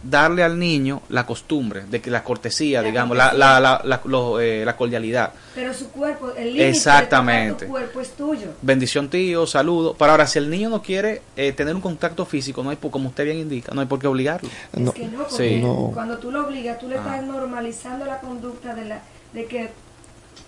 [0.01, 3.45] darle al niño la costumbre, de que la cortesía, La digamos, la, cortesía.
[3.49, 5.33] la, la, la, lo, eh, la cordialidad.
[5.53, 7.65] Pero su cuerpo, el límite de Exactamente.
[7.65, 8.47] tu cuerpo es tuyo.
[8.61, 9.95] Bendición tío, saludo.
[9.99, 12.91] Pero ahora, si el niño no quiere eh, tener un contacto físico, no hay, por-
[12.91, 14.49] como usted bien indica, no hay por qué obligarlo.
[14.71, 15.61] Es que no, porque Sí.
[15.93, 16.99] cuando tú lo obligas, tú le Ah.
[16.99, 19.01] estás normalizando la conducta de, la,
[19.33, 19.69] de que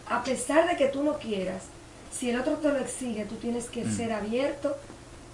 [0.09, 1.63] a pesar de que tú no quieras,
[2.11, 3.95] si el otro te lo exige, tú tienes que Mm.
[3.97, 4.75] ser abierto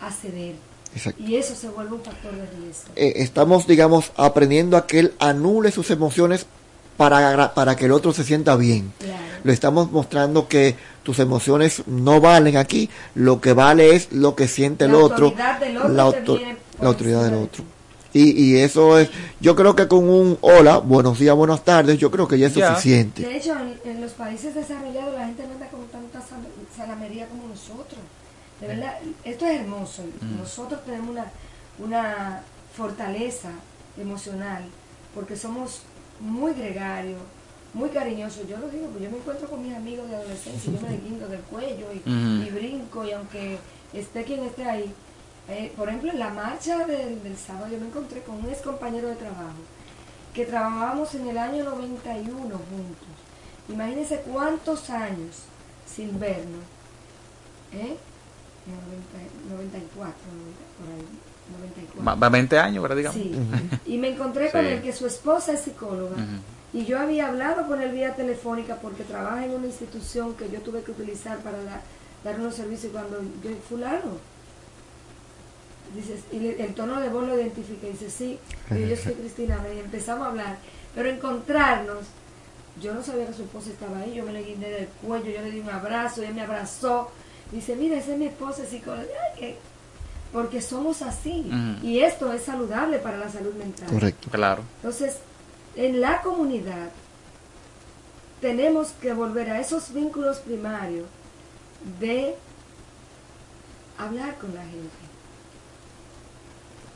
[0.02, 0.56] a ceder.
[0.98, 1.24] Exacto.
[1.24, 2.90] Y eso se vuelve un factor de riesgo.
[2.96, 6.46] Eh, estamos, digamos, aprendiendo a que él anule sus emociones
[6.98, 8.92] para, para que el otro se sienta bien.
[9.44, 14.48] Le estamos mostrando que tus emociones no valen aquí, lo que vale es lo que
[14.48, 16.40] siente el La otro, autoridad del otro la, auto-
[16.82, 17.64] la autoridad del otro.
[18.14, 19.10] Y, y eso es,
[19.40, 22.56] yo creo que con un hola, buenos días, buenas tardes, yo creo que ya es
[22.56, 22.70] Ya.
[22.70, 23.22] suficiente.
[23.22, 27.28] De hecho, en, en los países desarrollados la gente no anda con tanta sal- salamería
[27.28, 28.00] como nosotros.
[28.60, 30.04] De verdad, esto es hermoso.
[30.22, 30.40] Mm.
[30.40, 31.32] Nosotros tenemos una,
[31.80, 32.42] una
[32.76, 33.52] fortaleza
[33.98, 34.64] emocional
[35.14, 35.82] porque somos
[36.20, 37.20] muy gregarios,
[37.74, 38.48] muy cariñoso.
[38.48, 41.28] Yo lo digo, pues yo me encuentro con mis amigos de adolescencia, yo me desguindo
[41.28, 43.58] del cuello y brinco, y aunque
[43.94, 44.94] esté quien esté ahí,
[45.50, 48.62] eh, por ejemplo, en la marcha del, del sábado yo me encontré con un ex
[48.62, 49.56] compañero de trabajo
[50.34, 53.08] que trabajábamos en el año 91 juntos.
[53.70, 55.44] Imagínense cuántos años
[55.86, 56.64] sin vernos.
[57.74, 57.98] ¿Eh?
[58.68, 61.08] 90, 94, 90, por ahí.
[61.60, 62.04] 94.
[62.06, 62.98] Va, va 20 años, ¿verdad?
[62.98, 63.22] Digamos.
[63.22, 63.32] Sí.
[63.86, 66.16] Y me encontré con él que su esposa es psicóloga.
[66.74, 70.60] Y yo había hablado con él vía telefónica porque trabaja en una institución que yo
[70.60, 71.82] tuve que utilizar para da-
[72.26, 74.18] dar unos servicios cuando yo, fulano.
[75.96, 78.38] Dices, y le- el tono de voz lo identifica y dice, sí,
[78.72, 80.58] y yo soy Cristina, y empezamos a hablar.
[80.94, 82.00] Pero encontrarnos,
[82.82, 85.42] yo no sabía que su esposa estaba ahí, yo me le guindé del cuello, yo
[85.42, 87.10] le di un abrazo, y él me abrazó.
[87.52, 89.06] Dice, mira, esa es mi esposa, es psicóloga.
[90.34, 91.50] Porque somos así.
[91.82, 93.88] Y esto es saludable para la salud mental.
[93.90, 94.30] Correcto.
[94.30, 94.64] Claro.
[94.78, 95.18] Entonces,
[95.76, 96.90] en la comunidad
[98.42, 101.08] tenemos que volver a esos vínculos primarios
[102.00, 102.36] de
[103.98, 104.98] hablar con la gente,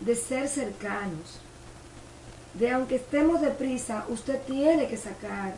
[0.01, 1.39] de ser cercanos,
[2.53, 5.55] de aunque estemos deprisa, usted tiene que sacar,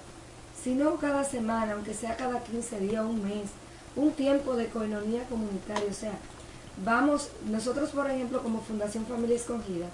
[0.62, 3.50] si no cada semana, aunque sea cada 15 días, un mes,
[3.96, 5.90] un tiempo de coinonía comunitaria.
[5.90, 6.14] O sea,
[6.84, 9.88] vamos, nosotros por ejemplo como Fundación Familia Escogida,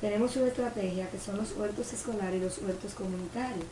[0.00, 3.66] tenemos una estrategia que son los huertos escolares y los huertos comunitarios.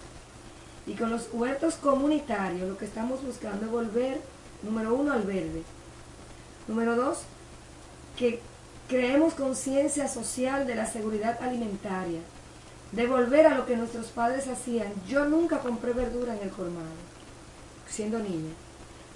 [0.87, 4.21] Y con los huertos comunitarios lo que estamos buscando es volver,
[4.63, 5.63] número uno, al verde.
[6.67, 7.21] Número dos,
[8.19, 8.41] que
[8.89, 12.21] creemos conciencia social de la seguridad alimentaria.
[12.93, 14.93] De volver a lo que nuestros padres hacían.
[15.09, 16.87] Yo nunca compré verdura en el colmado,
[17.89, 18.53] siendo niña.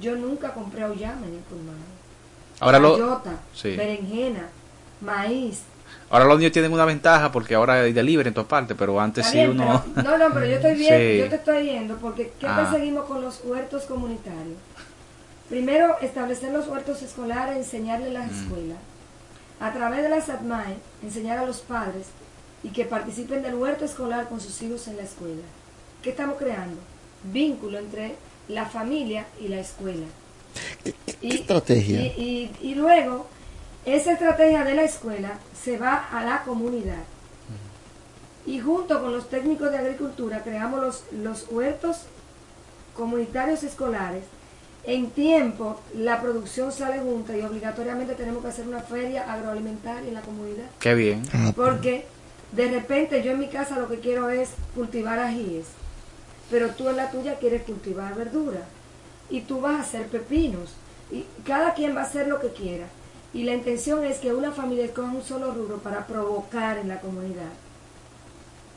[0.00, 1.78] Yo nunca compré auyama en el colmado.
[2.60, 3.22] Ahora lo-
[3.54, 3.76] sí.
[3.76, 4.48] berenjena,
[5.00, 5.62] maíz,
[6.10, 9.26] Ahora los niños tienen una ventaja porque ahora hay delivery en todas partes, pero antes
[9.26, 9.82] sí bien, uno...
[9.94, 11.18] pero- no, no, pero yo estoy bien, Sí.
[11.18, 12.56] yo te estoy viendo porque ¿qué Ah.
[12.56, 14.56] perseguimos con los huertos comunitarios?
[15.48, 18.42] Primero, establecer los huertos escolares, enseñarle las Mm.
[18.42, 18.78] escuelas.
[19.60, 22.06] A través de la SATMAE, enseñar a los padres
[22.62, 25.42] y que participen del huerto escolar con sus hijos en la escuela.
[26.02, 26.76] ¿Qué estamos creando?
[27.24, 28.14] Vínculo entre
[28.48, 30.06] la familia y la escuela.
[30.84, 32.00] ¿Qué estrategia?
[32.00, 33.26] Y, y- y luego,
[33.84, 37.02] esa estrategia de la escuela se va a la comunidad.
[38.46, 41.98] Y junto con los técnicos de agricultura creamos los, los huertos
[42.96, 44.24] comunitarios escolares.
[44.84, 50.14] En tiempo, la producción sale junta y obligatoriamente tenemos que hacer una feria agroalimentaria en
[50.14, 50.64] la comunidad.
[50.80, 51.22] Qué bien.
[51.54, 52.06] Porque
[52.52, 55.66] de repente yo en mi casa lo que quiero es cultivar ajíes,
[56.50, 58.60] pero tú en la tuya quieres cultivar verdura
[59.30, 60.70] y tú vas a hacer pepinos
[61.10, 62.86] y cada quien va a hacer lo que quiera.
[63.34, 67.00] Y la intención es que una familia escoja un solo rubro para provocar en la
[67.00, 67.50] comunidad.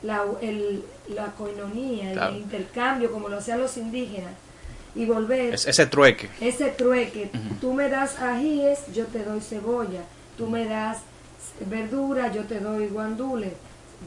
[0.02, 4.32] La, el- la coinonía, el intercambio como lo hacían los indígenas
[4.94, 6.28] y volver Es- ese trueque.
[6.40, 7.30] ese trueque,
[7.60, 10.02] tú me das ajíes, yo te doy cebolla,
[10.36, 10.98] tú me das
[11.70, 13.52] verdura, yo te doy guandules,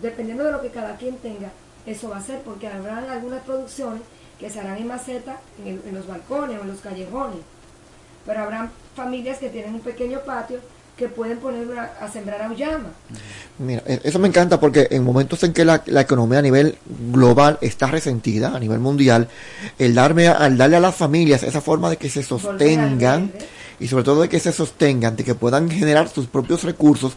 [0.02, 1.50] dependiendo de lo que cada quien tenga,
[1.86, 4.02] eso va a ser, porque habrán algunas producciones
[4.40, 7.40] que se harán en maceta, en, el- en los balcones o en los callejones,
[8.26, 10.60] pero habrán familias que tienen un pequeño patio
[10.98, 12.90] que pueden poner una- a sembrar auyama.
[13.60, 16.78] Mira, e- eso me encanta porque en momentos en que la, la economía a nivel
[17.12, 19.28] global está resentida, a nivel mundial,
[19.78, 23.32] el darme, a- al darle a las familias esa forma de que se sostengan
[23.80, 27.14] y sobre todo de que se sostengan, de que puedan generar sus propios recursos,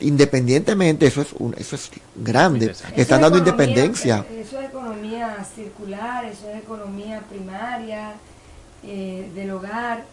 [0.00, 4.24] independientemente, eso es un, eso es grande, Eso están es dando economía- independencia.
[4.30, 8.12] Eso es economía circular, eso es economía primaria,
[8.82, 10.04] eh, del hogar.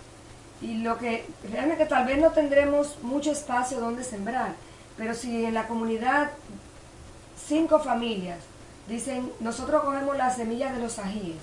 [0.61, 4.55] Y lo que realmente tal vez no tendremos mucho espacio donde sembrar,
[4.97, 6.31] pero si en la comunidad
[7.47, 8.39] cinco familias
[8.87, 11.37] dicen, nosotros cogemos las semillas de los ajíes,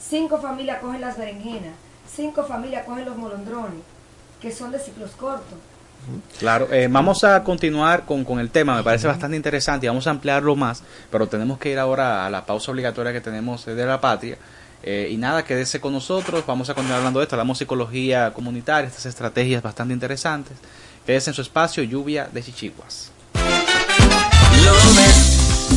[0.00, 1.74] cinco familias cogen las berenjenas,
[2.14, 3.80] cinco familias cogen los molondrones,
[4.40, 5.58] que son de ciclos cortos.
[6.38, 10.06] Claro, eh, vamos a continuar con, con el tema, me parece bastante interesante y vamos
[10.06, 13.86] a ampliarlo más, pero tenemos que ir ahora a la pausa obligatoria que tenemos de
[13.86, 14.38] la patria.
[14.82, 18.88] Eh, y nada, quédese con nosotros, vamos a continuar hablando de esto, hablamos psicología comunitaria,
[18.88, 20.56] estas estrategias bastante interesantes.
[21.04, 23.10] Quédese en su espacio, lluvia de chichiguas.
[24.64, 25.68] Lo ves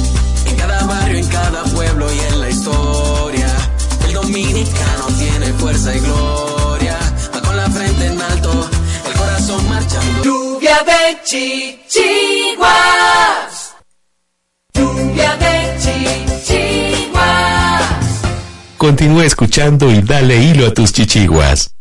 [0.46, 3.48] en cada barrio, en cada pueblo y en la historia.
[4.06, 6.98] El dominicano tiene fuerza y gloria.
[7.34, 8.70] Va con la frente en alto,
[9.42, 10.24] corazón marchando.
[10.24, 12.66] Lluvia de chichiguas.
[14.74, 15.78] Lluvia de
[16.38, 17.22] chichiguas.
[18.78, 21.74] Continúa escuchando y dale hilo a tus chichiguas.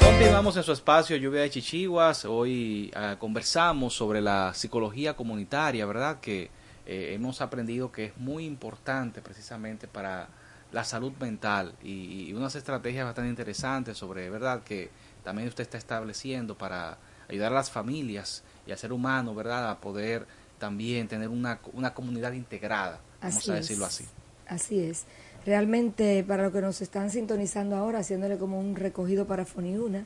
[0.00, 2.24] Continuamos en su espacio Lluvia de Chichiguas.
[2.24, 6.20] Hoy ah, conversamos sobre la psicología comunitaria, ¿verdad?
[6.20, 6.50] Que
[6.86, 10.28] eh, hemos aprendido que es muy importante precisamente para
[10.72, 14.62] la salud mental y, y unas estrategias bastante interesantes sobre, ¿verdad?
[14.64, 14.90] Que
[15.22, 16.98] también usted está estableciendo para
[17.28, 19.70] ayudar a las familias y al ser humano, ¿verdad?
[19.70, 20.26] A poder
[20.58, 23.60] también tener una, una comunidad integrada, vamos Así a es.
[23.60, 24.04] decirlo así.
[24.46, 25.04] Así es.
[25.46, 30.04] Realmente, para los que nos están sintonizando ahora, haciéndole como un recogido para Foniuna,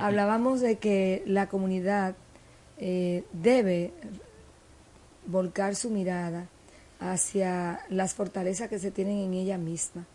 [0.00, 2.14] hablábamos de que la comunidad
[2.78, 3.92] eh, debe
[5.28, 6.48] volcar su mirada
[6.98, 10.06] hacia las fortalezas que se tienen en ella misma.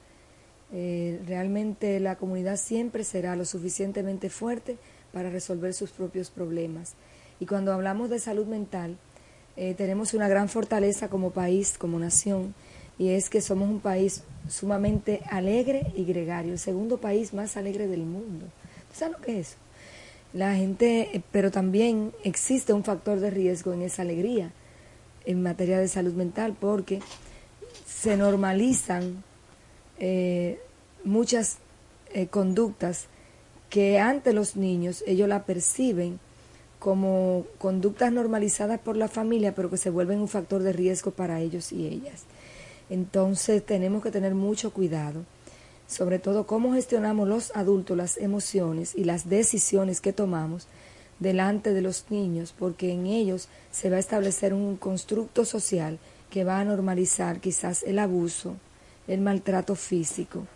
[0.74, 4.78] Eh, realmente la comunidad siempre será lo suficientemente fuerte
[5.14, 6.96] para resolver sus propios problemas.
[7.40, 8.98] Y cuando hablamos de salud mental,
[9.56, 12.56] eh, tenemos una gran fortaleza como país, como nación,
[12.98, 17.88] y es que somos un país sumamente alegre y gregario, el segundo país más alegre
[17.88, 18.48] del mundo.
[18.92, 19.58] ¿Sabes lo que es eso?
[20.34, 24.52] La gente, eh, pero también existe un factor de riesgo en esa alegría
[25.26, 27.02] en materia de salud mental porque
[27.86, 29.24] se normalizan
[30.00, 30.60] eh,
[31.04, 31.58] muchas
[32.14, 33.08] eh, conductas
[33.70, 36.20] que ante los niños ellos la perciben
[36.80, 41.40] como conductas normalizadas por la familia, pero que se vuelven un factor de riesgo para
[41.40, 42.26] ellos y ellas.
[42.90, 45.24] Entonces tenemos que tener mucho cuidado,
[45.88, 50.68] sobre todo cómo gestionamos los adultos las emociones y las decisiones que tomamos
[51.20, 56.00] delante de los niños, porque en ellos se va a establecer un constructo social
[56.30, 58.56] que va a normalizar quizás el abuso,
[59.08, 60.48] el maltrato físico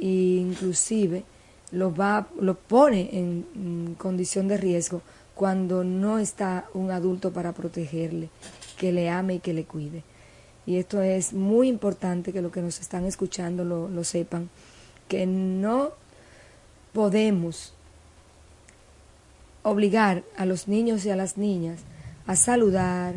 [0.00, 1.24] e inclusive
[1.72, 5.02] lo va lo pone en, condición de riesgo
[5.34, 8.30] cuando no está un adulto para protegerle,
[8.78, 10.02] que le ame y que le cuide.
[10.64, 14.48] Y esto es muy importante que los que nos están escuchando lo, lo sepan,
[15.08, 15.90] que no
[16.94, 17.74] podemos
[19.66, 21.80] obligar a los niños y a las niñas
[22.26, 23.14] a saludar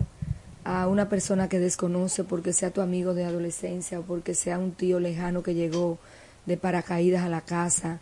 [0.64, 4.72] a una persona que desconoce porque sea tu amigo de adolescencia o porque sea un
[4.72, 6.00] tío lejano que llegó
[6.48, 8.00] de paracaídas a la casa.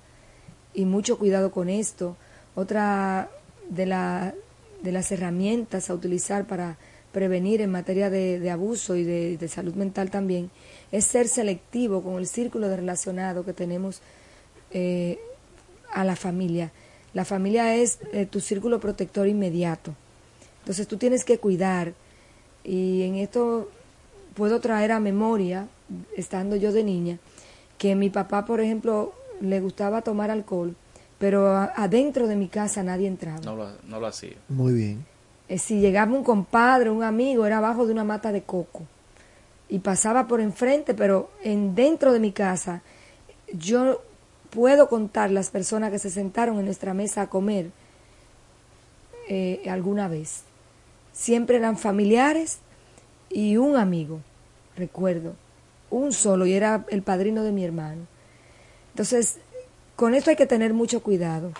[0.73, 2.15] Y mucho cuidado con esto.
[2.55, 3.29] Otra
[3.69, 4.33] de, la,
[4.81, 6.77] de las herramientas a utilizar para
[7.11, 10.51] prevenir en materia de, abuso y de, de, salud mental también
[10.91, 14.01] es ser selectivo con el círculo de relacionado que tenemos
[14.71, 15.19] eh,
[15.91, 16.71] a la familia.
[17.13, 19.93] La familia es eh, tu círculo protector inmediato.
[20.59, 21.93] Entonces tú tienes que cuidar
[22.63, 23.69] y en esto
[24.35, 25.67] puedo traer a memoria,
[26.15, 27.17] estando yo de niña,
[27.77, 30.75] que mi papá, por ejemplo, le gustaba tomar alcohol,
[31.17, 33.39] pero a, adentro de mi casa nadie entraba.
[33.45, 34.35] No lo, no lo hacía.
[34.49, 35.05] Muy bien.
[35.49, 38.83] Eh, si llegaba un compadre, un amigo, era abajo de una mata de coco
[39.69, 42.81] y pasaba por enfrente, pero en dentro de mi casa
[43.53, 44.01] yo
[44.49, 47.71] puedo contar las personas que se sentaron en nuestra mesa a comer
[49.29, 50.43] eh, alguna vez.
[51.11, 52.59] Siempre eran familiares
[53.29, 54.21] y un amigo,
[54.75, 55.35] recuerdo,
[55.89, 58.07] un solo, y era el padrino de mi hermano.
[58.91, 59.37] Entonces,
[59.95, 61.51] con esto hay que tener mucho cuidado,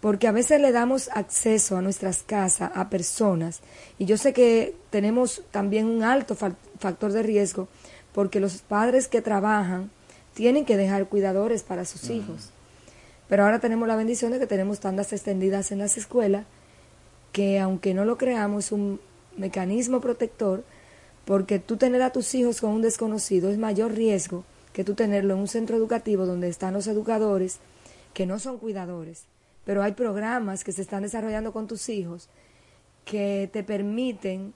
[0.00, 3.60] porque a veces le damos acceso a nuestras casas a personas,
[3.98, 7.68] y yo sé que tenemos también un alto factor de riesgo,
[8.12, 9.90] porque los padres que trabajan
[10.36, 12.50] tienen que dejar cuidadores para sus hijos.
[13.26, 16.44] Pero ahora tenemos la bendición de que tenemos tandas extendidas en las escuelas
[17.32, 19.00] que aunque no lo creamos es un
[19.38, 20.62] mecanismo protector
[21.24, 24.44] porque tú tener a tus hijos con un desconocido es mayor riesgo
[24.74, 27.58] que tú tenerlo en un centro educativo donde están los educadores
[28.12, 29.24] que no son cuidadores,
[29.64, 32.28] pero hay programas que se están desarrollando con tus hijos
[33.06, 34.52] que te permiten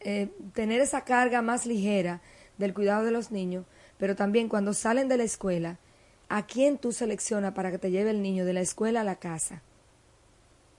[0.00, 2.22] eh, tener esa carga más ligera
[2.56, 3.66] del cuidado de los niños
[3.98, 5.78] pero también cuando salen de la escuela,
[6.28, 9.16] ¿a quién tú seleccionas para que te lleve el niño de la escuela a la
[9.16, 9.62] casa?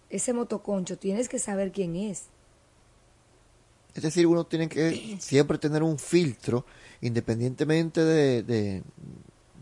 [0.10, 2.26] Ese motoconcho, tienes que saber quién es.
[3.94, 6.66] Es decir, uno tiene que siempre tener un filtro,
[7.02, 8.84] independientemente de, de,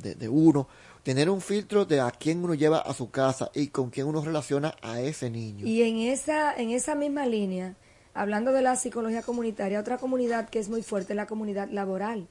[0.01, 0.67] de, de uno,
[1.03, 4.21] tener un filtro de a quién uno lleva a su casa y con quién uno
[4.23, 5.65] relaciona a ese niño.
[5.67, 7.75] Y en esa, en esa misma línea,
[8.13, 12.27] hablando de la psicología comunitaria, otra comunidad que es muy fuerte es la comunidad laboral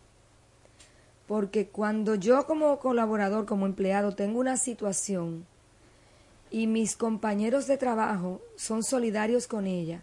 [1.27, 5.47] porque cuando yo como colaborador, como empleado, tengo una situación
[6.51, 10.03] y mis compañeros de trabajo son solidarios con ella,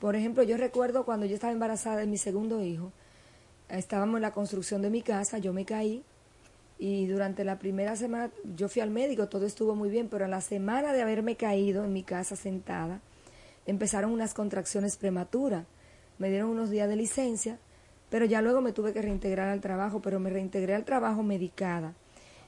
[0.00, 2.90] por ejemplo, yo recuerdo cuando yo estaba embarazada de mi segundo hijo,
[3.68, 6.02] estábamos en la construcción de mi casa, yo me caí
[6.78, 10.30] y durante la primera semana yo fui al médico, todo estuvo muy bien, pero en
[10.30, 13.02] la semana de haberme caído en mi casa sentada,
[13.66, 15.66] empezaron unas contracciones prematuras,
[16.18, 17.58] me dieron unos días de licencia,
[18.10, 21.94] pero ya luego me tuve que reintegrar al trabajo, pero me reintegré al trabajo medicada.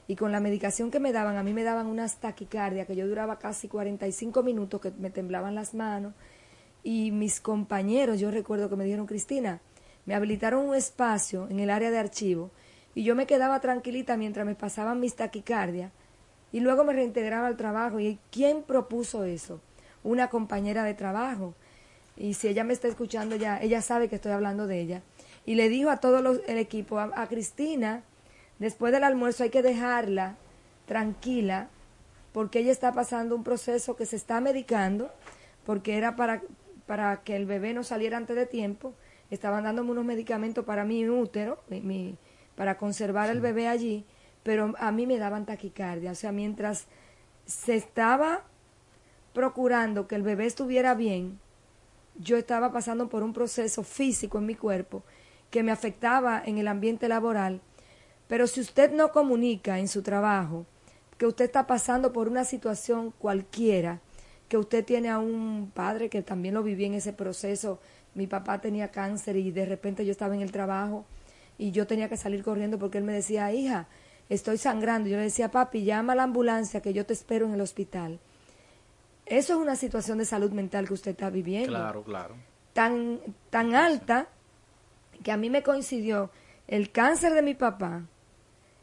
[0.05, 3.07] y con la medicación que me daban, a mí me daban unas taquicardias que yo
[3.07, 6.13] duraba casi 45 minutos, que me temblaban las manos.
[6.83, 9.61] Y mis compañeros, yo recuerdo que me dijeron, Cristina,
[10.05, 12.51] me habilitaron un espacio en el área de archivo
[12.95, 15.91] y yo me quedaba tranquilita mientras me pasaban mis taquicardias
[16.51, 17.99] y luego me reintegraba al trabajo.
[17.99, 19.61] ¿Y quién propuso eso?
[20.03, 21.55] Una compañera de trabajo.
[22.15, 25.01] Y si ella me está escuchando ya, ella sabe que estoy hablando de ella.
[25.45, 28.03] Y le dijo a todo los, el equipo, a, a Cristina,
[28.59, 30.37] después del almuerzo hay que dejarla
[30.85, 31.69] tranquila
[32.31, 35.11] porque ella está pasando un proceso que se está medicando
[35.65, 36.41] porque era para,
[36.87, 38.93] para que el bebé no saliera antes de tiempo.
[39.29, 42.17] Estaban dándome unos medicamentos para mi útero, mi- mi-
[42.55, 44.05] para conservar el bebé allí,
[44.43, 46.11] pero a mí me daban taquicardia.
[46.11, 46.85] O sea, mientras
[47.45, 48.43] se estaba
[49.33, 51.39] procurando que el bebé estuviera bien,
[52.15, 55.03] yo estaba pasando por un proceso físico en mi cuerpo
[55.53, 57.61] que me afectaba en el ambiente laboral.
[58.27, 60.65] Pero si usted no comunica en su trabajo
[61.19, 63.99] que usted está pasando por una situación cualquiera,
[64.49, 67.79] que usted tiene a un padre que también lo viví en ese proceso,
[68.15, 71.05] mi papá tenía cáncer y de repente yo estaba en el trabajo
[71.59, 73.85] y yo tenía que salir corriendo porque él me decía, hija,
[74.29, 75.07] estoy sangrando.
[75.07, 78.19] Yo le decía, papi, llama a la ambulancia que yo te espero en el hospital.
[79.27, 82.33] Eso es una situación de salud mental que usted está viviendo Claro, claro.
[82.73, 83.19] tan,
[83.51, 84.29] tan alta
[85.23, 86.29] que a mí me coincidió
[86.67, 88.03] el cáncer de mi papá,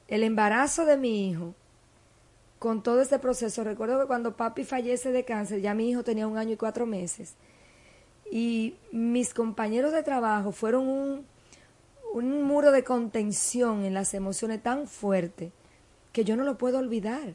[0.09, 1.55] el embarazo de mi hijo,
[2.59, 3.65] con todo este proceso.
[3.65, 6.87] Recuerdo que cuando papi fallece de cáncer, ya mi hijo tenía un año y cuatro
[6.87, 7.35] meses.
[8.31, 11.27] Y mis compañeros de trabajo fueron un,
[12.12, 15.53] un muro de contención en las emociones tan fuerte
[16.12, 17.35] que yo no lo puedo olvidar.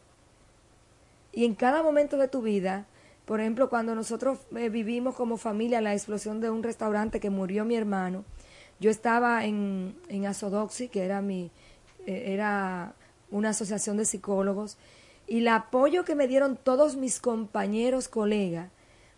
[1.31, 2.85] Y en cada momento de tu vida,
[3.25, 7.65] por ejemplo, cuando nosotros eh, vivimos como familia la explosión de un restaurante que murió
[7.65, 8.23] mi hermano,
[8.79, 11.51] yo estaba en, en Asodoxi, que era mi,
[12.05, 12.93] eh, era
[13.31, 14.77] una asociación de psicólogos,
[15.27, 18.69] y el apoyo que me dieron todos mis compañeros, colegas,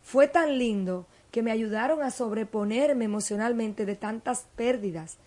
[0.01, 5.17] fue tan lindo que me ayudaron a sobreponerme emocionalmente de tantas pérdidas,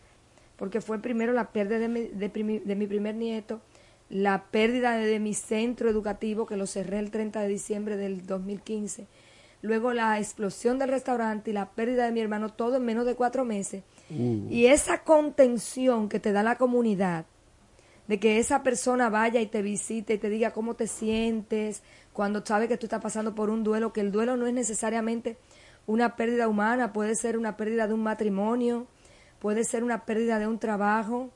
[0.57, 3.61] porque fue primero la pérdida de mi, de mi primer nieto,
[4.09, 8.27] la pérdida de, de mi centro educativo, que lo cerré el 30 de diciembre del
[8.27, 9.07] 2015,
[9.63, 13.15] luego la explosión del restaurante y la pérdida de mi hermano, todo en menos de
[13.15, 13.83] cuatro meses.
[14.11, 17.27] Y esa contención que te da la comunidad,
[18.09, 22.45] de que esa persona vaya y te visite y te diga cómo te sientes, cuando
[22.45, 25.37] sabe que tú estás pasando por un duelo, que el duelo no es necesariamente
[25.87, 28.89] una pérdida humana, puede ser una pérdida de un matrimonio,
[29.39, 31.31] puede ser una pérdida de un trabajo,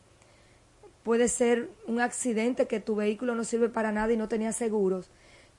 [1.05, 5.11] puede ser un accidente que tu vehículo no sirve para nada y no tenía seguros.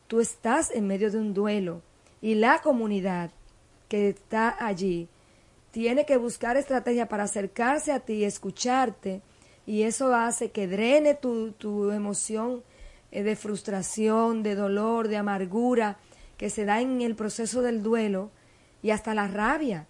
[0.08, 1.82] Tú estás en medio de un duelo
[2.22, 3.32] y la comunidad
[3.88, 5.08] que está allí
[5.76, 9.22] tiene que buscar estrategia para acercarse a ti, escucharte
[9.66, 12.64] y eso hace que drene tu, tu emoción
[13.12, 15.98] eh, de frustración, de dolor, de amargura
[16.38, 18.32] que se da en el proceso del duelo
[18.82, 19.86] y hasta la rabia.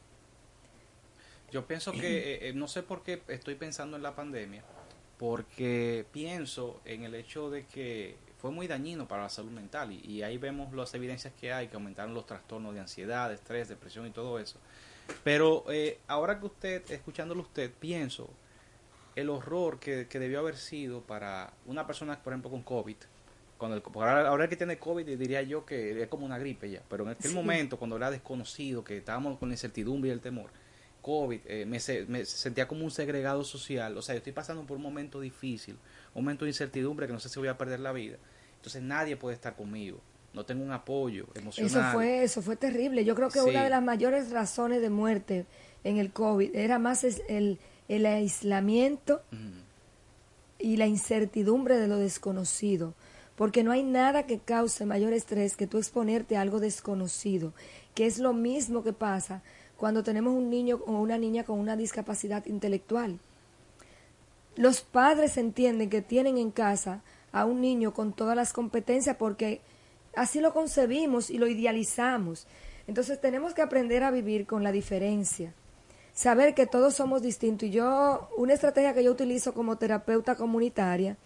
[1.52, 2.00] Yo pienso que,
[2.34, 4.64] eh, eh, no sé por qué estoy pensando en la pandemia,
[5.20, 10.00] porque pienso en el hecho de que fue muy dañino para la salud mental y,
[10.00, 14.08] y ahí vemos las evidencias que hay, que aumentaron los trastornos de ansiedad, estrés, depresión
[14.08, 14.60] y todo eso.
[15.24, 18.30] Pero eh, ahora que usted, escuchándolo usted, pienso
[19.16, 22.98] el horror que, que debió haber sido para una persona, por ejemplo, con COVID.
[23.58, 26.82] Cuando el- ahora, ahora que tiene COVID diría yo que es como una gripe ya,
[26.90, 27.36] pero en aquel Sí.
[27.36, 30.50] momento, cuando era desconocido, que estábamos con la incertidumbre y el temor,
[31.02, 33.96] COVID, eh, me, se- me sentía como un segregado social.
[33.98, 35.78] O sea, yo estoy pasando por un momento difícil,
[36.14, 38.18] un momento de incertidumbre que no sé si voy a perder la vida.
[38.58, 40.02] Entonces nadie puede estar conmigo.
[40.36, 41.72] No tengo un apoyo emocional.
[41.72, 43.06] Eso fue, eso fue terrible.
[43.06, 43.50] Yo creo que Sí.
[43.50, 45.46] una de las mayores razones de muerte
[45.84, 47.58] en el COVID era más el,
[47.88, 49.22] el aislamiento
[50.60, 52.94] y la incertidumbre de lo desconocido.
[53.36, 57.54] Porque no hay nada que cause mayor estrés que tú exponerte a algo desconocido,
[57.94, 59.42] que es lo mismo que pasa
[59.78, 63.20] cuando tenemos un niño o una niña con una discapacidad intelectual.
[64.56, 67.02] Los padres entienden que tienen en casa
[67.34, 69.60] a un niño con todas las competencias porque
[70.16, 72.48] así lo concebimos y lo idealizamos.
[72.88, 75.54] Entonces tenemos que aprender a vivir con la diferencia,
[76.14, 77.70] saber que todos somos distintos.
[77.70, 81.18] Y yo, una estrategia que yo utilizo como terapeuta comunitaria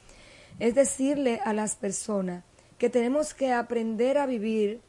[0.60, 2.44] es decirle a las personas
[2.78, 4.82] que tenemos que aprender a vivir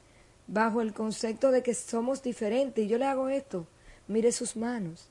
[0.46, 2.84] bajo el concepto de que somos diferentes.
[2.84, 3.66] Y yo le hago esto,
[4.08, 5.08] mire sus manos.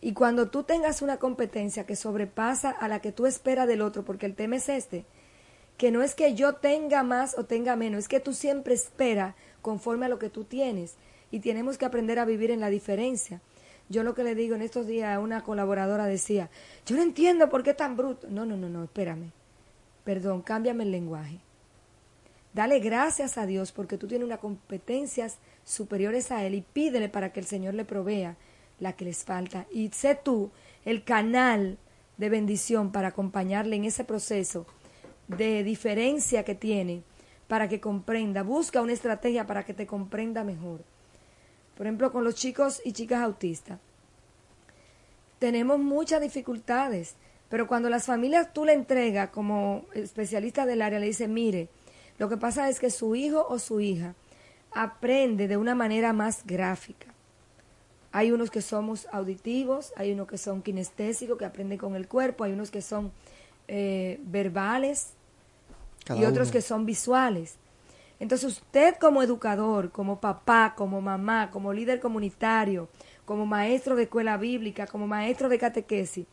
[0.00, 4.04] Y cuando tú tengas una competencia que sobrepasa a la que tú esperas del otro,
[4.04, 5.04] porque el tema es este,
[5.76, 9.34] que no es que yo tenga más o tenga menos, es que tú siempre esperas
[9.62, 10.94] conforme a lo que tú tienes.
[11.30, 13.40] Y tenemos que aprender a vivir en la diferencia.
[13.88, 16.50] Yo lo que le digo en estos días a una colaboradora decía,
[16.86, 18.28] yo no entiendo por qué tan bruto.
[18.30, 19.32] No, no, no, no, espérame.
[20.04, 21.40] perdón, cámbiame el lenguaje.
[22.54, 27.32] Dale gracias a Dios porque tú tienes unas competencias superiores a Él y pídele para
[27.32, 28.36] que el Señor le provea
[28.78, 29.66] la que les falta.
[29.72, 30.50] Y sé tú
[30.84, 31.78] el canal
[32.18, 34.66] de bendición para acompañarle en ese proceso
[35.36, 37.02] de diferencia que tiene
[37.48, 38.42] para que comprenda.
[38.42, 40.80] Busca una estrategia para que te comprenda mejor.
[41.76, 43.78] Por ejemplo, con los chicos y chicas autistas.
[45.38, 47.16] Tenemos muchas dificultades,
[47.48, 51.68] pero cuando las familias tú le entregas como especialista del área, le dice, mire,
[52.18, 54.14] lo que pasa es que su hijo o su hija
[54.70, 57.08] aprende de una manera más gráfica.
[58.12, 62.44] Hay unos que somos auditivos, hay unos que son kinestésicos, que aprenden con el cuerpo,
[62.44, 63.10] hay unos que son
[63.68, 65.14] eh, verbales
[66.16, 67.56] y otros que son visuales.
[68.20, 72.88] Entonces usted como educador, como papá, como mamá, como líder comunitario,
[73.24, 76.26] como maestro de escuela bíblica, como maestro de catequesis,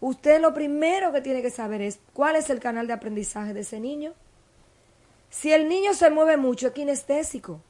[0.00, 3.60] usted lo primero que tiene que saber es cuál es el canal de aprendizaje de
[3.60, 4.12] ese niño.
[5.30, 7.60] Si el niño se mueve mucho, es kinestésico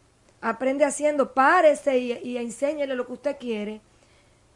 [0.40, 3.80] aprende haciendo, párese y, y enséñele lo que usted quiere,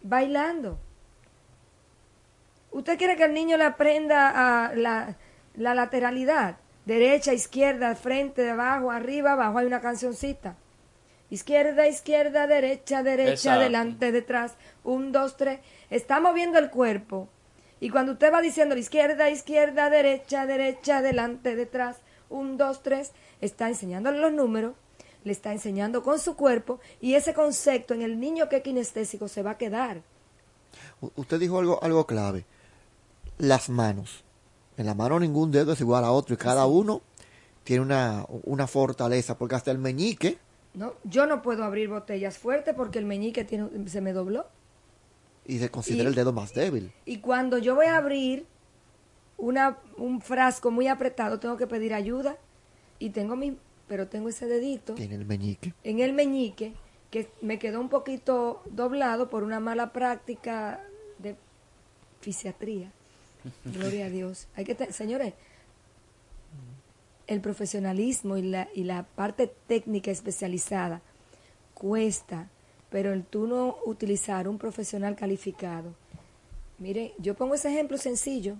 [0.03, 0.79] bailando.
[2.73, 5.16] Usted quiere que el niño le aprenda a la,
[5.55, 10.56] la lateralidad, derecha, izquierda, frente, abajo, arriba, abajo, hay una cancioncita.
[11.31, 13.61] Izquierda, izquierda, derecha, derecha, Exacto.
[13.61, 14.55] adelante, detrás,
[14.85, 15.61] un, dos, tres.
[15.90, 17.28] Está moviendo el cuerpo.
[17.81, 21.97] Y cuando usted va diciendo izquierda, izquierda, derecha, derecha, adelante, detrás,
[22.31, 24.74] un, dos, tres, está enseñándole los números,
[25.24, 29.27] le está enseñando con su cuerpo y ese concepto en el niño que es kinestésico
[29.28, 30.02] se va a quedar.
[31.01, 32.44] U- Usted dijo algo, algo clave.
[33.39, 34.23] Las manos.
[34.76, 37.02] En la mano ningún dedo es igual a otro y cada uno
[37.62, 40.38] tiene una, una fortaleza, porque hasta el meñique,
[40.74, 40.94] ¿no?
[41.05, 44.46] Yo no puedo abrir botellas fuertes porque el meñique tiene, se me dobló.
[45.46, 46.92] y se considera Y- el dedo más débil.
[47.05, 48.46] Y cuando yo voy a abrir
[49.36, 52.36] una, un frasco muy apretado, tengo que pedir ayuda
[52.98, 53.56] y tengo mi,
[53.86, 55.74] pero tengo ese dedito Tiene el meñique.
[55.84, 56.72] en el meñique
[57.10, 60.80] que me quedó un poquito doblado por una mala práctica
[61.18, 61.36] de
[62.20, 62.90] fisiatría.
[63.65, 64.49] Gloria a Dios.
[64.57, 65.35] Hay que, señores,
[67.27, 71.01] el profesionalismo y la, y la parte técnica especializada
[71.75, 72.49] cuesta,
[72.91, 75.95] pero el tú no utilizar un profesional calificado.
[76.79, 78.57] Mire, yo pongo ese ejemplo sencillo.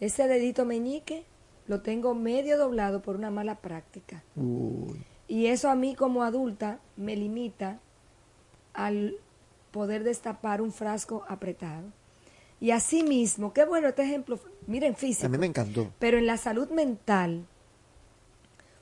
[0.00, 1.24] Ese dedito meñique
[1.66, 4.22] lo tengo medio doblado por una mala práctica.
[4.36, 5.04] Uy.
[5.28, 7.80] Y eso a mí como adulta me limita
[8.74, 9.16] al
[9.70, 11.84] poder destapar un frasco apretado.
[12.62, 15.26] Y así mismo, qué bueno este ejemplo, miren físico.
[15.26, 15.92] A mí me encantó.
[15.98, 17.44] Pero en la salud mental,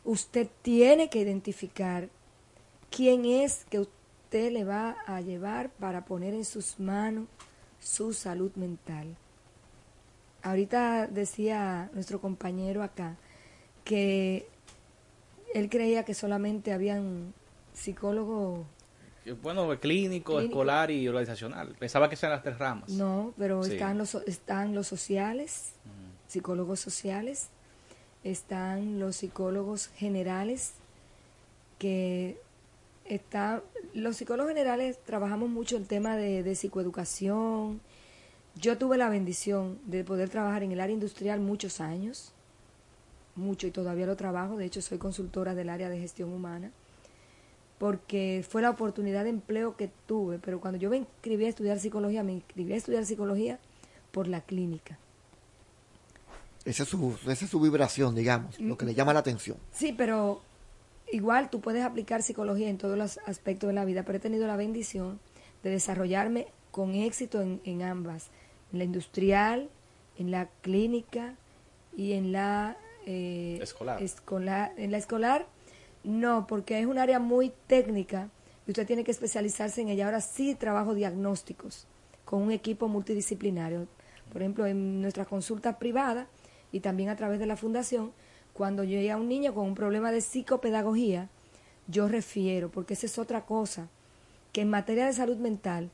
[0.05, 2.11] usted tiene que identificar
[2.91, 7.27] quién es que usted le va a llevar para poner en sus manos
[7.81, 9.17] su salud mental.
[10.43, 13.17] Ahorita decía nuestro compañero acá
[13.85, 14.47] que
[15.55, 17.33] él creía que solamente habían
[17.73, 18.67] psicólogos,
[19.43, 20.41] Bueno, clínico, Clínico.
[20.41, 21.75] escolar y organizacional.
[21.79, 22.89] Pensaba que eran las tres ramas.
[22.91, 23.73] no, pero Sí.
[23.75, 25.73] están los están los sociales,
[26.29, 27.49] psicólogos sociales,
[28.25, 30.75] están los psicólogos generales
[31.79, 32.39] que
[33.05, 33.63] está
[33.95, 37.81] los psicólogos generales trabajamos mucho el tema de, de psicoeducación.
[38.57, 42.33] Yo tuve la bendición de poder trabajar en el área industrial muchos años,
[43.37, 46.71] mucho y todavía lo trabajo, de hecho soy consultora del área de gestión humana,
[47.81, 51.81] porque fue la oportunidad de empleo que tuve, pero cuando yo me inscribí a estudiar
[51.81, 53.59] psicología, me inscribí a estudiar psicología
[54.13, 54.99] por la clínica.
[56.67, 59.57] Esa es su, esa es su vibración, digamos, lo que le llama la atención.
[59.73, 60.43] Sí, pero
[61.11, 64.47] igual tú puedes aplicar psicología en todos los aspectos de la vida, pero he tenido
[64.47, 65.19] la bendición
[65.63, 68.27] de desarrollarme con éxito en, en ambas,
[68.75, 69.71] en la industrial,
[70.19, 71.35] en la clínica
[71.97, 72.77] y en la
[73.07, 74.03] eh, Escolar.
[74.03, 74.73] escolar.
[74.77, 75.47] En la escolar,
[76.05, 78.31] no, porque es un área muy técnica
[78.67, 80.07] y usted tiene que especializarse en ella.
[80.07, 81.87] Ahora sí trabajo diagnósticos
[82.25, 83.87] con un equipo multidisciplinario.
[84.33, 86.29] Por ejemplo, en nuestras consultas privadas
[86.73, 88.13] y también a través de la fundación,
[88.53, 91.29] cuando llega un niño con un problema de psicopedagogía,
[91.89, 93.89] yo refiero, porque esa es otra cosa,
[94.53, 95.91] que en materia de salud mental,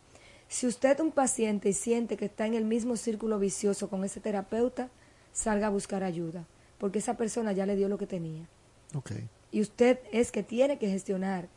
[0.49, 4.05] si usted es un paciente y siente que está en el mismo círculo vicioso con
[4.05, 4.91] ese terapeuta,
[5.33, 6.47] salga a buscar ayuda,
[6.78, 8.47] porque esa persona ya le dio lo que tenía.
[8.95, 9.12] Ok.
[9.57, 11.49] Y usted es que tiene que gestionar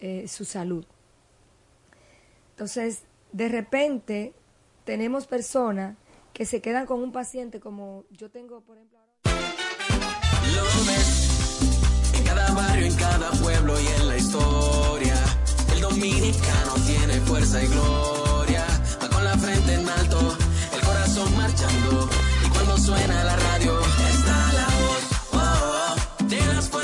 [0.00, 0.84] eh, su salud.
[2.50, 4.34] Entonces, de repente,
[4.84, 5.96] tenemos personas
[6.32, 11.60] que se quedan con un paciente como yo tengo, por ejemplo, Lo ves
[12.14, 15.14] en cada barrio, en cada pueblo y en la historia.
[15.72, 18.66] El dominicano tiene fuerza y gloria.
[19.00, 20.36] Va con la frente en alto,
[20.74, 22.08] el corazón marchando.
[22.44, 24.19] Y cuando suena la radio, la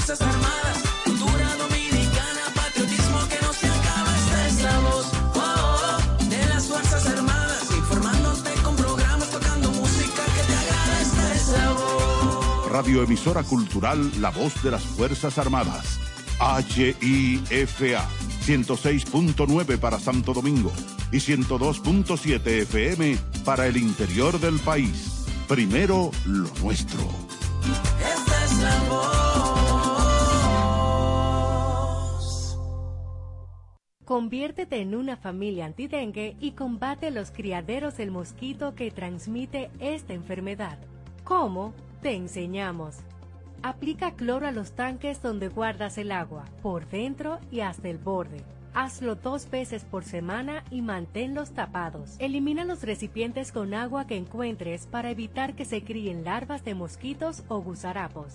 [0.06, 4.16] Fuerzas Armadas, cultura dominicana, patriotismo que no se acaba.
[4.16, 9.68] Esta es la voz oh, oh, oh, de las Fuerzas Armadas, informándote con programas, tocando
[9.72, 11.00] música que te agrada.
[11.00, 12.70] Esta es la voz.
[12.70, 15.98] Radioemisora Cultural, la voz de las Fuerzas Armadas.
[16.38, 18.06] HIFA
[18.46, 20.72] 106.9 para Santo Domingo
[21.10, 25.24] y 102.7 FM para el interior del país.
[25.48, 27.00] Primero lo nuestro.
[27.98, 29.15] Esta es la voz.
[34.06, 40.78] Conviértete en una familia antidengue y combate los criaderos del mosquito que transmite esta enfermedad.
[41.24, 41.74] ¿Cómo?
[42.02, 42.98] Te enseñamos.
[43.64, 48.44] Aplica cloro a los tanques donde guardas el agua, por dentro y hasta el borde.
[48.74, 52.14] Hazlo dos veces por semana y manténlos tapados.
[52.20, 57.42] Elimina los recipientes con agua que encuentres para evitar que se críen larvas de mosquitos
[57.48, 58.34] o gusarapos.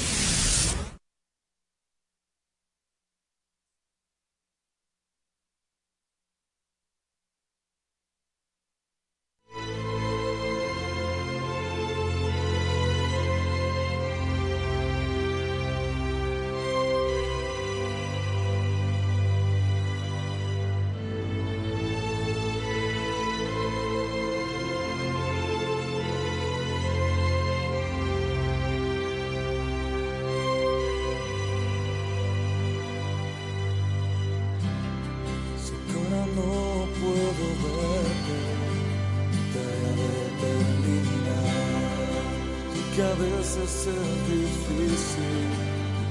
[43.21, 45.47] Veces es difícil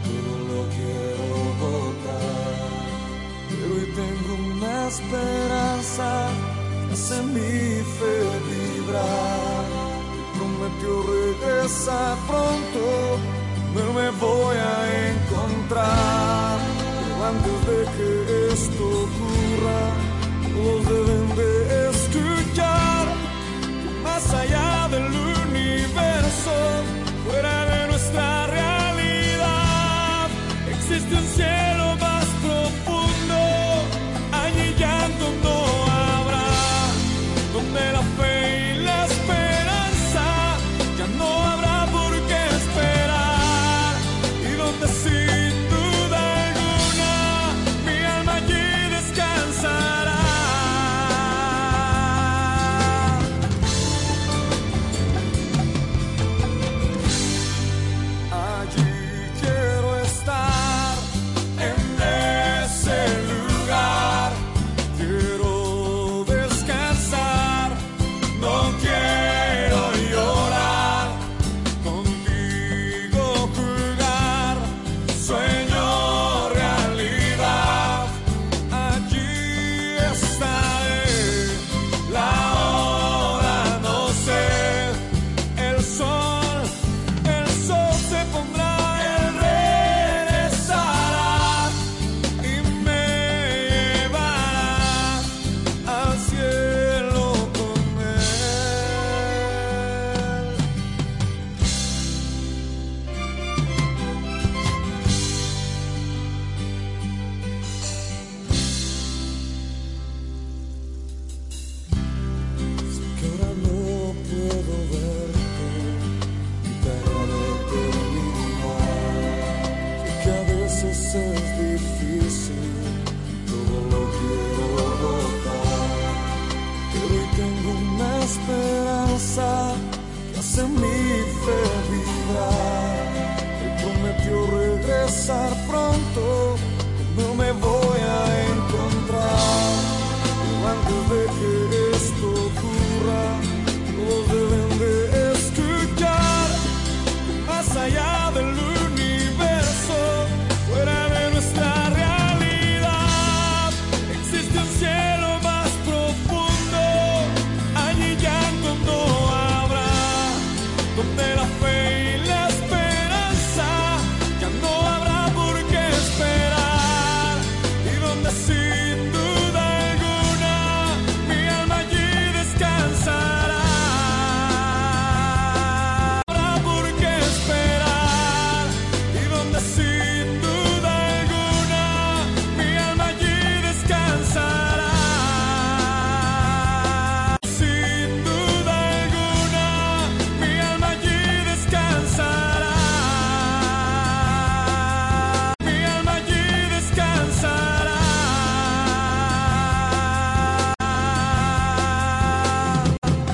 [0.04, 1.28] todo lo quiero
[1.64, 2.56] botar.
[3.48, 6.28] Pero hoy tengo una esperanza
[6.92, 8.16] hace mi fe
[8.48, 9.64] vibrar.
[10.16, 12.82] Y prometió regresar pronto,
[13.74, 16.58] no me voy a encontrar.
[17.00, 18.29] Pero antes de que